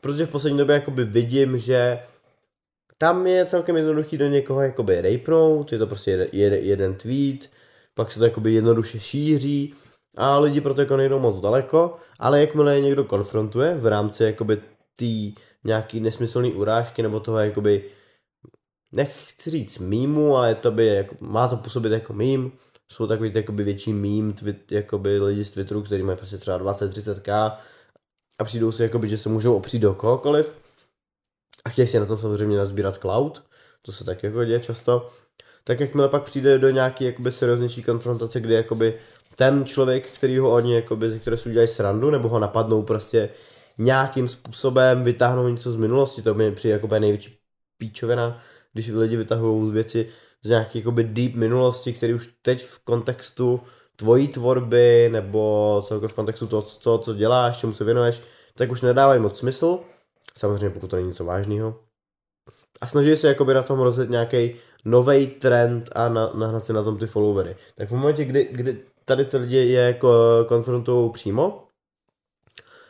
[0.00, 1.98] protože v poslední době jakoby vidím, že
[2.98, 7.50] tam je celkem jednoduchý do někoho jakoby rejpnout, je to prostě jeden, jeden, tweet,
[7.94, 9.74] pak se to jakoby jednoduše šíří
[10.16, 14.62] a lidi proto jako nejdou moc daleko, ale jakmile je někdo konfrontuje v rámci jakoby
[14.98, 15.34] tý
[15.64, 17.84] nějaký nesmyslný urážky nebo toho jakoby
[18.92, 22.52] nechci říct mýmu, ale to by jako, má to působit jako mým,
[22.92, 27.56] jsou takový jakoby větší mým, twit, jakoby lidi z Twitteru, který mají prostě třeba 20-30k
[28.38, 30.54] a přijdou si jakoby, že se můžou opřít do kohokoliv.
[31.64, 33.42] A chtějí si na tom samozřejmě nazbírat cloud,
[33.82, 35.10] to se tak jako děje často,
[35.64, 38.98] tak jakmile pak přijde do nějaký jakoby serióznější konfrontace, kdy jakoby
[39.36, 43.28] ten člověk, který ho oni jakoby, ze které si udělají srandu, nebo ho napadnou prostě
[43.78, 47.38] nějakým způsobem, vytáhnou něco z minulosti, to mi přijde jako největší
[47.78, 48.38] píčovina,
[48.72, 50.08] když lidi vytahují věci
[50.42, 53.60] z nějaké jakoby deep minulosti, které už teď v kontextu
[53.96, 58.22] tvojí tvorby, nebo celkově v kontextu toho, co, co děláš, čemu se věnuješ,
[58.54, 59.80] tak už nedávají moc smysl,
[60.36, 61.80] samozřejmě pokud to není něco vážného.
[62.80, 64.54] A snaží se jakoby na tom rozjet nějaký
[64.84, 67.56] nový trend a na, nahnat si na tom ty followery.
[67.74, 69.98] Tak v momentě, kdy, kdy tady ty lidi je
[70.46, 71.64] konfrontují přímo,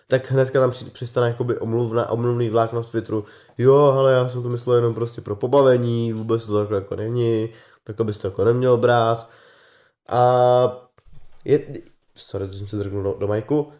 [0.08, 3.24] tak hnedka tam při- přistane jakoby omluvna, omluvný vlákno v Twitteru.
[3.58, 7.50] Jo, ale já jsem to myslel jenom prostě pro pobavení, vůbec to takhle jako není,
[7.84, 9.30] takhle bys to jako neměl brát.
[10.08, 10.90] A
[11.44, 11.66] je,
[12.14, 13.72] sorry, to jsem se drgnul do, do majku.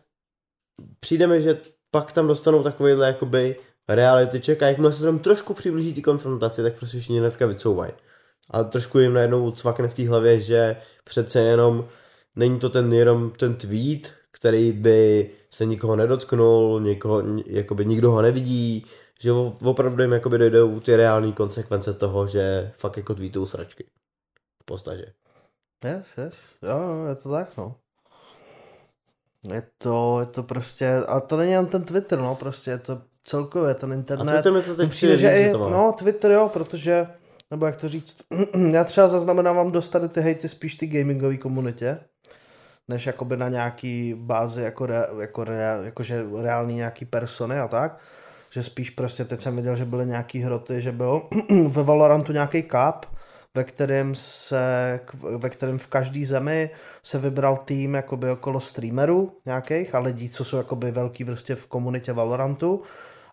[1.01, 1.61] Přijde mi, že
[1.91, 3.57] pak tam dostanou takovýhle jakoby
[3.89, 7.93] reality check a jakmile se tam trošku přiblíží ty konfrontaci, tak prostě všichni hnedka vycouvají.
[8.51, 11.89] A trošku jim najednou cvakne v té hlavě, že přece jenom
[12.37, 18.11] není to ten jenom ten tweet, který by se nikoho nedotknul, nikoho, ni- jakoby nikdo
[18.11, 18.85] ho nevidí,
[19.21, 19.33] že
[19.65, 23.85] opravdu jim jakoby dojdou ty reální konsekvence toho, že fakt jako tweetují sračky.
[24.63, 25.13] V podstatě.
[25.85, 27.77] Yes, yes, jo, je to tak, no.
[29.53, 33.03] Je to, je to prostě, a to není jen ten Twitter, no, prostě je to
[33.23, 34.33] celkově ten A internet.
[34.33, 35.71] Twitter mi to teď přijde, že i, to má.
[35.71, 37.07] no, Twitter jo, protože,
[37.51, 38.17] nebo jak to říct,
[38.71, 41.99] já třeba zaznamenávám dost tady ty hejty spíš ty gamingové komunitě,
[42.89, 47.99] než jakoby na nějaký bázi jako, re, jako, re, jakože reální nějaký persony a tak.
[48.51, 51.23] Že spíš prostě teď jsem viděl, že byly nějaký hroty, že byl
[51.69, 53.07] ve Valorantu nějaký cup,
[53.55, 55.01] ve kterém se,
[55.37, 56.71] ve kterém v každé zemi
[57.03, 61.67] se vybral tým jakoby okolo streamerů nějakých a lidí, co jsou jakoby velký prostě v
[61.67, 62.83] komunitě Valorantu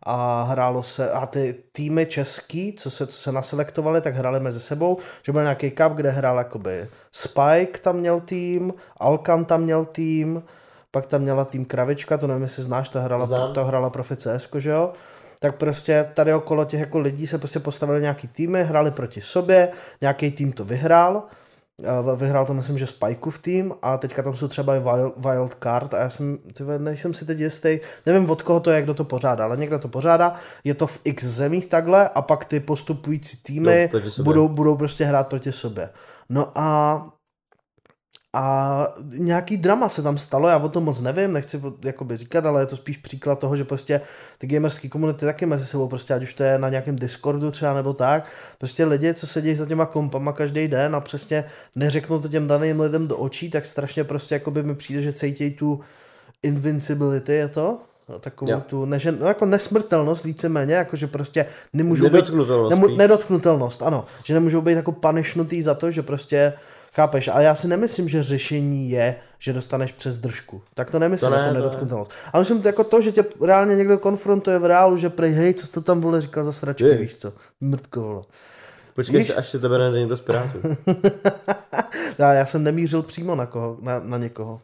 [0.03, 4.59] a hrálo se, a ty týmy český, co se, co se naselektovali, tak hráli mezi
[4.59, 9.85] sebou, že byl nějaký cup, kde hrál jakoby Spike tam měl tým, Alkan tam měl
[9.85, 10.43] tým,
[10.91, 13.53] pak tam měla tým Kravička, to nevím, jestli znáš, ta hrála, Znám.
[13.53, 14.93] ta hrála Profi CS, že jo?
[15.39, 19.71] Tak prostě tady okolo těch jako lidí se prostě postavili nějaký týmy, hráli proti sobě,
[20.01, 21.23] nějaký tým to vyhrál,
[22.15, 25.93] vyhrál to myslím, že Spikeův tým a teďka tam jsou třeba i wild, wild Card
[25.93, 28.93] a já jsem, ty vole, nejsem si teď jistý, nevím od koho to je, kdo
[28.93, 32.59] to pořádá, ale někdo to pořádá, je to v x zemích takhle a pak ty
[32.59, 34.23] postupující týmy sobě.
[34.23, 35.89] budou, budou prostě hrát proti sobě.
[36.29, 37.03] No a
[38.33, 42.61] a nějaký drama se tam stalo, já o tom moc nevím, nechci jakoby říkat, ale
[42.61, 44.01] je to spíš příklad toho, že prostě
[44.37, 47.73] ty gamerské komunity taky mezi sebou, prostě ať už to je na nějakém Discordu třeba
[47.73, 48.25] nebo tak,
[48.57, 52.79] prostě lidi, co sedí za těma kompama každý den a přesně neřeknou to těm daným
[52.79, 55.79] lidem do očí, tak strašně prostě jakoby mi přijde, že cítějí tu
[56.43, 57.79] invincibility, je to?
[58.19, 58.61] Takovou Jo.
[58.67, 62.29] tu, ne, že, no jako nesmrtelnost víceméně, jako že prostě nemůžou být,
[62.69, 62.97] nemu, spíš.
[62.97, 66.53] nedotknutelnost, ano, že nemůžou být jako panishnutý za to, že prostě
[66.93, 67.27] Chápeš?
[67.27, 70.61] A já si nemyslím, že řešení je, že dostaneš přes držku.
[70.73, 71.59] Tak to nemyslím To ne, jako to ne.
[71.63, 72.11] nedotknutelnost.
[72.33, 75.53] Ale myslím to jako to, že tě reálně někdo konfrontuje v reálu, že prej, hej,
[75.53, 76.97] co to tam vole říkal za sračky, Je.
[76.97, 77.33] víš co?
[77.61, 78.23] Mrtko, vole.
[78.95, 79.31] Počkej, Víš?
[79.37, 80.59] až se tebe najde někdo z Pirátů.
[82.17, 84.61] Já, já jsem nemířil přímo na, koho, na, na někoho.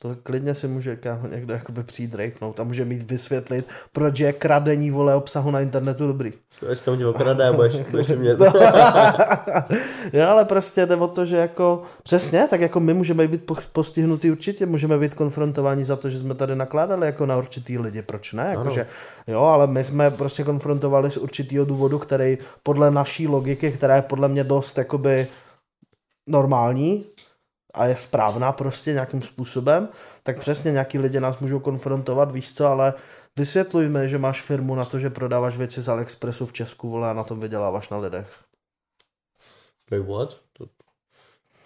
[0.00, 4.32] To klidně si může kámo, někdo jakoby přijít rejpnout a může mít vysvětlit, proč je
[4.32, 6.32] kradení vole obsahu na internetu dobrý.
[6.60, 8.30] To je kam tě okrade a budeš, budeš mě...
[10.12, 13.56] jo, ale prostě jde o to, že jako přesně, tak jako my můžeme být po-
[13.72, 18.02] postihnutí určitě, můžeme být konfrontováni za to, že jsme tady nakládali jako na určitý lidi,
[18.02, 18.46] proč ne?
[18.50, 18.86] Jako, že,
[19.26, 24.02] jo, ale my jsme prostě konfrontovali z určitýho důvodu, který podle naší logiky, která je
[24.02, 25.26] podle mě dost jakoby
[26.26, 27.04] normální
[27.74, 29.88] a je správná prostě nějakým způsobem,
[30.22, 32.94] tak přesně nějaký lidi nás můžou konfrontovat, víš co, ale
[33.36, 37.12] vysvětlujme, že máš firmu na to, že prodáváš věci z AliExpressu v Česku, vole, a
[37.12, 38.28] na tom vyděláváš na lidech.
[39.90, 40.36] Wait, what?
[40.52, 40.66] To,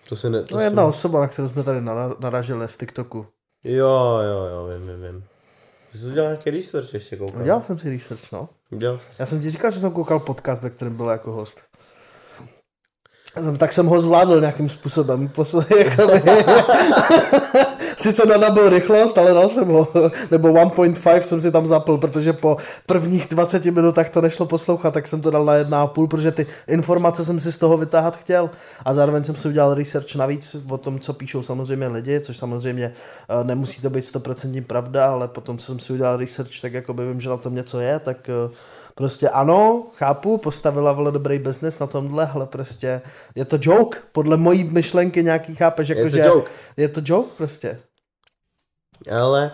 [0.08, 0.42] to se ne...
[0.42, 3.26] To je jedna osoba, na kterou jsme tady nara- naražili z TikToku.
[3.64, 5.24] Jo, jo, jo, vím, vím, vím.
[5.92, 7.42] Ty jsi udělal nějaký research ještě koukal?
[7.44, 8.48] Dělal jsem si research, no.
[8.70, 9.10] Dělal jsi.
[9.18, 11.62] Já jsem ti říkal, že jsem koukal podcast, ve kterém byl jako host.
[13.58, 15.30] Tak jsem ho zvládl nějakým způsobem.
[15.78, 16.22] Jakoby-
[17.96, 19.88] Sice nenabil rychlost, ale dal jsem ho.
[20.30, 22.56] Nebo 1.5 jsem si tam zapl, protože po
[22.86, 27.24] prvních 20 minutách to nešlo poslouchat, tak jsem to dal na 1,5, protože ty informace
[27.24, 28.50] jsem si z toho vytáhat chtěl.
[28.84, 32.92] A zároveň jsem si udělal research navíc o tom, co píšou samozřejmě lidi, což samozřejmě
[33.40, 36.94] eh, nemusí to být 100% pravda, ale potom, co jsem si udělal research, tak jako
[36.94, 38.54] by vím, že na tom něco je, tak eh,
[38.98, 43.02] Prostě ano, chápu, postavila vole dobrý business na tomhle, ale prostě
[43.34, 46.50] je to joke, podle mojí myšlenky nějaký chápeš, jako to že joke.
[46.76, 47.80] je to joke prostě.
[49.10, 49.52] Ale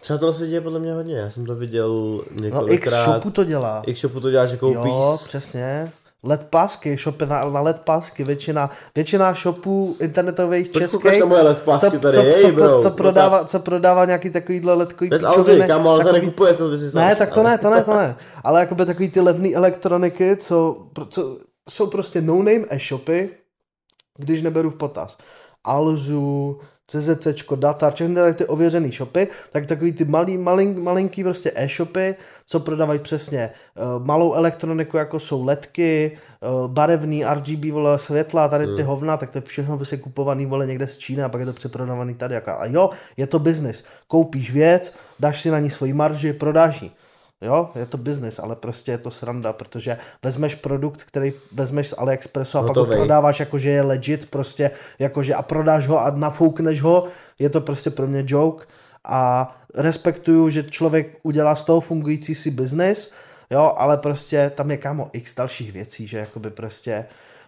[0.00, 1.18] třeba tohle se děje podle mě hodně.
[1.18, 1.90] Já jsem to viděl
[2.30, 2.74] No několikrát.
[2.74, 3.82] X-Shopu to dělá.
[3.86, 4.84] X-Shopu to dělá, že koupíš...
[4.84, 5.92] Jo, přesně.
[6.24, 11.26] LED pásky, shopy na, na LED pásky, většina, většina shopů internetových Proč českých, koukáš na
[11.26, 12.16] moje LED pásky co, tady?
[12.16, 16.54] co, co, bro, co, prodává, co prodává nějaký takovýhle ledkový Bez Alzy, ale takový- nekupuje,
[16.54, 18.16] snad by si Ne, tak to ne, to ne, to ne.
[18.44, 21.38] Ale jakoby takový ty levné elektroniky, co, co
[21.70, 23.30] jsou prostě no-name e-shopy,
[24.18, 25.18] když neberu v potaz.
[25.64, 26.58] Alzu,
[26.90, 32.14] CZCčko, Data, všechny ty ověřený shopy, tak takový ty malý, malin, malinký prostě e-shopy,
[32.46, 36.18] co prodávají přesně uh, malou elektroniku, jako jsou ledky,
[36.62, 40.66] uh, barevný RGB vole, světla, tady ty hovna, tak to je všechno prostě kupovaný vole
[40.66, 42.34] někde z Číny a pak je to přeprodávaný tady.
[42.34, 43.84] Jako, a jo, je to biznis.
[44.06, 46.90] Koupíš věc, dáš si na ní svoji marži, prodáš ji.
[47.42, 51.94] Jo, je to biznis, ale prostě je to sranda, protože vezmeš produkt, který vezmeš z
[51.98, 56.10] AliExpressu a pak ho prodáváš jako, že je legit prostě, jakože a prodáš ho a
[56.10, 58.66] nafoukneš ho, je to prostě pro mě joke.
[59.04, 63.12] A respektuju, že člověk udělá z toho fungující si biznis,
[63.50, 67.04] jo, ale prostě tam je kámo x dalších věcí, že jakoby prostě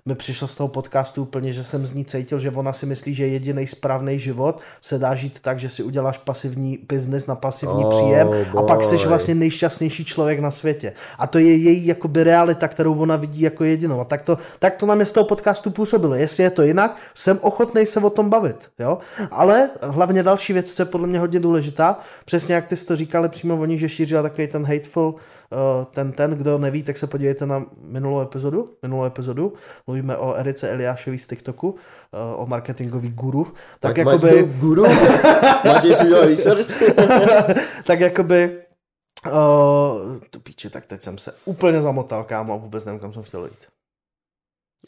[0.06, 3.14] mi přišlo z toho podcastu úplně, že jsem z ní cítil, že ona si myslí,
[3.14, 7.84] že jediný správný život se dá žít tak, že si uděláš pasivní biznis na pasivní
[7.84, 9.06] Oh, příjem a pak jsi boy.
[9.06, 10.92] vlastně nejšťastnější člověk na světě.
[11.18, 14.00] A to je její jakoby realita, kterou ona vidí jako jedinou.
[14.00, 16.14] A tak to, tak to na mě z toho podcastu působilo.
[16.14, 18.70] Jestli je to jinak, jsem ochotný se o tom bavit.
[18.78, 18.98] Jo?
[19.30, 22.96] Ale hlavně další věc, co je podle mě hodně důležitá, přesně jak ty jsi to
[22.96, 25.14] říkali přímo oni, že šířila takový ten hateful,
[25.90, 28.76] ten, ten, kdo neví, tak se podívejte na minulou epizodu.
[28.82, 29.52] Minulou epizodu.
[29.86, 31.74] Mluvíme o Erice Eliášový z TikToku,
[32.12, 33.44] eh, o marketingový guru.
[33.44, 34.26] Tak, Tak jakoby...
[34.26, 34.82] Matěj guru?
[35.66, 36.82] Matěj si udělal research?
[37.84, 38.62] tak jakoby
[39.26, 43.22] uh, tu píče, tak teď jsem se úplně zamotal, kámo, a vůbec nevím, kam jsem
[43.22, 43.66] chtěl jít.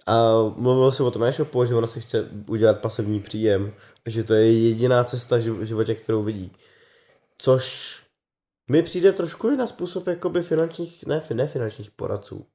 [0.06, 3.72] A mluvil se o tom e-shopu, že ona si chce udělat pasivní příjem,
[4.06, 6.52] že to je jediná cesta v životě, kterou vidí.
[7.38, 8.03] Což
[8.70, 12.46] mi přijde trošku i na způsob jakoby finančních, ne, ne finančních poradců,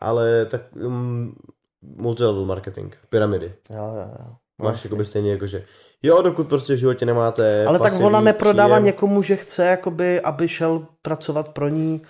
[0.00, 1.34] ale tak um,
[1.82, 3.54] multilevel marketing, pyramidy.
[3.70, 4.34] Jo, jo, jo.
[4.62, 4.88] Máš jasně.
[4.88, 5.64] jakoby stejně jako, že
[6.02, 10.20] jo, dokud prostě v životě nemáte ale tak ona neprodává příjem, někomu, že chce, jakoby,
[10.20, 12.02] aby šel pracovat pro ní.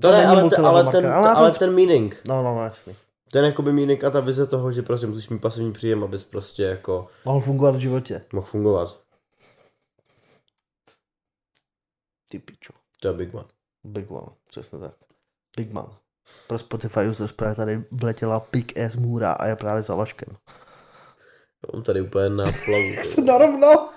[0.00, 2.64] To ne, není ale, te, multilevel ale, ten, ale, ale ten meaning, No, no, no,
[2.64, 2.94] jasný.
[3.30, 6.62] ten jakoby meaning a ta vize toho, že prostě musíš mít pasivní příjem, abys prostě
[6.62, 8.22] jako Mohl fungovat v životě.
[8.32, 8.98] mohl fungovat.
[12.32, 12.72] Ty pičo.
[13.00, 13.48] To je big one.
[13.84, 14.94] Big one, přesně tak.
[15.56, 15.96] Big man.
[16.46, 20.36] Pro Spotify users právě tady vletěla big ass můra a je právě za vaškem.
[21.66, 22.94] On tady úplně na plavu.
[23.02, 23.88] se narovnal.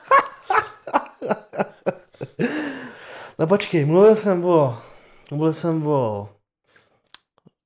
[3.40, 4.82] no počkej, mluvil jsem o,
[5.32, 6.30] mluvil jsem o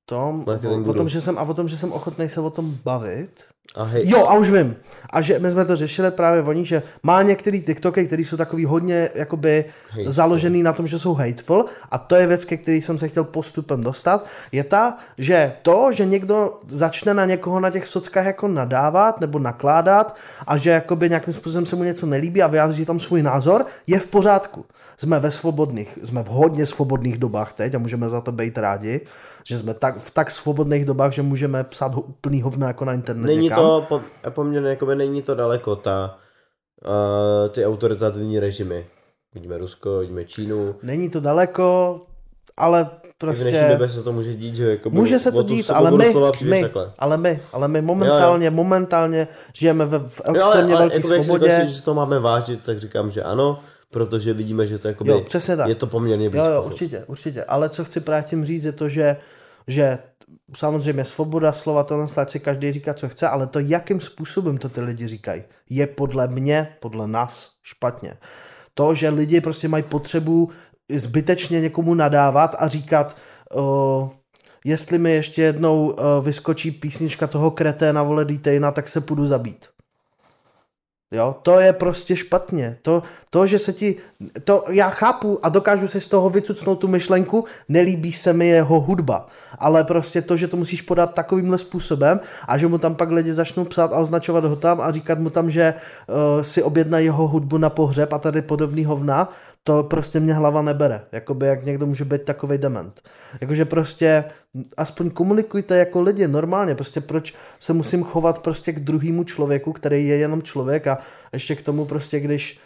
[0.04, 2.78] tom, o, o tom, že jsem, a o tom, že jsem ochotný se o tom
[2.84, 3.44] bavit.
[3.76, 4.76] A hej, Jo, a už vím.
[5.10, 8.64] A že my jsme to řešili právě oni, že má některý TikToky, který jsou takový
[8.64, 10.12] hodně jakoby Hateful.
[10.12, 13.24] založený na tom, že jsou hateful a to je věc, ke který jsem se chtěl
[13.24, 18.48] postupem dostat, je ta, že to, že někdo začne na někoho na těch sockách jako
[18.48, 20.16] nadávat nebo nakládat
[20.46, 23.98] a že jakoby nějakým způsobem se mu něco nelíbí a vyjádří tam svůj názor, je
[23.98, 24.64] v pořádku.
[25.00, 29.00] Jsme ve svobodných, jsme v hodně svobodných dobách teď a můžeme za to být rádi,
[29.44, 32.92] že jsme tak, v tak svobodných dobách, že můžeme psát ho, úplný hovno jako na
[32.92, 33.26] internetu.
[33.26, 36.18] není to po, poměrně, jakoby není to daleko, ta,
[36.84, 38.86] uh, ty autoritativní režimy.
[39.34, 40.74] Vidíme Rusko, vidíme Čínu.
[40.82, 42.00] Není to daleko,
[42.56, 43.40] ale Prostě...
[43.40, 45.90] V dnešní prostě době se to může dít, že jakoby může se to dít, ale
[45.90, 46.92] my, my, takhle.
[46.98, 51.22] ale my, ale my momentálně, momentálně žijeme ve, v Jo, ale, extrémně ale velké jako
[51.22, 51.50] svobodě.
[51.50, 53.60] říkal, že to máme vážit, tak říkám, že ano,
[53.90, 55.68] protože vidíme, že to jakoby, Jo, přesně tak.
[55.68, 56.48] je to poměrně Jo, blízko.
[56.48, 57.44] jo, určitě, určitě.
[57.44, 59.16] Ale co chci právě tím říct, je to, že,
[59.66, 59.98] že
[60.56, 64.68] samozřejmě svoboda slova, to ať si každý říká, co chce, ale to, jakým způsobem to
[64.68, 68.16] ty lidi říkají, je podle mě, podle nás špatně.
[68.74, 70.50] To, že lidi prostě mají potřebu
[70.94, 73.16] zbytečně někomu nadávat a říkat,
[73.54, 74.08] uh,
[74.64, 79.66] jestli mi ještě jednou uh, vyskočí písnička toho kreténa, vole Dejna, tak se půjdu zabít.
[81.12, 82.76] Jo, to je prostě špatně.
[82.82, 83.96] To, to, že se ti,
[84.44, 88.80] to já chápu a dokážu si z toho vycucnout tu myšlenku, nelíbí se mi jeho
[88.80, 89.26] hudba,
[89.58, 93.34] ale prostě to, že to musíš podat takovýmhle způsobem a že mu tam pak lidi
[93.34, 95.74] začnou psát a označovat ho tam a říkat mu tam, že
[96.06, 99.32] uh, si objednají jeho hudbu na pohřeb a tady podobný hovna,
[99.64, 101.00] to prostě mě hlava nebere.
[101.12, 103.00] Jakoby jak někdo může být takovej dement.
[103.40, 104.24] Jakože prostě
[104.76, 110.08] aspoň komunikujte jako lidi normálně, prostě proč se musím chovat prostě k druhému člověku, který
[110.08, 110.98] je jenom člověk a
[111.32, 112.60] ještě k tomu prostě, když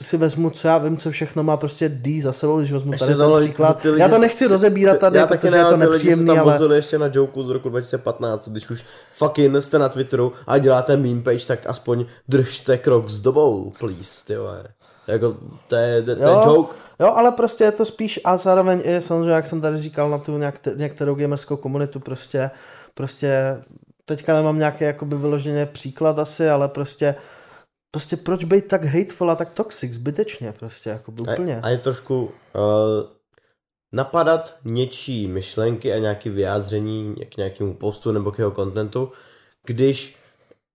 [0.00, 3.06] si vezmu, co já vím, co všechno má prostě D za sebou, když vezmu Ještě
[3.06, 3.84] tady ten příklad.
[3.84, 6.26] lidi- Já to nechci rozebírat tady, já taky protože ne, je to lidi se nepříjemný,
[6.26, 6.52] tam ale...
[6.52, 10.96] vozili ještě na joku z roku 2015, když už fucking jste na Twitteru a děláte
[10.96, 14.64] meme page, tak aspoň držte krok s dobou, please, ty vole.
[15.08, 15.36] Jako,
[15.66, 16.76] to je, to, to je joke.
[17.00, 20.18] Jo, ale prostě je to spíš a zároveň i samozřejmě, jak jsem tady říkal na
[20.18, 22.50] tu nějak, některou gamerskou komunitu, prostě,
[22.94, 23.62] prostě
[24.04, 27.14] teďka nemám nějaký jakoby vyloženě příklad asi, ale prostě
[27.90, 31.60] prostě proč být tak hateful a tak toxic, zbytečně prostě, jako úplně.
[31.60, 32.30] A, a je trošku uh,
[33.92, 39.12] napadat něčí myšlenky a nějaké vyjádření k nějakému postu nebo k jeho kontentu,
[39.66, 40.17] když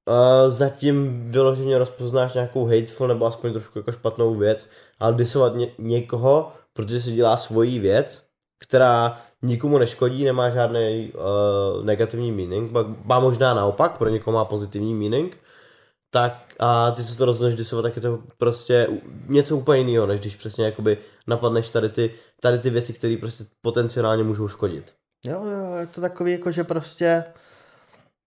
[0.08, 4.68] uh, zatím vyloženě rozpoznáš nějakou hateful nebo aspoň trošku jako špatnou věc,
[5.00, 8.24] ale disovat ně, někoho, protože si dělá svoji věc,
[8.60, 12.72] která nikomu neškodí, nemá žádný uh, negativní meaning,
[13.04, 15.40] má, možná naopak, pro někoho má pozitivní meaning,
[16.12, 18.88] tak a ty se to rozhodneš disovat, tak je to prostě
[19.28, 20.98] něco úplně jiného, než když přesně jakoby
[21.28, 24.94] napadneš tady ty, tady ty věci, které prostě potenciálně můžou škodit.
[25.26, 27.24] Jo, jo, je to takový jako, že prostě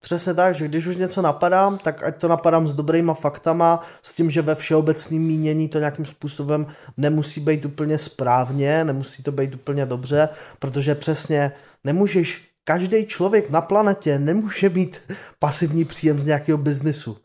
[0.01, 4.15] přesně tak, že když už něco napadám, tak ať to napadám s dobrýma faktama, s
[4.15, 6.67] tím, že ve všeobecném mínění to nějakým způsobem
[6.97, 10.29] nemusí být úplně správně, nemusí to být úplně dobře,
[10.59, 11.53] protože přesně
[11.85, 15.01] nemůžeš, každý člověk na planetě nemůže mít
[15.39, 17.17] pasivní příjem z nějakého biznisu.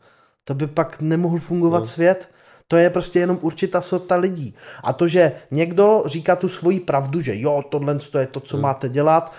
[0.44, 1.84] To by pak nemohl fungovat no.
[1.84, 2.28] svět.
[2.68, 4.54] To je prostě jenom určitá sorta lidí.
[4.84, 8.56] A to, že někdo říká tu svoji pravdu, že jo, tohle to je to, co
[8.56, 8.62] hmm.
[8.62, 9.32] máte dělat,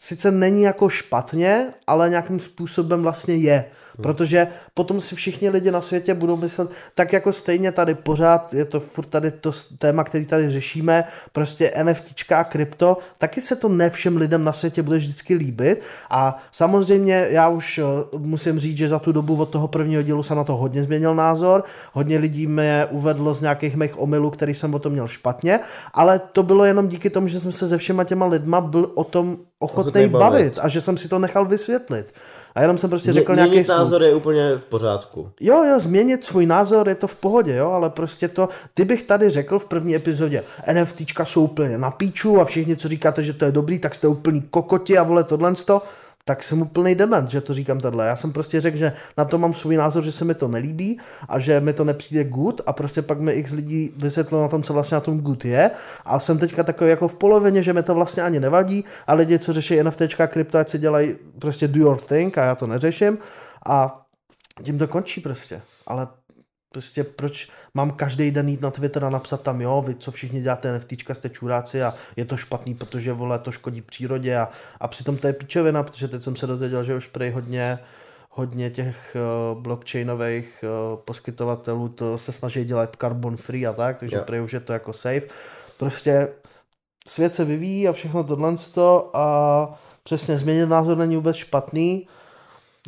[0.00, 3.64] sice není jako špatně, ale nějakým způsobem vlastně je.
[4.02, 8.64] Protože potom si všichni lidi na světě budou myslet, tak jako stejně tady pořád, je
[8.64, 13.68] to furt tady to téma, který tady řešíme, prostě NFTčka a krypto, taky se to
[13.68, 15.80] ne všem lidem na světě bude vždycky líbit
[16.10, 17.82] a samozřejmě já už eh,
[18.18, 21.14] musím říct, že za tu dobu od toho prvního dílu jsem na to hodně změnil
[21.14, 25.60] názor, hodně lidí mě uvedlo z nějakých mých omylů, který jsem o tom měl špatně,
[25.94, 29.04] ale to bylo jenom díky tomu, že jsem se se všema těma lidma byl o
[29.04, 30.12] tom ochotný bavit.
[30.12, 30.58] bavit.
[30.62, 32.14] a že jsem si to nechal vysvětlit.
[32.58, 33.76] A jenom jsem prostě řekl Mě- nějaký Měnit svůj.
[33.78, 35.30] názor je úplně v pořádku.
[35.40, 39.30] Jo, jo, změnit svůj názor je to v pohodě, jo, ale prostě to, kdybych tady
[39.30, 43.44] řekl v první epizodě, NFTčka jsou úplně na píču a všichni, co říkáte, že to
[43.44, 45.82] je dobrý, tak jste úplný kokoti a vole tohle to,
[46.28, 48.06] tak jsem úplný dement, že to říkám tohle.
[48.06, 51.00] Já jsem prostě řekl, že na to mám svůj názor, že se mi to nelíbí
[51.28, 54.62] a že mi to nepřijde good a prostě pak mi x lidí vysvětlilo na tom,
[54.62, 55.70] co vlastně na tom good je
[56.04, 59.38] a jsem teďka takový jako v polovině, že mi to vlastně ani nevadí a lidi,
[59.38, 63.18] co řeší a krypto, ať si dělají prostě do your thing a já to neřeším
[63.66, 64.04] a
[64.62, 65.60] tím to končí prostě.
[65.86, 66.08] Ale
[66.72, 70.42] prostě proč mám každý den jít na Twitter a napsat tam, jo, vy co všichni
[70.42, 74.48] děláte NFTčka, jste čuráci a je to špatný, protože vole, to škodí přírodě a,
[74.80, 77.78] a přitom to je pičovina, protože teď jsem se dozvěděl, že už prej hodně
[78.30, 84.16] hodně těch uh, blockchainových uh, poskytovatelů to se snaží dělat carbon free a tak, takže
[84.16, 84.22] Jo.
[84.26, 85.26] prý už je to jako safe.
[85.78, 86.28] Prostě
[87.08, 88.54] svět se vyvíjí a všechno tohle
[89.14, 89.26] a
[90.02, 92.08] přesně změnit názor není vůbec špatný.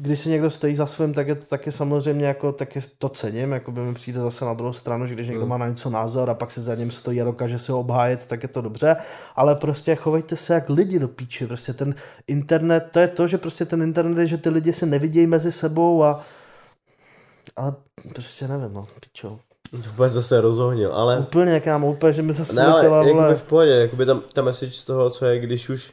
[0.01, 3.53] Když si někdo stojí za svým, tak je to taky samozřejmě jako, taky to cením,
[3.53, 6.30] jako by mi přijde zase na druhou stranu, že když někdo má na něco názor
[6.30, 8.96] a pak se za ním stojí a dokáže se ho obhájet, tak je to dobře,
[9.36, 11.94] ale prostě chovejte se jak lidi do píči, prostě ten
[12.26, 15.53] internet, to je to, že prostě ten internet je, že ty lidi se nevidějí mezi
[15.53, 16.24] sebou a
[17.57, 17.74] ale
[18.14, 19.38] prostě nevím, no, pičo.
[19.72, 21.18] Vůbec zase rozohnil, ale...
[21.18, 23.36] Úplně nám úplně, že mi zase Ne, ale jakoby vole.
[23.36, 25.92] v pohodě, jakoby tam, ta message z toho, co je, když už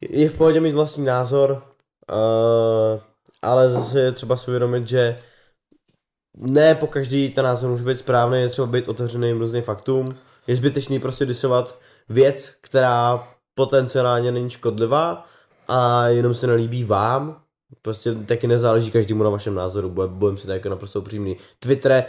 [0.00, 1.62] je v pohodě mít vlastní názor,
[2.10, 3.00] uh,
[3.42, 5.18] ale zase je třeba si uvědomit, že
[6.36, 10.14] ne po každý ten názor může být správný, je třeba být otevřený různým faktům.
[10.46, 11.78] Je zbytečný prostě disovat
[12.08, 15.26] věc, která potenciálně není škodlivá
[15.68, 17.40] a jenom se nelíbí vám.
[17.82, 21.36] Prostě taky nezáleží každému na vašem názoru, bude- budeme si tak jako naprosto upřímný.
[21.58, 22.04] Twitter,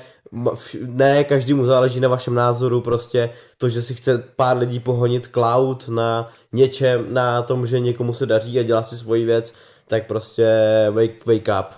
[0.86, 5.88] ne každému záleží na vašem názoru, prostě to, že si chce pár lidí pohonit cloud
[5.89, 9.54] na něčem, na tom, že někomu se daří a dělá si svoji věc,
[9.90, 10.48] tak prostě
[10.92, 11.76] wake, wake up.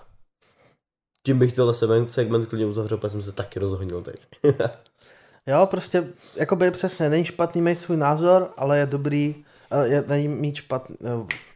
[1.25, 1.73] Tím bych tohle
[2.09, 4.27] segment, klidně uzavřel, protože jsem se taky rozhodnil teď.
[5.47, 9.35] Jo, prostě, jakoby přesně, není špatný mít svůj názor, ale je dobrý,
[9.71, 10.97] eh, je, není mít špatný,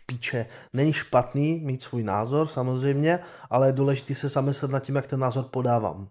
[0.06, 5.08] píče, není špatný mít svůj názor, samozřejmě, ale je důležité se zamyslet nad tím, jak
[5.08, 6.08] ten názor podávám.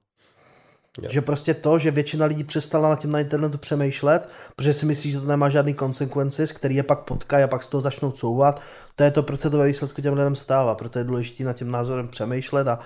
[1.02, 1.08] Jo.
[1.12, 5.10] Že prostě to, že většina lidí přestala nad tím na internetu přemýšlet, protože si myslí,
[5.10, 8.60] že to nemá žádný konsekvenci, který je pak potkají a pak z toho začnou couvat,
[8.96, 11.52] to je to, proč se to ve výsledku těm lidem stává, proto je důležité nad
[11.52, 12.78] tím názorem přemýšlet a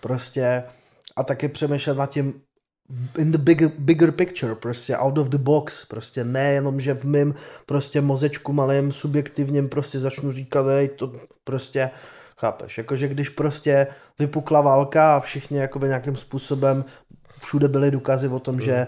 [0.00, 0.64] prostě
[1.16, 2.34] a taky přemýšlet nad tím
[3.18, 7.34] in the bigger, bigger picture, prostě out of the box, prostě nejenom, že v mém
[7.66, 11.12] prostě mozečku malém subjektivním prostě začnu říkat, hej, to
[11.44, 11.90] prostě,
[12.38, 13.86] chápeš, jakože když prostě
[14.18, 16.84] vypukla válka a všichni jakoby nějakým způsobem
[17.40, 18.86] všude byly důkazy o tom, že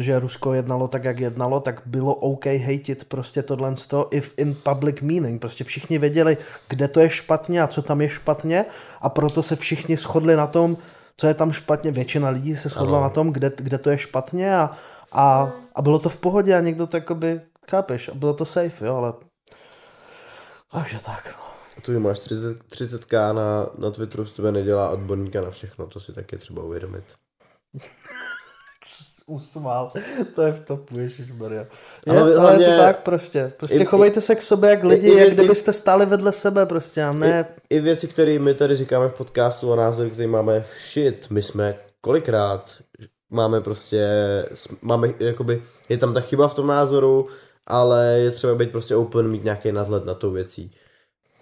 [0.00, 3.74] že Rusko jednalo tak, jak jednalo, tak bylo OK hejtit prostě tohle
[4.10, 5.40] if in public meaning.
[5.40, 6.36] Prostě všichni věděli,
[6.68, 8.64] kde to je špatně a co tam je špatně
[9.00, 10.76] a proto se všichni shodli na tom,
[11.16, 11.90] co je tam špatně.
[11.90, 13.02] Většina lidí se shodla Ano.
[13.02, 14.70] na tom, kde, kde to je špatně a,
[15.12, 17.40] a, a bylo to v pohodě a někdo to jakoby,
[17.70, 19.12] chápeš, a bylo to safe, jo, ale
[20.72, 21.44] takže tak, no.
[21.82, 26.00] To, že máš 30, 30k na, na Twitteru, z tebe nedělá odborníka na všechno, to
[26.00, 27.04] si taky třeba uvědomit.
[29.26, 29.92] Usmál,
[30.34, 31.66] to je v topu, ježišmarja.
[32.08, 33.52] Ale Ale, ale je to tak prostě.
[33.58, 36.66] Prostě I- chovejte se k sobě jak lidi, i- jak i- kdybyste stáli vedle sebe
[36.66, 37.46] prostě a ne...
[37.70, 41.42] I, I věci, které my tady říkáme v podcastu a názory, které máme, shit, my
[41.42, 42.70] jsme kolikrát
[43.30, 44.08] máme prostě,
[44.82, 47.26] máme jakoby, je tam ta chyba v tom názoru,
[47.66, 50.70] ale je třeba být prostě open, mít nějaký nadhled na tou věcí.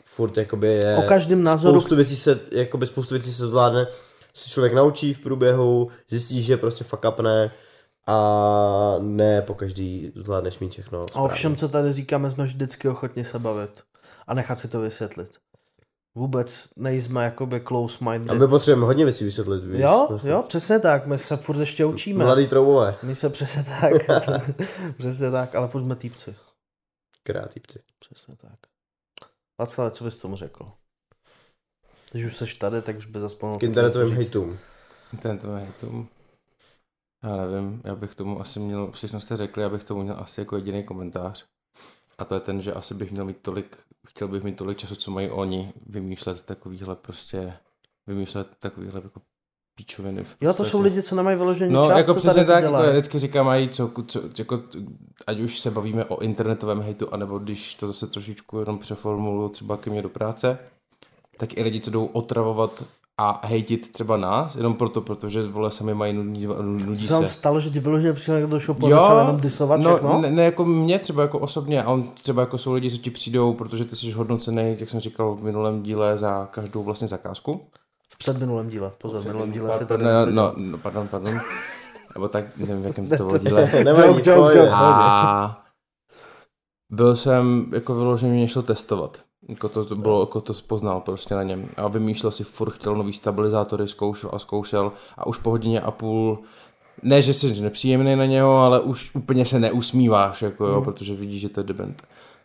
[0.04, 0.96] Furt jakoby je...
[0.96, 3.86] O každém názoru- Spoustu věcí se, jakoby spoustu věcí se zvládne,
[4.38, 7.04] se člověk naučí v průběhu, zjistí, že prostě fuck
[8.06, 11.34] a ne po každý zvládneš mít všechno A o správně.
[11.34, 13.82] všem, co tady říkáme, jsme vždycky ochotni se bavit.
[14.26, 15.30] A nechat si to vysvětlit.
[16.14, 19.64] Vůbec nejsme jakoby close A my potřebujeme hodně věcí vysvětlit.
[19.64, 20.30] víš, Jo, vlastně.
[20.30, 21.06] jo, přesně tak.
[21.06, 22.24] My se furt ještě učíme.
[22.24, 22.94] Mladý troubové.
[23.02, 23.92] My se přesně tak.
[24.98, 26.34] přesně tak, ale furt jsme týpci.
[27.22, 27.78] Kreativci.
[27.98, 28.58] Přesně tak.
[29.58, 30.72] Václav, co bys tomu řekl?
[32.12, 33.58] Když už seš tady, tak už by zaspomenul.
[33.58, 34.58] K internetovým hejtům.
[35.22, 36.08] Tento hejtům.
[37.24, 40.40] Já nevím, já bych tomu asi měl, všechno jste řekli, já bych tomu měl asi
[40.40, 41.44] jako jediný komentář.
[42.18, 44.94] A to je ten, že asi bych měl mít tolik, chtěl bych mít tolik času,
[44.96, 47.52] co mají oni, vymýšlet takovýhle prostě,
[48.06, 49.20] vymýšlet takovýhle jako
[49.74, 50.24] píčoviny.
[50.24, 52.84] v Jo, to jsou lidi, co nemají vyložený No, čas, jako co přesně tak, dělají.
[52.84, 54.62] jako vždycky říkám, mají co, co, jako,
[55.26, 59.76] ať už se bavíme o internetovém hejtu, anebo když to zase trošičku jenom přeformuluju třeba
[59.76, 60.58] ke mně do práce,
[61.38, 62.82] tak i lidi, co jdou otravovat
[63.20, 67.22] a hejtit třeba nás, jenom proto, protože vole sami mají nudí, nudí Co se vám
[67.22, 67.28] se.
[67.28, 70.20] stalo, že ti vyloženě přišel někdo do shopu a začal jenom disovat no, všechno?
[70.20, 73.10] ne, ne, jako mě třeba jako osobně, a on třeba jako jsou lidi, co ti
[73.10, 77.60] přijdou, protože ty jsi hodnocený, jak jsem říkal v minulém díle, za každou vlastně zakázku.
[78.08, 80.34] V předminulém díle, pozor, v minulém díle si no, tady no, neseděl.
[80.34, 81.34] no, no, pardon, pardon.
[82.14, 83.70] Nebo tak, nevím, v jakém to bylo díle.
[83.84, 84.56] Nevadí, Joke, joke, pojď.
[84.56, 84.70] joke.
[84.72, 85.64] A
[86.90, 89.20] byl jsem, jako vyloženě mě šel testovat.
[89.48, 91.68] Jako to, to bylo, jako to poznal prostě na něm.
[91.76, 94.92] A vymýšlel si furt, chtěl nový stabilizátory, zkoušel a zkoušel.
[95.18, 96.38] A už po hodině a půl,
[97.02, 101.40] ne, že jsi nepříjemný na něho, ale už úplně se neusmíváš, jako jo, protože vidíš,
[101.40, 102.02] že to je dement.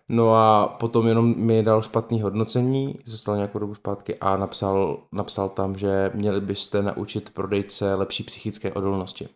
[0.10, 5.50] No a potom jenom mi dal špatný hodnocení, zůstal nějakou dobu zpátky a napsal, napsal
[5.50, 9.30] tam, že měli byste naučit prodejce lepší psychické odolnosti.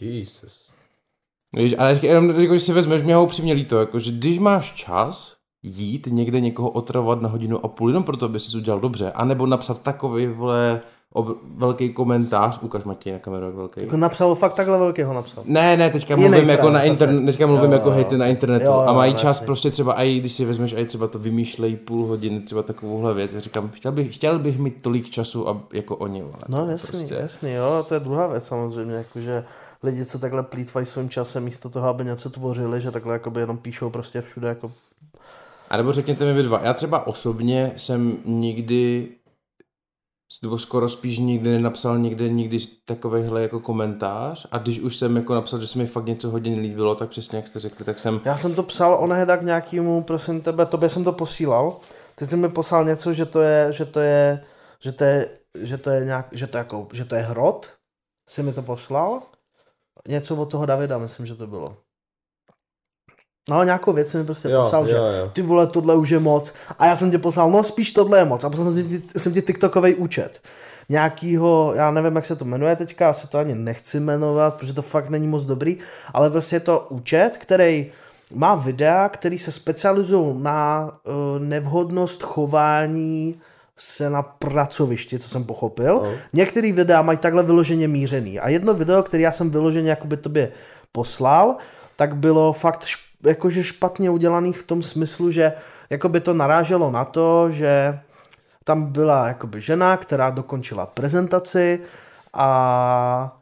[0.00, 0.70] Jesus.
[1.56, 4.74] Víš, ale jenom jako, když si vezmeš, mě ho upřímně líto, jako, že když máš
[4.74, 5.35] čas
[5.66, 9.46] jít někde někoho otravovat na hodinu a půl jenom proto, aby si udělal dobře, anebo
[9.46, 10.80] napsat takový vole
[11.12, 13.80] ob, velký komentář, ukaž Matěj na kameru, jak velký.
[13.80, 15.44] Jako napsal fakt takhle velkého napsal.
[15.46, 16.90] Ne, ne, teďka Jiný mluvím jako frám na zase.
[16.90, 19.40] internet, teďka mluvím Jo, jako jo, hejty na internetu Jo, jo, a mají ne, čas
[19.40, 19.46] ne.
[19.46, 23.32] prostě třeba, i když si vezmeš, i třeba to vymýšlejí půl hodiny, třeba takovouhle věc,
[23.32, 26.34] já říkám, chtěl bych, chtěl bych mít tolik času a, jako oni, vole.
[26.48, 29.44] No To jasný, prostě- jasný, jo, to je druhá věc samozřejmě, jakože
[29.82, 33.56] lidi, co takhle plítvají svým časem místo toho, aby něco tvořili, že takhle jakoby jenom
[33.58, 34.72] píšou prostě všude jako
[35.70, 39.08] A nebo řekněte mi vy dva, já třeba osobně jsem nikdy,
[40.42, 45.34] nebo skoro spíš nikdy nenapsal nikdy, nikdy takovýhle jako komentář a když už jsem jako
[45.34, 48.20] napsal, že se mi fakt něco hodně líbilo, tak přesně jak jste řekli, tak jsem
[48.24, 51.76] Já jsem to psal onehda k nějakému, prosím tebe, tobě jsem to posílal.
[52.14, 54.44] Ty jsi mi poslal něco, že to je, že to je,
[54.80, 57.66] že to je, že to je nějak, že to jako, že to je hrot.
[58.28, 59.22] Jsi mi to poslal?
[60.08, 61.76] Něco od toho Davida, myslím, že to bylo.
[63.50, 65.30] No, nějakou věc mi prostě Jo, poslal, jo, že jo.
[65.32, 66.52] ty vole, tohle už je moc.
[66.78, 68.44] A já jsem ti poslal, no spíš tohle je moc.
[68.44, 70.40] A poslal jsem ti, jsem ti TikTokový účet.
[70.88, 74.82] Nějakýho, já nevím, jak se to jmenuje teďka, asi to ani nechci jmenovat, protože to
[74.82, 75.76] fakt není moc dobrý,
[76.14, 77.86] ale prostě je to účet, který
[78.34, 83.40] má videa, který se specializují na uh, nevhodnost chování
[83.78, 86.00] se na pracovišti, co jsem pochopil.
[86.04, 86.10] No.
[86.32, 88.40] Některý videa mají takhle vyloženě mířený.
[88.40, 90.48] A jedno video, který já jsem vyloženě jakoby tobě
[90.92, 91.56] poslal,
[91.96, 95.52] tak bylo fakt šp- jakože špatně udělaný v tom smyslu, že
[95.90, 97.98] jakoby to naráželo na to, že
[98.64, 101.80] tam byla jakoby žena, která dokončila prezentaci
[102.34, 103.36] a,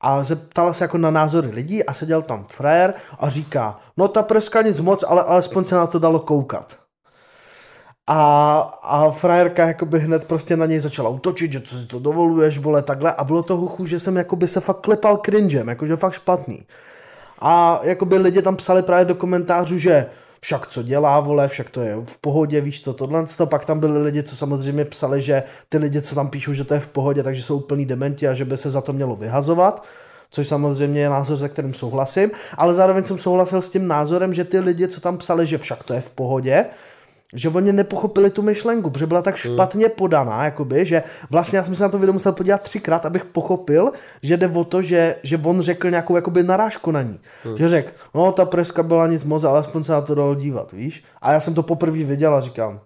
[0.00, 4.22] a zeptala se jako na názory lidí a seděl tam frajer a říká, no ta
[4.22, 6.76] preska nic moc, ale alespoň se na to dalo koukat.
[8.10, 12.58] A, a frajerka jakoby hned prostě na něj začala utočit, že co si to dovoluješ,
[12.58, 13.12] vole, takhle.
[13.12, 16.66] A bylo to huchu, že jsem jakoby se fakt klepal cringem, jakože fakt špatný.
[17.38, 20.06] A jakoby lidi tam psali právě do komentářů, že
[20.40, 23.26] však co dělá, vole, však to je v pohodě, víš to, tohle.
[23.36, 23.46] To.
[23.46, 26.74] Pak tam byli lidi, co samozřejmě psali, že ty lidi, co tam píšou, že to
[26.74, 29.84] je v pohodě, takže jsou úplný dementi a že by se za to mělo vyhazovat.
[30.30, 34.44] Což samozřejmě je názor, se kterým souhlasím, ale zároveň jsem souhlasil s tím názorem, že
[34.44, 36.66] ty lidi, co tam psali, že však to je v pohodě,
[37.34, 41.74] že oni nepochopili tu myšlenku, protože byla tak špatně podaná, jakoby, že vlastně já jsem
[41.74, 45.40] se na to video musel podívat třikrát, abych pochopil, že jde o to, že, že
[45.44, 47.20] on řekl nějakou jakoby narážku na ní.
[47.56, 50.72] Že řekl, no ta preska byla nic moc, ale aspoň se na to dalo dívat,
[50.72, 51.04] víš?
[51.22, 52.80] A já jsem to poprvé viděl a říkám,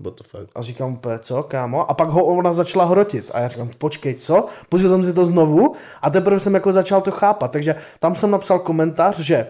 [0.00, 0.50] What the fuck.
[0.54, 1.90] a říkám úplně, co, kámo?
[1.90, 3.30] A pak ho ona začala hrotit.
[3.34, 4.46] A já říkám, počkej, co?
[4.68, 7.50] Pustil jsem si to znovu a teprve jsem jako začal to chápat.
[7.50, 9.46] Takže tam jsem napsal komentář, že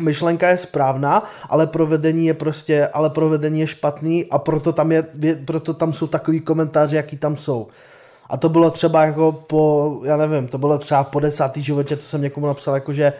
[0.00, 5.04] myšlenka je správná, ale provedení je prostě, ale provedení je špatný a proto tam, je,
[5.44, 7.68] proto tam jsou takový komentáře, jaký tam jsou.
[8.28, 12.08] A to bylo třeba jako po, já nevím, to bylo třeba po desátý životě, co
[12.08, 13.12] jsem někomu napsal, jakože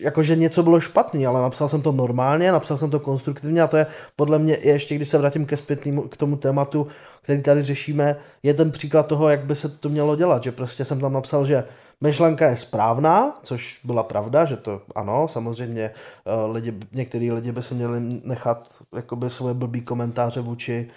[0.00, 3.76] jakože něco bylo špatný, ale napsal jsem to normálně, napsal jsem to konstruktivně a to
[3.76, 6.86] je podle mě ještě, když se vrátím ke zpětnému, k tomu tématu,
[7.22, 10.84] který tady řešíme, je ten příklad toho, jak by se to mělo dělat, že prostě
[10.84, 11.64] jsem tam napsal, že
[12.00, 17.62] myšlenka je správná, což byla pravda, že to ano, samozřejmě eh, lidi, některý lidi by
[17.62, 20.88] se měli nechat jakoby svoje blbý komentáře vůči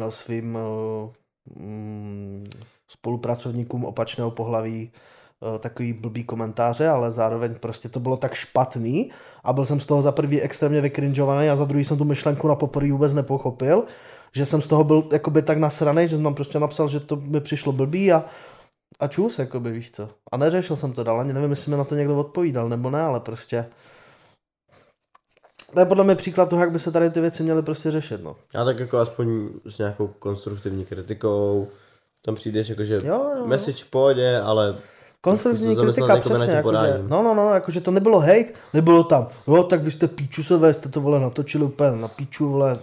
[0.00, 2.46] eh, svým eh, mm,
[2.88, 4.92] spolupracovníkům opačného pohlaví
[5.58, 9.10] takový blbý komentáře, ale zároveň prostě to bylo tak špatný
[9.44, 12.48] a byl jsem z toho za prvý extrémně vykrinžovaný a za druhý jsem tu myšlenku
[12.48, 13.84] na poprvé vůbec nepochopil,
[14.32, 17.16] že jsem z toho byl jakoby tak nasranej, že jsem tam prostě napsal, že to
[17.16, 18.24] mi přišlo blbý a,
[19.00, 20.08] a čus, jakoby, víš co.
[20.32, 23.00] A neřešil jsem to dál, ani nevím, jestli mi na to někdo odpovídal nebo ne,
[23.00, 23.66] ale prostě
[25.74, 28.22] to je podle mě příklad toho, jak by se tady ty věci měly prostě řešit,
[28.22, 28.36] no.
[28.54, 31.68] Já tak jako aspoň s nějakou konstruktivní kritikou,
[32.24, 33.46] tam přijdeš jako, že Jo, jo.
[33.46, 34.78] message pohodě, ale
[35.20, 39.62] Konstruktivní kritika, jako přesně, jakože, no, no, no, jakože to nebylo hate, nebylo tam, jo,
[39.62, 42.78] tak vy jste píčusové, jste to, vole, natočili úplně na píču, vole,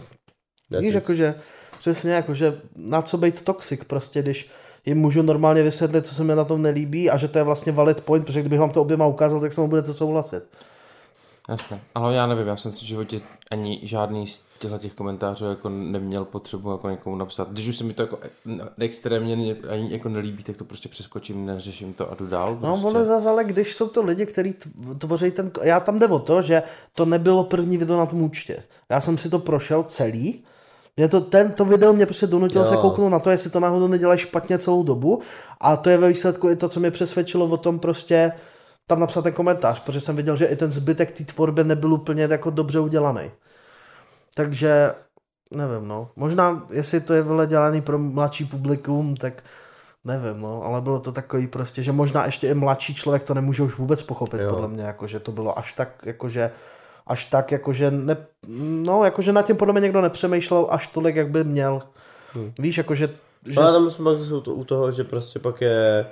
[0.79, 1.35] víš, jakože,
[1.79, 4.51] přesně, jakože, na co být toxic, prostě, když
[4.85, 7.71] jim můžu normálně vysvětlit, co se mi na tom nelíbí a že to je vlastně
[7.71, 10.43] valid point, protože kdybych vám to oběma ukázal, tak se mu budete souhlasit.
[11.49, 13.21] Jasně, ale já nevím, já jsem si v životě
[13.51, 17.51] ani žádný z těchto těch komentářů jako neměl potřebu jako někomu napsat.
[17.51, 18.19] Když už se mi to jako
[18.79, 22.53] extrémně ani jako nelíbí, tak to prostě přeskočím, neřeším to a jdu dál.
[22.53, 22.87] No, prostě.
[22.87, 24.55] ono zase, ale když jsou to lidi, kteří
[24.97, 25.51] tvoří ten...
[25.63, 26.63] Já tam jde o to, že
[26.93, 28.63] to nebylo první video na tom účtě.
[28.89, 30.43] Já jsem si to prošel celý.
[30.99, 32.69] Mě to, ten, to video mě prostě donutilo Jo.
[32.69, 35.21] se kouknout na to, jestli to náhodou nedělají špatně celou dobu.
[35.61, 38.31] A to je ve výsledku i to, co mě přesvědčilo o tom prostě
[38.87, 42.23] tam napsat ten komentář, protože jsem viděl, že i ten zbytek té tvorby nebyl úplně
[42.23, 43.31] jako dobře udělaný.
[44.35, 44.93] Takže
[45.51, 46.09] nevím, no.
[46.15, 49.43] Možná, jestli to je vole dělaný pro mladší publikum, tak
[50.03, 53.63] nevím, no, ale bylo to takový prostě, že možná ještě i mladší člověk to nemůže
[53.63, 54.49] už vůbec pochopit, Jo.
[54.49, 56.51] podle mě, jako, že to bylo až tak, jakože
[57.09, 58.17] až tak, jakože, ne,
[58.83, 61.81] no, jakože na tím podle mě někdo nepřemýšlel až tolik, jak by měl.
[62.33, 62.53] Hmm.
[62.59, 63.09] Víš, jakože...
[63.45, 63.59] Že...
[63.59, 66.05] Ale tam jsme pak zase u to- u toho, že prostě pak je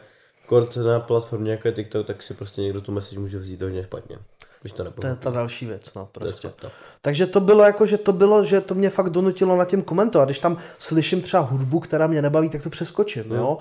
[0.45, 3.83] kort na platformě jako je TikTok, tak si prostě někdo tu message může vzít hodně
[3.83, 4.17] špatně.
[4.61, 6.47] Když to To je ta další věc, no, To prostě.
[6.47, 6.71] fakta.
[7.01, 10.25] Takže to bylo jako, že to bylo, že to mě fakt donutilo na tím komentovat.
[10.25, 13.35] Když tam slyším třeba hudbu, která mě nebaví, tak to přeskočím, No.
[13.35, 13.57] jo.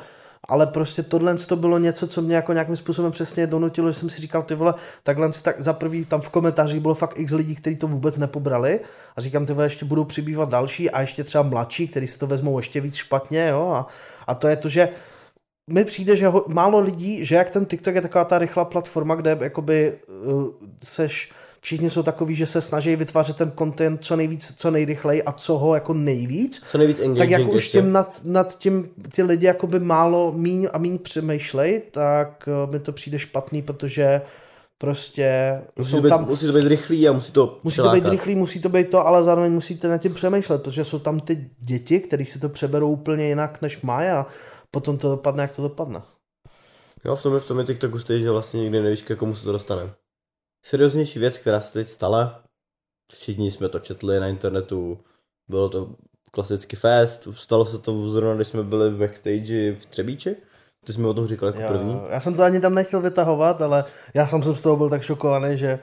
[0.48, 4.10] Ale prostě tohle to bylo něco, co mě jako nějakým způsobem přesně donutilo, že jsem
[4.10, 7.56] si říkal, ty vole, takhle tak za prvý tam v komentářích bylo fakt x lidí,
[7.56, 8.80] kteří to vůbec nepobrali
[9.16, 12.26] a říkám, ty vole, ještě budou přibývat další a ještě třeba mladší, kteří si to
[12.26, 13.70] vezmou ještě víc špatně, jo.
[13.70, 13.86] A,
[14.26, 14.88] a to je to, že
[15.70, 19.14] mi přijde, že ho, málo lidí, že jak ten TikTok je taková ta rychlá platforma,
[19.14, 20.48] kde jakoby uh,
[20.82, 21.32] seš,
[21.66, 25.58] všichni jsou takový, že se snaží vytvářet ten content co nejvíc, co nejrychleji a co
[25.58, 27.78] ho jako nejvíc, Co nejvíc engaging tak jako už ještě.
[27.80, 32.78] tím nad, nad tím ty lidi jakoby málo míň a míň přemýšlej, tak uh, mi
[32.78, 34.22] to přijde špatný, protože
[34.78, 37.82] prostě Musí jsou to, být, tam, musí to být rychlý a musí to Musí to
[37.82, 38.12] být přilákat.
[38.12, 41.50] rychlý, musí to být to, ale zároveň musíte nad tím přemýšlet, protože jsou tam ty
[41.58, 44.26] děti, které si to přeberou úplně jinak než má a
[44.70, 46.02] potom to dopadne, jak to dopadne.
[47.04, 49.34] Jo, v tom je, v tom je TikTok hustý, že vlastně nikdy nevíš, k komu
[49.34, 49.90] se to dostane.
[50.66, 52.42] Serióznější věc, která se teď stala,
[53.12, 54.98] všichni jsme to četli na internetu,
[55.48, 55.94] bylo to
[56.30, 60.36] klasický fest, stalo se to zrovna, když jsme byli v backstage v Třebíči,
[60.84, 62.00] ty jsme o tom říkali jako Já, první.
[62.10, 65.58] já jsem to ani tam nechtěl vytahovat, ale já jsem z toho byl tak šokovaný,
[65.58, 65.78] že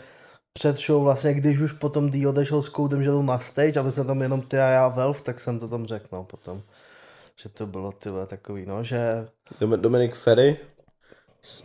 [0.53, 3.83] před show vlastně, když už potom D odešel s koudem, že jdou na stage a
[3.83, 6.61] my jsme tam jenom ty a já Velv, tak jsem to tam řekl, no, potom.
[7.41, 9.27] Že to bylo ty vole, takový, no, že
[9.61, 10.57] Dom- Dominik Ferry
[11.43, 11.63] s-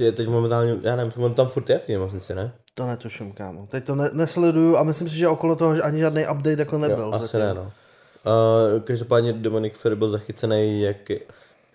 [0.00, 2.52] je, teď momentálně, já nevím, on tam furt je v té nemocnici, ne?
[2.74, 3.66] to netuším, kámo.
[3.66, 6.78] Teď to ne, nesleduju a myslím si, že okolo toho že ani žádný update jako
[6.78, 6.98] nebyl.
[7.04, 7.40] jo, asi zatím.
[7.40, 7.62] ne, no.
[7.62, 10.96] Uh, každopádně Dominik Ferry byl zachycený, jak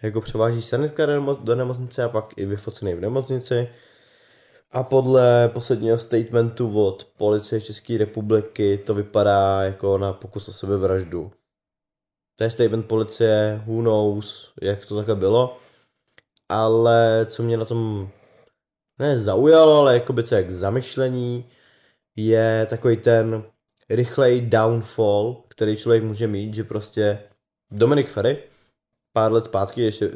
[0.02, 1.06] jako převáží sanitka
[1.44, 3.70] do nemocnice a pak i vyfocený v nemocnici.
[4.72, 11.32] A podle posledního statementu od policie České republiky to vypadá jako na pokus o sebevraždu.
[12.36, 15.58] To je statement policie, who knows, jak to takhle bylo.
[16.50, 18.10] Ale co mě na tom
[19.00, 21.46] ne zaujalo, ale jakoby co jak zamyšlení,
[22.16, 23.44] je takový ten
[23.90, 27.20] rychlej downfall, který člověk může mít, že prostě
[27.72, 28.44] Dominik Ferry,
[29.14, 30.12] pár let zpátky, ještě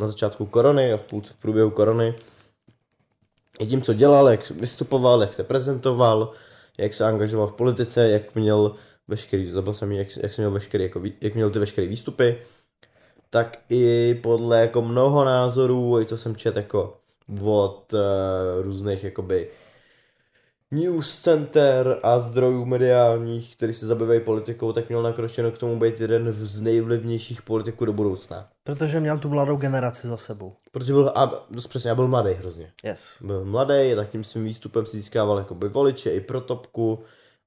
[0.00, 2.14] na, začátku korony a v, půl, v průběhu korony,
[3.58, 6.32] i tím, co dělal, jak vystupoval, jak se prezentoval,
[6.78, 8.74] jak se angažoval v politice, jak měl
[9.08, 12.38] veškerý, zabыл jsem, jak, jak měl veškerý, jako, jak měl ty veškeré výstupy,
[13.32, 16.96] tak i podle jako mnoho názorů, i co jsem čet jako
[17.44, 18.00] od uh,
[18.62, 19.48] různých jakoby
[20.70, 26.00] news center a zdrojů mediálních, který se zabývají politikou, tak měl nakročeno k tomu být
[26.00, 28.48] jeden z nejvlivnějších politiků do budoucna.
[28.64, 30.56] Protože měl tu mladou generaci za sebou.
[30.72, 32.72] Protože byl, a, dost přesně, já byl mladý hrozně.
[32.84, 33.08] Yes.
[33.20, 37.04] Byl mladý, tak tím svým výstupem si získával jakoby voliče i pro topku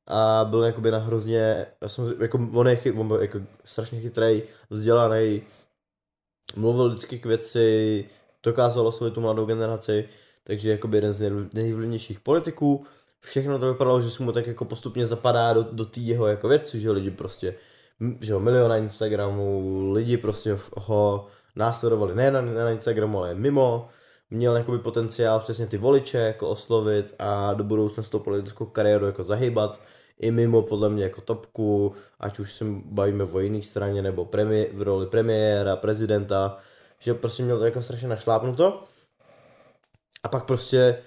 [0.07, 4.43] a byl jakoby na hrozně, já jsem, jako, on je, on byl jako strašně chytrý,
[4.69, 5.41] vzdělaný,
[6.55, 8.05] mluvil vždycky k věci,
[8.43, 10.09] dokázal oslovit tu mladou generaci,
[10.43, 12.85] takže jakoby jeden z nej- nejvlivnějších politiků.
[13.21, 16.47] Všechno to vypadalo, že se mu tak jako postupně zapadá do, do té jeho jako
[16.47, 17.55] věci, že lidi prostě,
[18.21, 23.35] že jo, milion na Instagramu, lidi prostě ho následovali ne na, ne na Instagramu, ale
[23.35, 23.89] mimo,
[24.29, 29.05] měl jakoby potenciál přesně ty voliče jako oslovit a do budoucna s tou politickou kariéru
[29.05, 29.79] jako zahybat
[30.19, 34.69] i mimo podle mě jako topku, ať už se bavíme o jiných straně nebo premi-
[34.73, 36.57] v roli premiéra, prezidenta,
[36.99, 38.83] že prostě měl to jako strašně našlápnuto
[40.23, 41.03] a pak prostě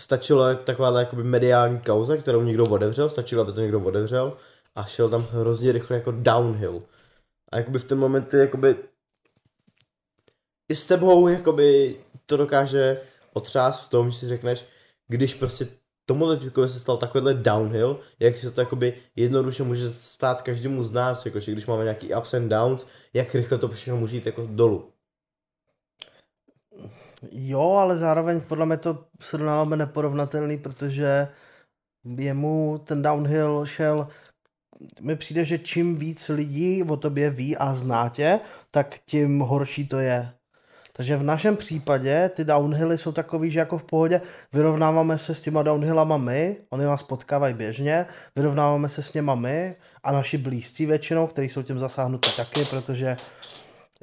[0.00, 4.36] stačilo taková jakoby mediální kauza, kterou někdo otevřel, stačilo, aby to někdo otevřel
[4.74, 6.82] a šel tam hrozně rychle jako downhill.
[7.52, 8.76] A jakoby v ten moment jakoby
[10.68, 13.02] i s tebou jakoby to dokáže
[13.32, 14.66] otřást v tom, že si řekneš,
[15.08, 15.68] když prostě
[16.10, 20.92] tomuhle typkovi se stal takovýhle downhill, jak se to jakoby jednoduše může stát každému z
[20.92, 24.42] nás, jakože když máme nějaký ups and downs, jak rychle to všechno může jít jako
[24.46, 24.92] dolů.
[27.32, 31.28] Jo, ale zároveň podle mě to srovnáváme neporovnatelný, protože
[32.16, 34.08] jemu ten downhill šel
[35.00, 38.40] mi přijde, že čím víc lidí o tobě ví a zná tě,
[38.70, 40.39] tak tím horší to je.
[41.00, 44.20] Takže v našem případě ty downhilly jsou takový, že jako v pohodě
[44.52, 49.76] vyrovnáváme se s těma downhillama my, oni nás potkávají běžně, vyrovnáváme se s něma my
[50.02, 53.16] a naši blízcí většinou, kteří jsou tím zasáhnuti taky, protože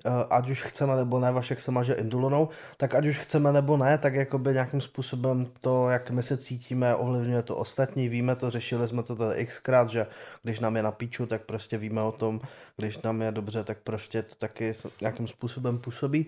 [0.06, 3.78] eh, ať už chceme nebo ne, Vašek se maže indulonou, tak ať už chceme nebo
[3.78, 8.50] ne, tak jakoby nějakým způsobem to, jak my se cítíme, ovlivňuje to ostatní, víme to,
[8.50, 10.08] řešili jsme to tady xkrát, že
[10.44, 12.42] když nám je na píču, tak prostě víme o tom,
[12.78, 16.28] když nám je dobře, tak prostě to taky nějakým způsobem působí.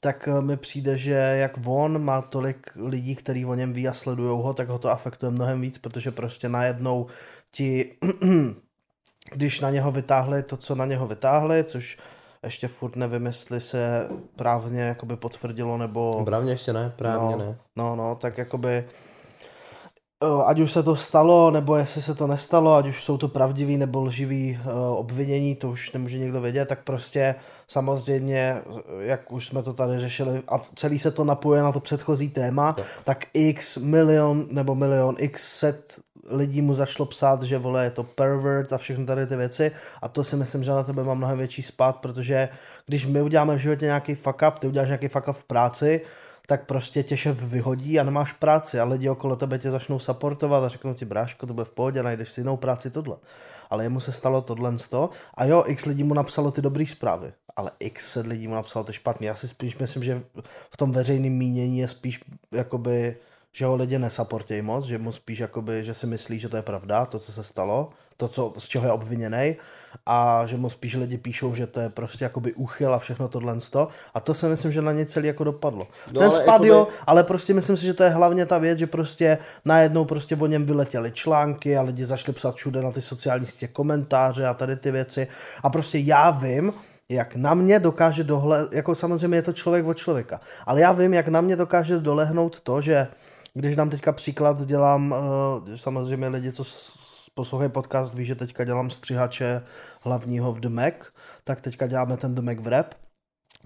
[0.00, 3.92] Tak eh, mi přijde, že jak on má tolik lidí, kteří o něm ví a
[3.92, 7.06] sledují ho, tak ho to afektuje mnohem víc, protože prostě najednou
[7.50, 7.98] ti,
[9.32, 11.98] když na něho vytáhli to, co na něho vytáhli, což
[12.42, 16.24] ještě furt nevím, jestli se právně jakoby potvrdilo, nebo...
[16.24, 17.58] Právně ještě ne, právně no, ne.
[17.76, 18.84] No, no, tak jakoby
[20.24, 23.28] eh, ať už se to stalo, nebo jestli se to nestalo, ať už jsou to
[23.28, 27.34] pravdivý nebo lživý uh, obvinění, to už nemůže někdo vědět, tak prostě
[27.68, 28.62] samozřejmě,
[29.00, 32.74] jak už jsme to tady řešili, a celý se to napojuje na to předchozí téma,
[32.78, 32.84] Jo.
[33.04, 36.00] tak x milion nebo milion, x set
[36.30, 40.08] lidí mu začalo psát, že vole je to pervert a všechny tady ty věci a
[40.08, 42.48] to si myslím, že na tebe má mnohem větší spát, protože
[42.86, 46.00] když my uděláme v životě nějaký fuck up, ty uděláš nějaký fuck up v práci,
[46.46, 50.64] tak prostě tě šéf vyhodí a nemáš práci a lidi okolo tebe tě začnou supportovat
[50.64, 53.16] a řeknou ti bráško, to bude v pohodě, najdeš si jinou práci tohle.
[53.70, 56.86] Ale jemu se stalo tohle z toho a jo, x lidí mu napsalo ty dobré
[56.86, 59.26] zprávy, ale x lidí mu napsalo ty špatný.
[59.26, 60.22] Já si spíš myslím, že
[60.70, 63.16] v tom veřejném mínění je spíš jakoby,
[63.52, 66.62] že ho lidi nesaportějí moc, že mu spíš jakoby, že si myslí, že to je
[66.62, 69.56] pravda, to, co se stalo, to, co, z čeho je obviněný
[70.06, 73.60] a že mu spíš lidi píšou, že to je prostě jakoby úchyl a všechno tohle
[73.60, 73.88] sto.
[74.14, 75.86] A to si myslím, že na ně celý jako dopadlo.
[76.12, 78.58] No, Ten ale spad jakoby- jo, ale prostě myslím si, že to je hlavně ta
[78.58, 82.90] věc, že prostě najednou prostě o něm vyletěly články a lidi začali psat všude na
[82.90, 85.26] ty sociální sítě komentáře a tady ty věci.
[85.62, 86.72] A prostě já vím,
[87.08, 91.14] jak na mě dokáže dohle, jako samozřejmě je to člověk od člověka, ale já vím,
[91.14, 93.08] jak na mě dokáže dolehnout to, že
[93.54, 95.14] když dám teďka příklad, dělám,
[95.68, 96.64] eh, samozřejmě lidi, co
[97.36, 99.62] poslouchají podcast, ví, že teďka dělám střihače
[100.00, 100.94] hlavního v The Mac,
[101.44, 102.94] tak teďka děláme ten The Mac v rap,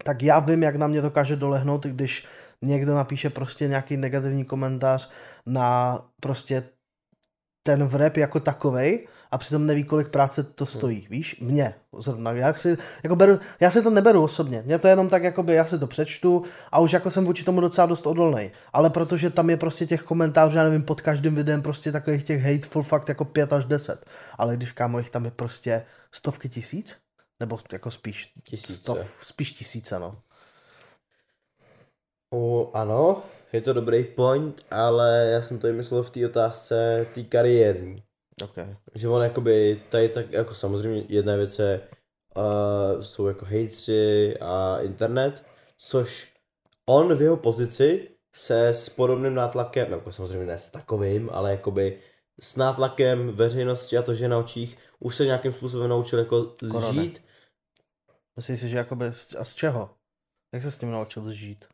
[0.05, 2.27] tak já vím, jak na mě dokáže dolehnout, když
[2.63, 5.11] někdo napíše prostě nějaký negativní komentář
[5.47, 6.69] na prostě
[7.63, 12.55] ten vrep jako takovej a přitom neví, kolik práce to stojí, víš, mě zrovna, já
[12.55, 15.65] si, jako beru, já si to neberu osobně, mě to je jenom tak, jakoby já
[15.65, 19.51] si to přečtu a už jako jsem vůči tomu docela dost odolný, ale protože tam
[19.51, 23.25] je prostě těch komentářů, já nevím, pod každým videem prostě takových těch hateful fakt jako
[23.25, 24.07] pět až deset,
[24.39, 26.97] ale když kámo jich tam je prostě stovky tisíc,
[27.41, 28.73] nebo jako spíš Tisíce.
[28.73, 30.19] stov, spíš tisíce, no.
[32.35, 33.23] O, ano,
[33.53, 38.03] je to dobrý point, ale já jsem to i myslel v té otázce té kariérní.
[38.43, 38.77] Okay.
[38.95, 41.81] Že on jakoby, tady tak jako samozřejmě jedna věc je,
[42.37, 45.45] uh, jsou jako hejtři a internet,
[45.79, 46.33] což
[46.89, 51.99] on v jeho pozici se s podobným nátlakem, jako samozřejmě ne s takovým, ale jakoby
[52.41, 56.93] s nátlakem veřejnosti a to, že na očích, už se nějakým způsobem naučil jako Skoro
[56.93, 57.03] ne.
[57.03, 57.23] žít.
[58.37, 59.07] Myslíš si, že jakoby,
[59.39, 59.91] a z čeho?
[60.55, 61.65] Jak se s tím naučil žít?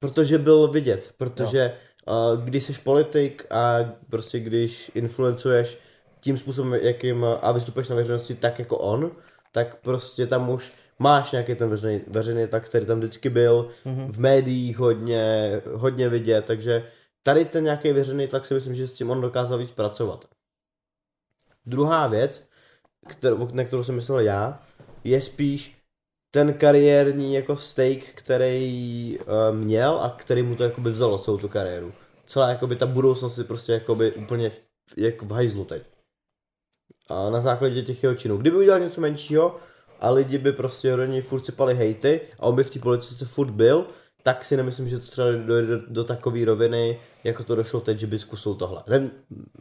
[0.00, 1.78] Protože byl vidět, protože
[2.08, 3.78] uh, když jsi politik a
[4.10, 5.78] prostě když influencuješ
[6.20, 9.10] tím způsobem, jakým uh, a vystupuješ na veřejnosti tak jako on,
[9.52, 14.12] tak prostě tam už máš nějaký ten veřejný, veřejný tak, který tam vždycky byl, Mhm.
[14.12, 16.86] v médiích hodně, hodně vidět, takže
[17.22, 20.24] tady ten nějaký veřejný tlak si myslím, že s tím on dokázal víc pracovat.
[21.66, 22.44] Druhá věc,
[23.08, 24.62] kterou, na kterou jsem myslel já,
[25.04, 25.78] je spíš
[26.30, 31.48] ten kariérní jako stake, který uh, měl a který mu to jakoby vzalo celou tu
[31.48, 31.92] kariéru.
[32.26, 34.60] Celá jakoby ta budoucnost je prostě jakoby úplně v,
[34.96, 35.82] jak v hajzlu teď.
[37.08, 38.36] A na základě těch jeho činů.
[38.36, 39.56] Kdyby udělal něco menšího
[40.00, 43.24] a lidi by prostě do něj furt sypali hejty a on by v té politice
[43.24, 43.86] furt byl,
[44.22, 47.98] tak si nemyslím, že to třeba dojde do, do takové roviny, jako to došlo teď,
[47.98, 48.82] že by zkusil tohle.
[48.86, 49.10] Ne,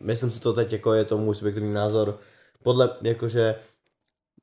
[0.02, 2.20] myslím si to teď, jako je to můj subjektivní názor.
[2.64, 3.56] Podle, jakože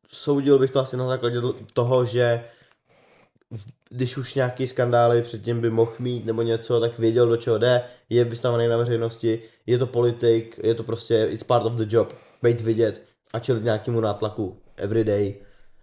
[0.08, 1.40] soudil bych to asi na základě
[1.72, 2.44] toho, že
[3.90, 7.82] když už nějaký skandály předtím by mohl mít nebo něco, tak věděl, do čeho jde,
[8.10, 12.12] je vystavený na veřejnosti, je to politik, je to prostě, it's part of the job,
[12.44, 15.34] být vidět a čelit nějakému nátlaku everyday.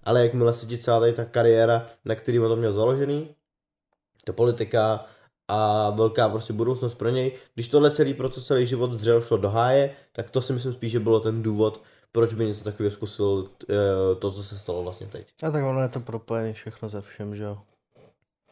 [0.03, 3.35] Ale jakmile se ti celá tady ta kariéra, na který on to měl založený,
[4.25, 5.05] to politika
[5.47, 9.49] a velká prostě budoucnost pro něj, když tohle celý proces, celý život dřel šlo do
[9.49, 11.81] háje, tak to si myslím spíš, že bylo ten důvod,
[12.11, 13.75] proč by něco takového zkusil eh,
[14.19, 15.27] to, co se stalo vlastně teď.
[15.43, 17.57] A tak ono je to propojené všechno ze všem, že jo.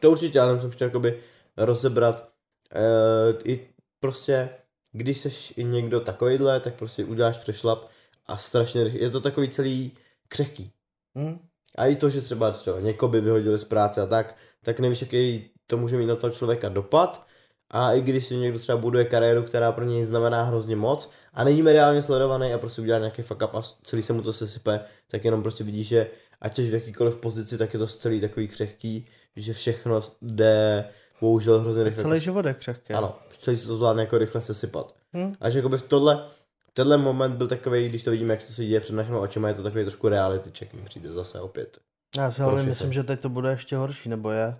[0.00, 1.18] To určitě, ale jsem chtěl jakoby
[1.56, 2.28] rozebrat
[2.74, 3.68] uh, i
[4.00, 4.48] prostě,
[4.92, 7.88] když seš i někdo takovýhle, tak prostě uděláš přešlap
[8.30, 9.92] a strašně rychle, je to takový celý
[10.28, 10.72] křehký.
[11.18, 11.38] Hm?
[11.76, 15.02] A i to, že třeba, třeba někoho by vyhodili z práce a tak, tak nevíš,
[15.02, 17.26] jaký to může mít na toho člověka dopad.
[17.70, 21.44] A i když si někdo třeba buduje kariéru, která pro něj znamená hrozně moc a
[21.44, 24.80] není mediálně sledovaný a prostě udělá nějaký fuck up a celý se mu to sesype,
[25.08, 26.06] tak jenom prostě vidíš, že
[26.40, 30.84] ať jsi v jakýkoliv pozici, tak je to celý takový křehký, že všechno jde
[31.20, 32.02] bohužel hrozně rychle.
[32.02, 32.94] Celý život je křehký.
[32.94, 34.94] Ano, celý se to zvládne jako rychle sesypat.
[35.16, 35.34] Hm?
[35.40, 36.26] A že jakoby v tohle,
[36.74, 39.54] tenhle moment byl takový, když to vidíme, jak se to děje před našimi očima, je
[39.54, 41.78] to takový trošku reality check mi přijde zase opět.
[42.16, 42.62] Já si všechny.
[42.62, 44.56] myslím, že teď to bude ještě horší, nebo je.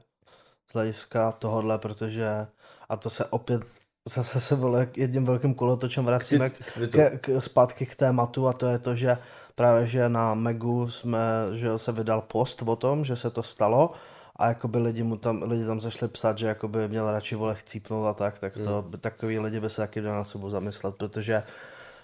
[0.70, 2.46] z hlediska tohohle, protože
[2.88, 3.62] a to se opět
[4.08, 6.56] zase se vole jedním velkým kolotočem vracíme k,
[6.90, 9.18] k, k, zpátky k tématu a to je to, že
[9.54, 11.18] právě že na Megu jsme,
[11.52, 13.92] že se vydal post o tom, že se to stalo
[14.36, 18.06] a jakoby lidi, mu tam, lidi tam zašli psát, že jakoby měl radši vole chcípnout
[18.06, 19.00] a tak, tak to, hmm.
[19.00, 21.42] takový lidi by se taky měli na sebou zamyslet, protože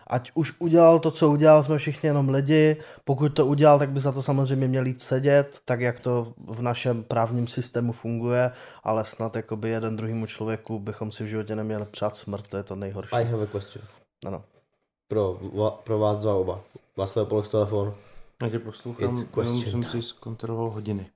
[0.06, 4.00] ať už udělal to, co udělal, jsme všichni jenom lidi, pokud to udělal, tak by
[4.00, 8.50] za to samozřejmě měl jít sedět, tak jak to v našem právním systému funguje,
[8.82, 12.62] ale snad jakoby jeden druhýmu člověku bychom si v životě neměli přát smrt, to je
[12.62, 13.14] to nejhorší.
[13.14, 13.84] I have a question.
[14.26, 14.44] Ano.
[15.08, 15.40] Pro,
[15.84, 16.60] pro vás dva oba.
[16.96, 17.94] Václav Polok telefon.
[18.42, 21.10] Já tě poslouchám, jenom jsem si zkontroloval hodiny.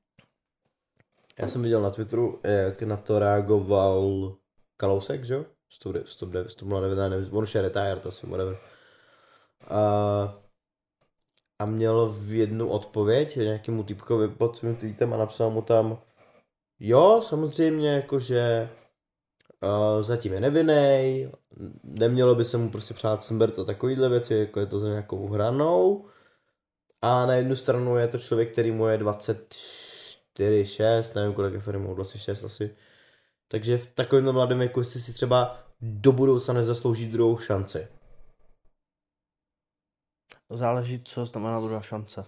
[1.39, 4.33] Já jsem viděl na Twitteru, jak na to reagoval
[4.77, 5.45] Kalousek, že jo?
[5.71, 8.57] Stop, stop, stop, nevím, on už je retired asi, whatever.
[9.69, 10.39] A,
[11.59, 15.99] a měl v jednu odpověď nějakému typkovi pod svým tweetem a napsal mu tam,
[16.81, 18.71] jo, samozřejmě, jakože
[19.63, 21.27] uh, zatím je nevinný,
[21.83, 25.29] nemělo by se mu prostě přát smrt a takovýhle věci, jako je to za nějakou
[25.29, 26.05] hranou.
[27.03, 31.61] A na jednu stranu je to člověk, který mu je 24, 6, nevím kolik je
[31.61, 32.77] firmou, 26 asi.
[33.49, 37.89] Takže v takovém mladém věku, jestli si třeba do budoucna nezaslouží druhou šanci.
[40.51, 42.25] Záleží, co znamená druhá šance.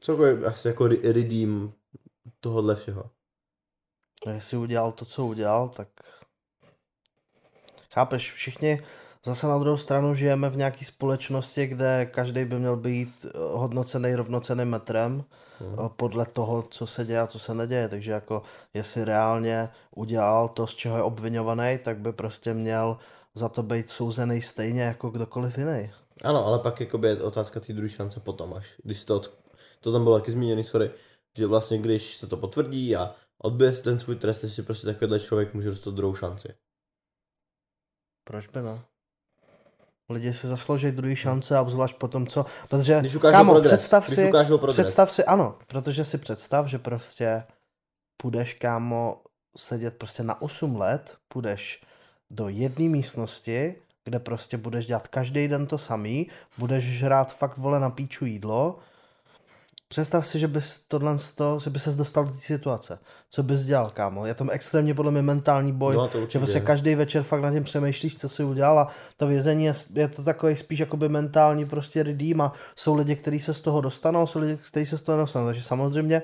[0.00, 1.72] Celkově asi jako redeem
[2.40, 3.10] tohohle všeho.
[4.32, 5.88] Jestli udělal to, co udělal, tak
[7.94, 8.80] chápeš, všichni
[9.24, 14.14] zase na druhou stranu žijeme v nějaké společnosti, kde každý by měl být eh, hodnocený
[14.14, 15.24] rovnoceným metrem
[15.60, 15.88] hmm.
[15.88, 17.88] podle toho, co se děje a co se neděje.
[17.88, 18.42] Takže jako
[18.74, 22.98] jestli reálně udělal to, z čeho je obvinovaný, tak by prostě měl
[23.34, 25.90] za to být souzený stejně jako kdokoliv jiný.
[26.24, 28.74] Ano, ale pak jakoby je otázka té druhé šance potom až.
[28.82, 29.22] Když to,
[29.80, 30.90] to tam bylo taky zmíněný, sorry,
[31.36, 35.20] že vlastně když se to potvrdí a odbije si ten svůj trest, si prostě takovýhle
[35.20, 36.54] člověk může dostat druhou šanci.
[38.24, 38.80] Proč by ne?
[40.10, 42.46] Lidi si zaslouží druhý šance a obzvlášť po tom, co...
[42.68, 44.76] Protože, když kámo, progres, představ když si, progres.
[44.76, 47.44] představ si, ano, protože si představ, že prostě
[48.16, 49.22] půjdeš, kámo,
[49.56, 51.84] sedět prostě na 8 let, půjdeš
[52.30, 56.26] do jedné místnosti, kde prostě budeš dělat každý den to samý,
[56.58, 58.78] budeš žrát fakt vole na píču jídlo,
[59.88, 61.16] Představ si, že bys tohle,
[61.64, 62.98] že by ses dostal do té situace.
[63.30, 64.26] Co bys dělal, kámo?
[64.26, 67.52] Je tam extrémně podle mě mentální boj, no, to že prostě každý večer fakt na
[67.52, 71.66] tím přemýšlíš, co si udělal a to vězení je, je to takový spíš jakoby mentální
[71.66, 75.02] prostě redeem a jsou lidi, kteří se z toho dostanou, jsou lidi, kteří se z
[75.02, 75.46] toho dostanou.
[75.46, 76.22] Takže samozřejmě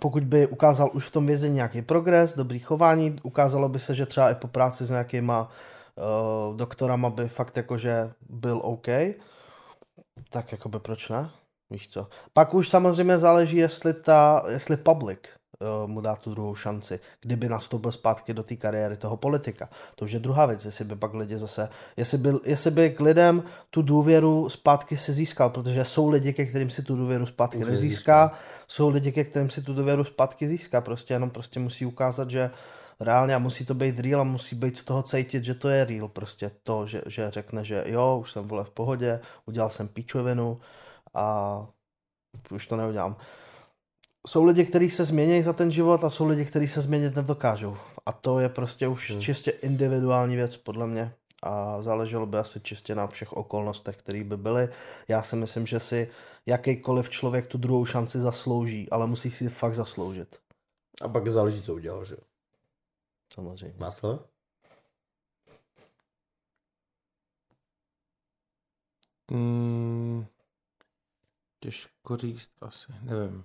[0.00, 4.06] pokud by ukázal už v tom vězení nějaký progres, dobrý chování, ukázalo by se, že
[4.06, 5.48] třeba i po práci s nějakýma uh,
[6.56, 8.86] doktorama by fakt jakože byl OK,
[10.30, 11.30] tak jakoby proč ne?
[11.70, 12.08] Víš co?
[12.32, 15.18] Pak už samozřejmě záleží, jestli, ta, jestli public
[15.82, 19.68] uh, mu dá tu druhou šanci, kdyby nastoupil zpátky do té kariéry toho politika.
[19.94, 23.00] To už je druhá věc, jestli by pak lidi zase, jestli by, jestli by k
[23.00, 27.58] lidem tu důvěru zpátky si získal, protože jsou lidi, ke kterým si tu důvěru zpátky
[27.58, 28.32] už nezíská,
[28.68, 32.50] jsou lidi, ke kterým si tu důvěru zpátky získá, prostě jenom prostě musí ukázat, že
[33.00, 35.84] reálně a musí to být real a musí být z toho cítit, že to je
[35.84, 39.88] real, prostě to, že, že řekne, že jo, už jsem vole v pohodě, udělal jsem
[39.88, 40.60] píčovinu,
[41.14, 41.66] a
[42.50, 43.16] už to neudělám.
[44.26, 47.76] Jsou lidi, kteří se změní za ten život a jsou lidi, kteří se změnit nedokážou.
[48.06, 49.20] A to je prostě už hmm.
[49.20, 51.12] čistě individuální věc, podle mě.
[51.42, 54.68] A záleželo by asi čistě na všech okolnostech, které by byly.
[55.08, 56.08] Já si myslím, že si
[56.46, 60.38] jakýkoliv člověk tu druhou šanci zaslouží, ale musí si fakt zasloužit.
[61.02, 62.29] A pak záleží, co udělal, že jo?
[63.34, 63.74] Samozřejmě.
[63.78, 64.24] Máslo?
[69.30, 70.26] Mm,
[71.60, 73.44] Těžko říct asi, nevím.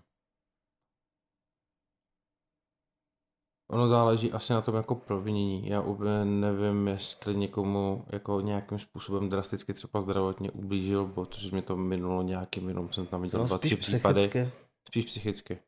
[3.69, 5.67] Ono záleží asi na tom jako provinění.
[5.67, 11.75] Já úplně nevím, jestli někomu jako nějakým způsobem drasticky třeba zdravotně ublížil, protože mě to
[11.75, 14.49] minulo nějakým jenom jsem tam viděl no, dva, tři případy.
[14.87, 15.59] Spíš psychicky.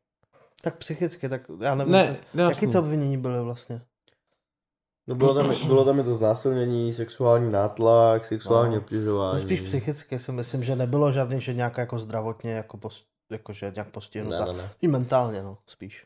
[0.62, 3.82] Tak psychicky, tak já nevím, ne, jaký to obvinění byly vlastně?
[5.08, 8.82] No bylo tam, bylo tam i to znásilnění, sexuální nátlak, sexuální no.
[8.82, 9.40] obtěžování.
[9.40, 13.54] No spíš psychicky si myslím, že nebylo žádný, že nějaká jako zdravotně, jako, post, jako
[13.54, 14.46] že nějak postihnutá.
[14.46, 14.70] Ne, ne, ne.
[14.82, 16.06] I mentálně, no, spíš.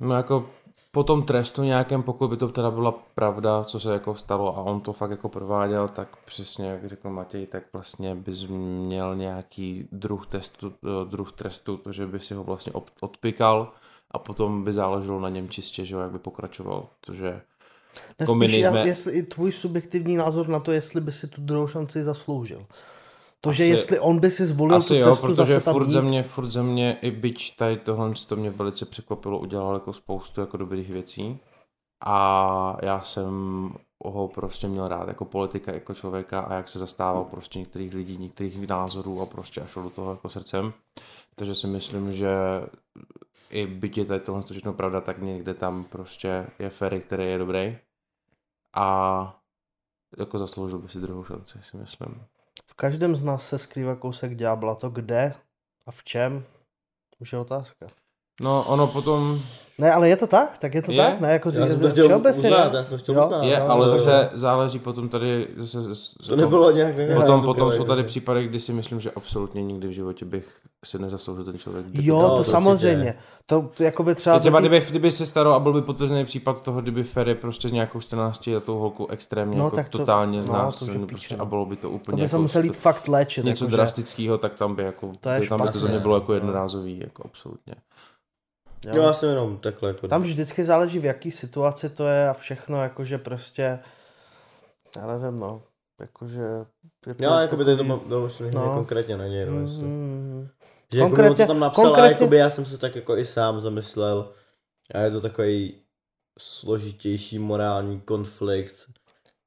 [0.00, 0.50] No jako
[0.90, 4.60] po tom trestu nějakém, pokud by to teda byla pravda, co se jako stalo a
[4.60, 9.88] on to fakt jako prováděl, tak přesně jak řekl Matěj, tak vlastně bys měl nějaký
[9.92, 10.72] druh, testu,
[11.04, 13.72] druh trestu, to, že by si ho vlastně odpikal
[14.10, 17.40] a potom by záleželo na něm čistě, že jak by pokračoval, protože
[18.18, 18.88] jako nejsme...
[18.88, 22.66] jestli i tvůj subjektivní názor na to, jestli by si tu druhou šanci zasloužil.
[23.40, 25.74] To, že Asi- jestli on by si zvolil Asi tu jo, cestu protože zase tam
[25.74, 29.38] furt jít, ze mě, furt ze mě, i byť tady tohle, to mě velice překvapilo,
[29.38, 31.38] udělal jako spoustu jako dobrých věcí.
[32.04, 33.32] A já jsem
[34.04, 38.16] ho prostě měl rád jako politika, jako člověka a jak se zastával prostě některých lidí,
[38.16, 40.72] některých názorů a prostě a šel do toho jako srdcem.
[41.34, 42.28] Takže si myslím, že
[43.50, 43.66] i
[43.96, 47.78] je tady tohle všechno pravda, tak někde tam prostě je Ferry, který je dobrý.
[48.74, 49.40] A
[50.18, 52.24] jako zasloužil by si druhou šanci, si myslím.
[52.66, 54.74] v každém z nás se skrývá kousek ďábla.
[54.74, 55.34] To kde
[55.86, 56.44] a v čem,
[57.18, 57.86] už je otázka.
[58.40, 59.38] No ono potom
[59.80, 60.58] Ne, ale je to tak?
[60.58, 60.98] Tak je to Je?
[60.98, 61.20] tak?
[61.20, 62.78] Ne, jako Já říct, jsem to chtěl všeobecně, uznat, ne?
[62.78, 63.24] já jsem to chtěl Jo.
[63.24, 63.42] uznat.
[63.44, 65.78] Je, no, ale no, zase záleží potom tady, zase,
[66.28, 69.62] To nebylo nějak negativní, potom, to potom jsou tady případy, kdy si myslím, že absolutně
[69.62, 70.46] nikdy v životě bych
[70.84, 71.86] si nezasloužil ten člověk.
[71.92, 73.14] Jo, No, to, to samozřejmě.
[73.46, 74.34] To, to jakoby třeba...
[74.36, 77.70] Je třeba, kdyby, kdyby se staro a byl by potvrzený případ toho, kdyby Ferry prostě
[77.70, 81.06] nějakou 14 letou holku extrémně No, jako tak to- totálně no, znásilnil to už je
[81.06, 81.46] prostě, píče, a no.
[81.46, 83.44] bylo by to to úplně by se jako musel jít fakt léčit.
[83.44, 86.36] něco drastického, tak tam by jako, To tam by to za mě bylo jako no.
[86.36, 87.74] jednorázový, jako absolutně.
[88.86, 89.02] Jo.
[89.02, 90.08] Já jsem jenom takhle jako...
[90.08, 93.78] Tam vždycky záleží, v jaký situaci to je a všechno, jakože prostě,
[94.96, 95.62] já nevím, no,
[96.00, 96.42] jakože...
[97.06, 98.66] Je to Jo, jako by to myšlený No.
[98.66, 98.74] no.
[98.74, 99.82] konkrétně na něj, no, Mm, jestli.
[99.82, 100.48] mm,
[100.92, 103.24] Že jako Konkrétně- konkrétně, to tam napsal konkrétně- jakoby já jsem se tak jako i
[103.24, 104.32] sám zamyslel
[104.94, 105.74] a je to takový
[106.38, 108.74] složitější morální konflikt,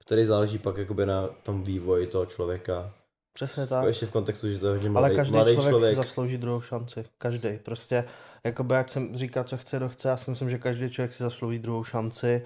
[0.06, 2.94] který záleží pak jakoby na tom vývoji toho člověka.
[3.34, 3.86] Přesně tak.
[3.86, 5.90] Ještě v kontextu, že to je hodně Ale mladý, každý mladý člověk, člověk.
[5.92, 7.06] si zaslouží druhou šanci.
[7.18, 7.50] Každý.
[7.64, 8.04] Prostě,
[8.46, 11.24] jakoby jak jsem říkal, co chce, kdo chce, já si myslím, že každý člověk si
[11.24, 12.46] zaslouží druhou šanci.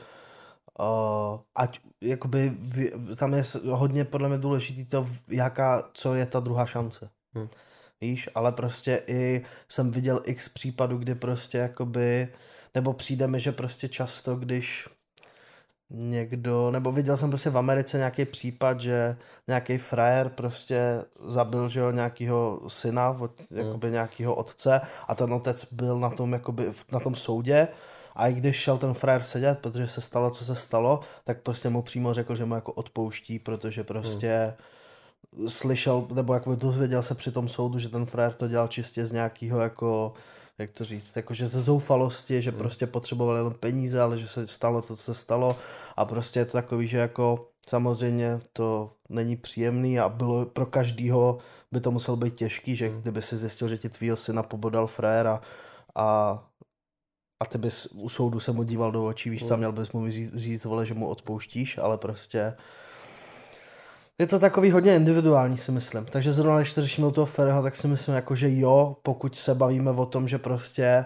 [0.79, 6.39] Uh, ať, jakoby, v, tam je hodně podle mě důležitý to, jaká, co je ta
[6.39, 7.09] druhá šance.
[7.37, 7.47] Hm.
[8.01, 12.27] Víš, ale prostě i jsem viděl x případů, kdy prostě jakoby,
[12.75, 14.87] nebo přijde mi, že prostě často, když
[15.89, 19.17] někdo, nebo viděl jsem prostě v Americe nějaký případ, že
[19.47, 25.73] nějaký frajer prostě zabil, že jo, nějakýho syna, od, jakoby nějakýho otce a ten otec
[25.73, 27.67] byl na tom, jakoby, na tom soudě
[28.15, 31.69] a i když šel ten frajer sedět, protože se stalo, co se stalo, tak prostě
[31.69, 34.53] mu přímo řekl, že mu jako odpouští, protože prostě
[35.47, 39.11] slyšel, nebo jakoby dozvěděl se při tom soudu, že ten frajer to dělal čistě z
[39.11, 40.13] nějakého jako
[40.57, 44.81] jak to říct, jakože ze zoufalosti, že prostě potřeboval jenom peníze, ale že se stalo
[44.81, 45.57] to, co se stalo.
[45.95, 51.37] A prostě je to takový, že jako samozřejmě to není příjemný a bylo pro každýho
[51.71, 55.41] by to muselo být těžký, že kdyby si zjistil, že ti tvýho syna pobodal fréra
[55.95, 56.39] a
[57.39, 60.11] a ty bys u soudu se mu díval do očí, víš, tam měl bys mu
[60.11, 62.53] říct, říct vole, že mu odpouštíš, ale prostě
[64.19, 66.05] je to takový hodně individuální, si myslím.
[66.05, 69.37] Takže zrovna, když to řešíme u toho Ferryho, tak si myslím, jako, že jo, pokud
[69.37, 71.05] se bavíme o tom, že prostě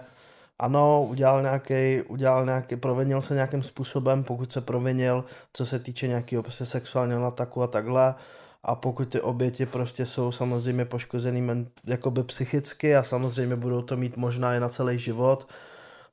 [0.58, 6.08] ano, udělal nějaký, udělal nějaký, provinil se nějakým způsobem, pokud se provinil, co se týče
[6.08, 8.14] nějakého prostě sexuálního ataku a takhle,
[8.62, 13.96] a pokud ty oběti prostě jsou samozřejmě poškozený men, jakoby psychicky a samozřejmě budou to
[13.96, 15.48] mít možná i na celý život,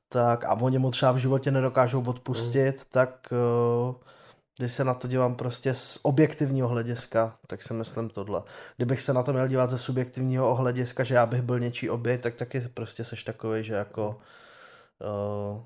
[0.10, 2.86] tak a oni mu třeba v životě nedokážou odpustit, mm.
[2.92, 3.28] tak
[3.88, 3.96] uh,
[4.58, 8.44] když se na to dívám prostě z objektivního hlediska, tak si myslím tohle.
[8.78, 12.22] Kdybych se na to měl dívat ze subjektivního hlediska, že já bych byl něčí oběť,
[12.22, 14.20] tak taky prostě seš takový, že jako
[15.02, 15.62] uh,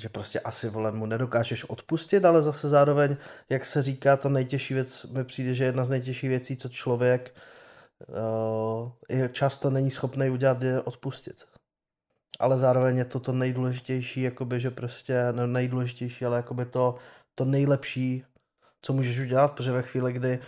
[0.00, 3.16] že prostě asi vole mu nedokážeš odpustit, ale zase zároveň,
[3.50, 7.34] jak se říká, ta nejtěžší věc mi přijde, že jedna z nejtěžších věcí, co člověk
[8.08, 11.46] uh, často není schopný udělat, je odpustit.
[12.40, 16.94] Ale zároveň je to to nejdůležitější, jakoby, že prostě, ne nejdůležitější, ale jakoby to,
[17.34, 18.24] to nejlepší,
[18.82, 20.38] co můžeš udělat, protože ve chvíli, kdy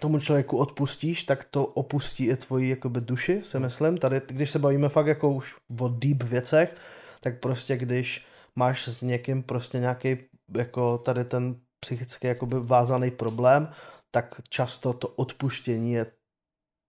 [0.00, 3.98] tomu člověku odpustíš, tak to opustí i tvoji jakoby duši, si myslím.
[3.98, 6.76] Tady, když se bavíme fakt jako už o deep věcech,
[7.20, 8.26] tak prostě když
[8.56, 10.16] máš s někým prostě nějaký
[10.56, 13.68] jako tady ten psychicky jakoby vázaný problém,
[14.10, 16.06] tak často to odpuštění je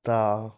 [0.02, 0.52] ta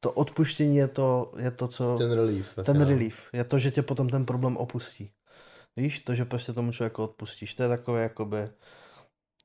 [0.00, 1.96] to odpuštění je to, je to co...
[1.98, 2.58] Ten relief.
[2.64, 2.88] Ten jo.
[2.88, 3.30] relief.
[3.32, 5.10] Je to, že tě potom ten problém opustí.
[5.76, 7.54] Víš, to, že prostě tomu člověku odpustíš.
[7.54, 8.48] To je takové jakoby...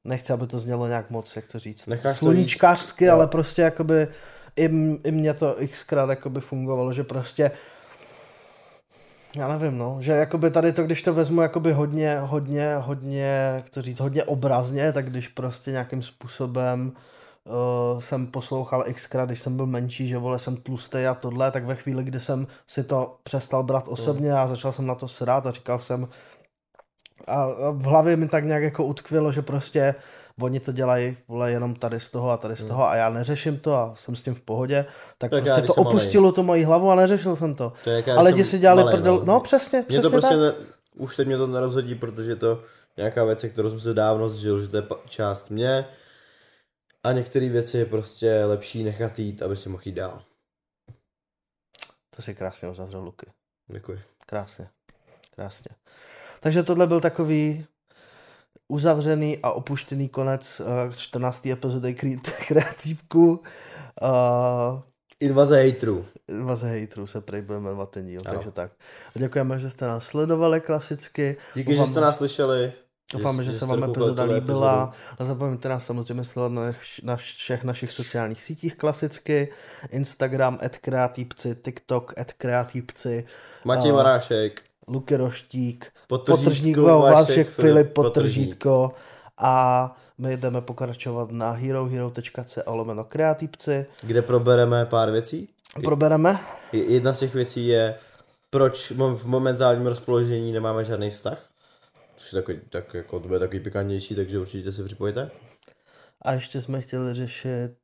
[0.04, 1.88] Nechci, aby to znělo nějak moc, jak to říct.
[1.88, 3.10] Necháš to Sluníčkářsky, jít.
[3.10, 4.08] ale prostě jakoby
[4.56, 4.66] i,
[5.04, 7.52] i mě to xkrát jakoby fungovalo, že prostě
[9.38, 13.70] já nevím, no, že jakoby tady to, když to vezmu jakoby hodně, hodně, hodně, jak
[13.70, 17.02] to říct, hodně obrazně, tak když prostě nějakým způsobem uh,
[18.00, 21.76] jsem poslouchal xkrát, když jsem byl menší, že vole, jsem tlustý a tohle, tak ve
[21.76, 25.52] chvíli, kdy jsem si to přestal brát osobně a začal jsem na to srát a
[25.52, 26.08] říkal jsem,
[27.28, 29.96] a v hlavě mi tak nějak jako utkvělo, že prostě
[30.42, 33.60] oni to dělají vole, jenom tady z toho a tady z toho a já neřeším
[33.60, 34.86] to a jsem s tím v pohodě,
[35.18, 35.92] tak, Tak já, prostě když to malej.
[35.96, 37.74] opustilo to moji hlavu a neřešil jsem to.
[37.84, 40.30] To jak já, Ale lidi si dělali malej, prdel, no přesně, Mě přesně to prostě
[40.30, 40.40] tak.
[40.40, 40.54] ne,
[40.96, 42.60] už teď mě to nerozhodí, protože je to
[42.98, 45.86] nějaká věc, kterou jsem se dávno zžil, že to je část mě
[47.06, 50.22] A některé věci je prostě lepší nechat jít, aby si mohl jít dál.
[52.16, 53.26] To si krásně uzavřel, Luky.
[53.72, 54.00] Děkuji.
[54.26, 54.68] Krásně.
[55.36, 55.76] Krásně.
[56.40, 57.66] Takže tohle byl takový
[58.68, 61.46] uzavřený a opuštěný konec uh, 14.
[61.46, 63.32] epizody Kre- Kreatívku.
[64.02, 64.82] Uh,
[65.20, 66.06] Invaze haterů.
[66.44, 68.34] Vaze hejtrů se prej budeme jmenovat ten díl, Ano.
[68.36, 68.72] takže tak.
[69.16, 71.38] A děkujeme, že jste nás sledovali klasicky.
[71.56, 72.74] Díky, že Doufám- jste nás slyšeli.
[73.14, 74.92] Doufáme, že, se vám epizoda líbila.
[75.20, 79.52] Nezapomeňte nás samozřejmě sledovat na, naš- na všech našich sociálních sítích klasicky.
[79.90, 83.26] Instagram, @kreatívci, TikTok, @kreatívci,
[83.66, 84.62] Matěj A- Marášek.
[84.88, 87.94] Luky Roštík, Potržník, Vašek, Filip.
[87.94, 88.94] Potržítko.
[89.38, 93.86] A my jdeme pokračovat na herohero.co lomeno kreatívci.
[94.04, 95.48] kde probereme pár věcí.
[95.84, 96.40] Probereme.
[96.72, 97.96] Je- Jedna z těch věcí je,
[98.50, 101.38] proč v momentálním rozpoložení nemáme žádný vztah.
[102.16, 105.32] Což je takový, tak jako to bude takový pikantnější, takže určitě se připojte.
[106.22, 107.76] A ještě jsme chtěli řešit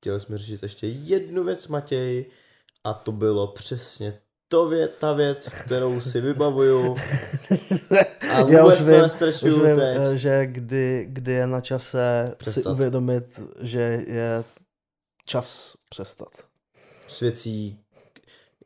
[0.00, 2.26] Chtěli jsme řešit ještě jednu věc, Matěj,
[2.84, 6.96] a to bylo přesně to vě, ta věc, kterou si vybavuju.
[8.32, 9.96] A Já už vím, už vím teď.
[10.12, 12.72] eh, že kdy, kdy je na čase si Přestat.
[12.72, 14.44] uvědomit, že je
[15.24, 16.28] čas přestat.
[17.08, 17.78] S věcí,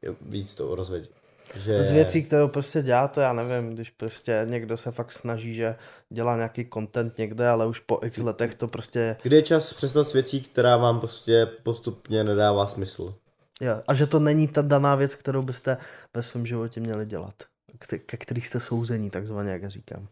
[0.03, 1.11] jo, víc to rozveď.
[1.55, 1.83] Že...
[1.83, 5.77] Z věcí, kterou prostě děláte, já nevím, když prostě někdo se fakt snaží, že
[6.11, 10.09] dělá nějaký content někde, ale už po x letech to prostě, Kdy je čas přestat
[10.09, 13.15] s věcí, která vám prostě postupně nedává smysl.
[13.61, 13.83] je.
[13.89, 15.77] a že to není ta daná věc, kterou byste
[16.15, 17.35] ve svém životě měli dělat,
[17.79, 20.09] ke, ke který jste souzení, takzvaně, jak říkám.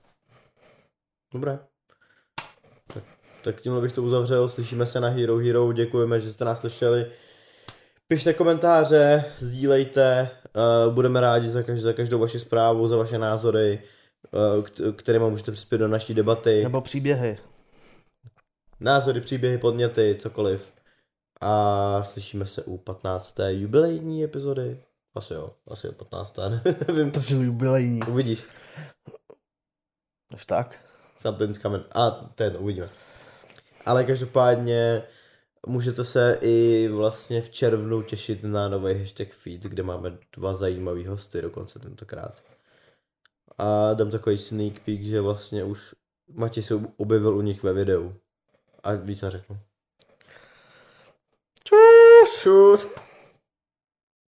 [1.33, 1.59] Dobré.
[2.95, 3.05] Tak,
[3.45, 7.07] tak tímhle bych to uzavřel, slyšíme se na Hero Hero, děkujeme, že jste nás slyšeli.
[8.09, 10.31] Pište komentáře, sdílejte,
[10.91, 13.83] budeme rádi za, každou, za každou vaši zprávu, za vaše názory,
[14.63, 16.63] k- kterými můžete přispět do naší debaty.
[16.63, 17.39] Nebo příběhy.
[18.81, 20.73] Názory, příběhy, podněty, cokoliv.
[21.41, 23.37] A slyšíme se u 15.
[23.49, 24.83] jubilejní epizody.
[25.15, 26.37] Asi jo, asi jo, 15.
[26.89, 27.11] nevím.
[27.11, 28.01] Protože jubilejní.
[28.09, 28.45] Uvidíš.
[30.35, 30.79] Až tak.
[31.17, 31.85] Something's coming.
[31.93, 32.89] A ten, uvidíme.
[33.87, 35.03] Ale každopádně
[35.67, 41.07] můžete se i vlastně v červnu těšit na nový hashtag feed, kde máme dva zajímavý
[41.07, 42.43] hosty dokonce tentokrát.
[43.59, 45.95] A dám takový sneak peek, že vlastně už
[46.33, 48.15] Matěj se objevil u nich ve videu.
[48.83, 49.59] A víc neřeknu.
[51.65, 52.43] Čus!
[52.43, 53.10] Čus!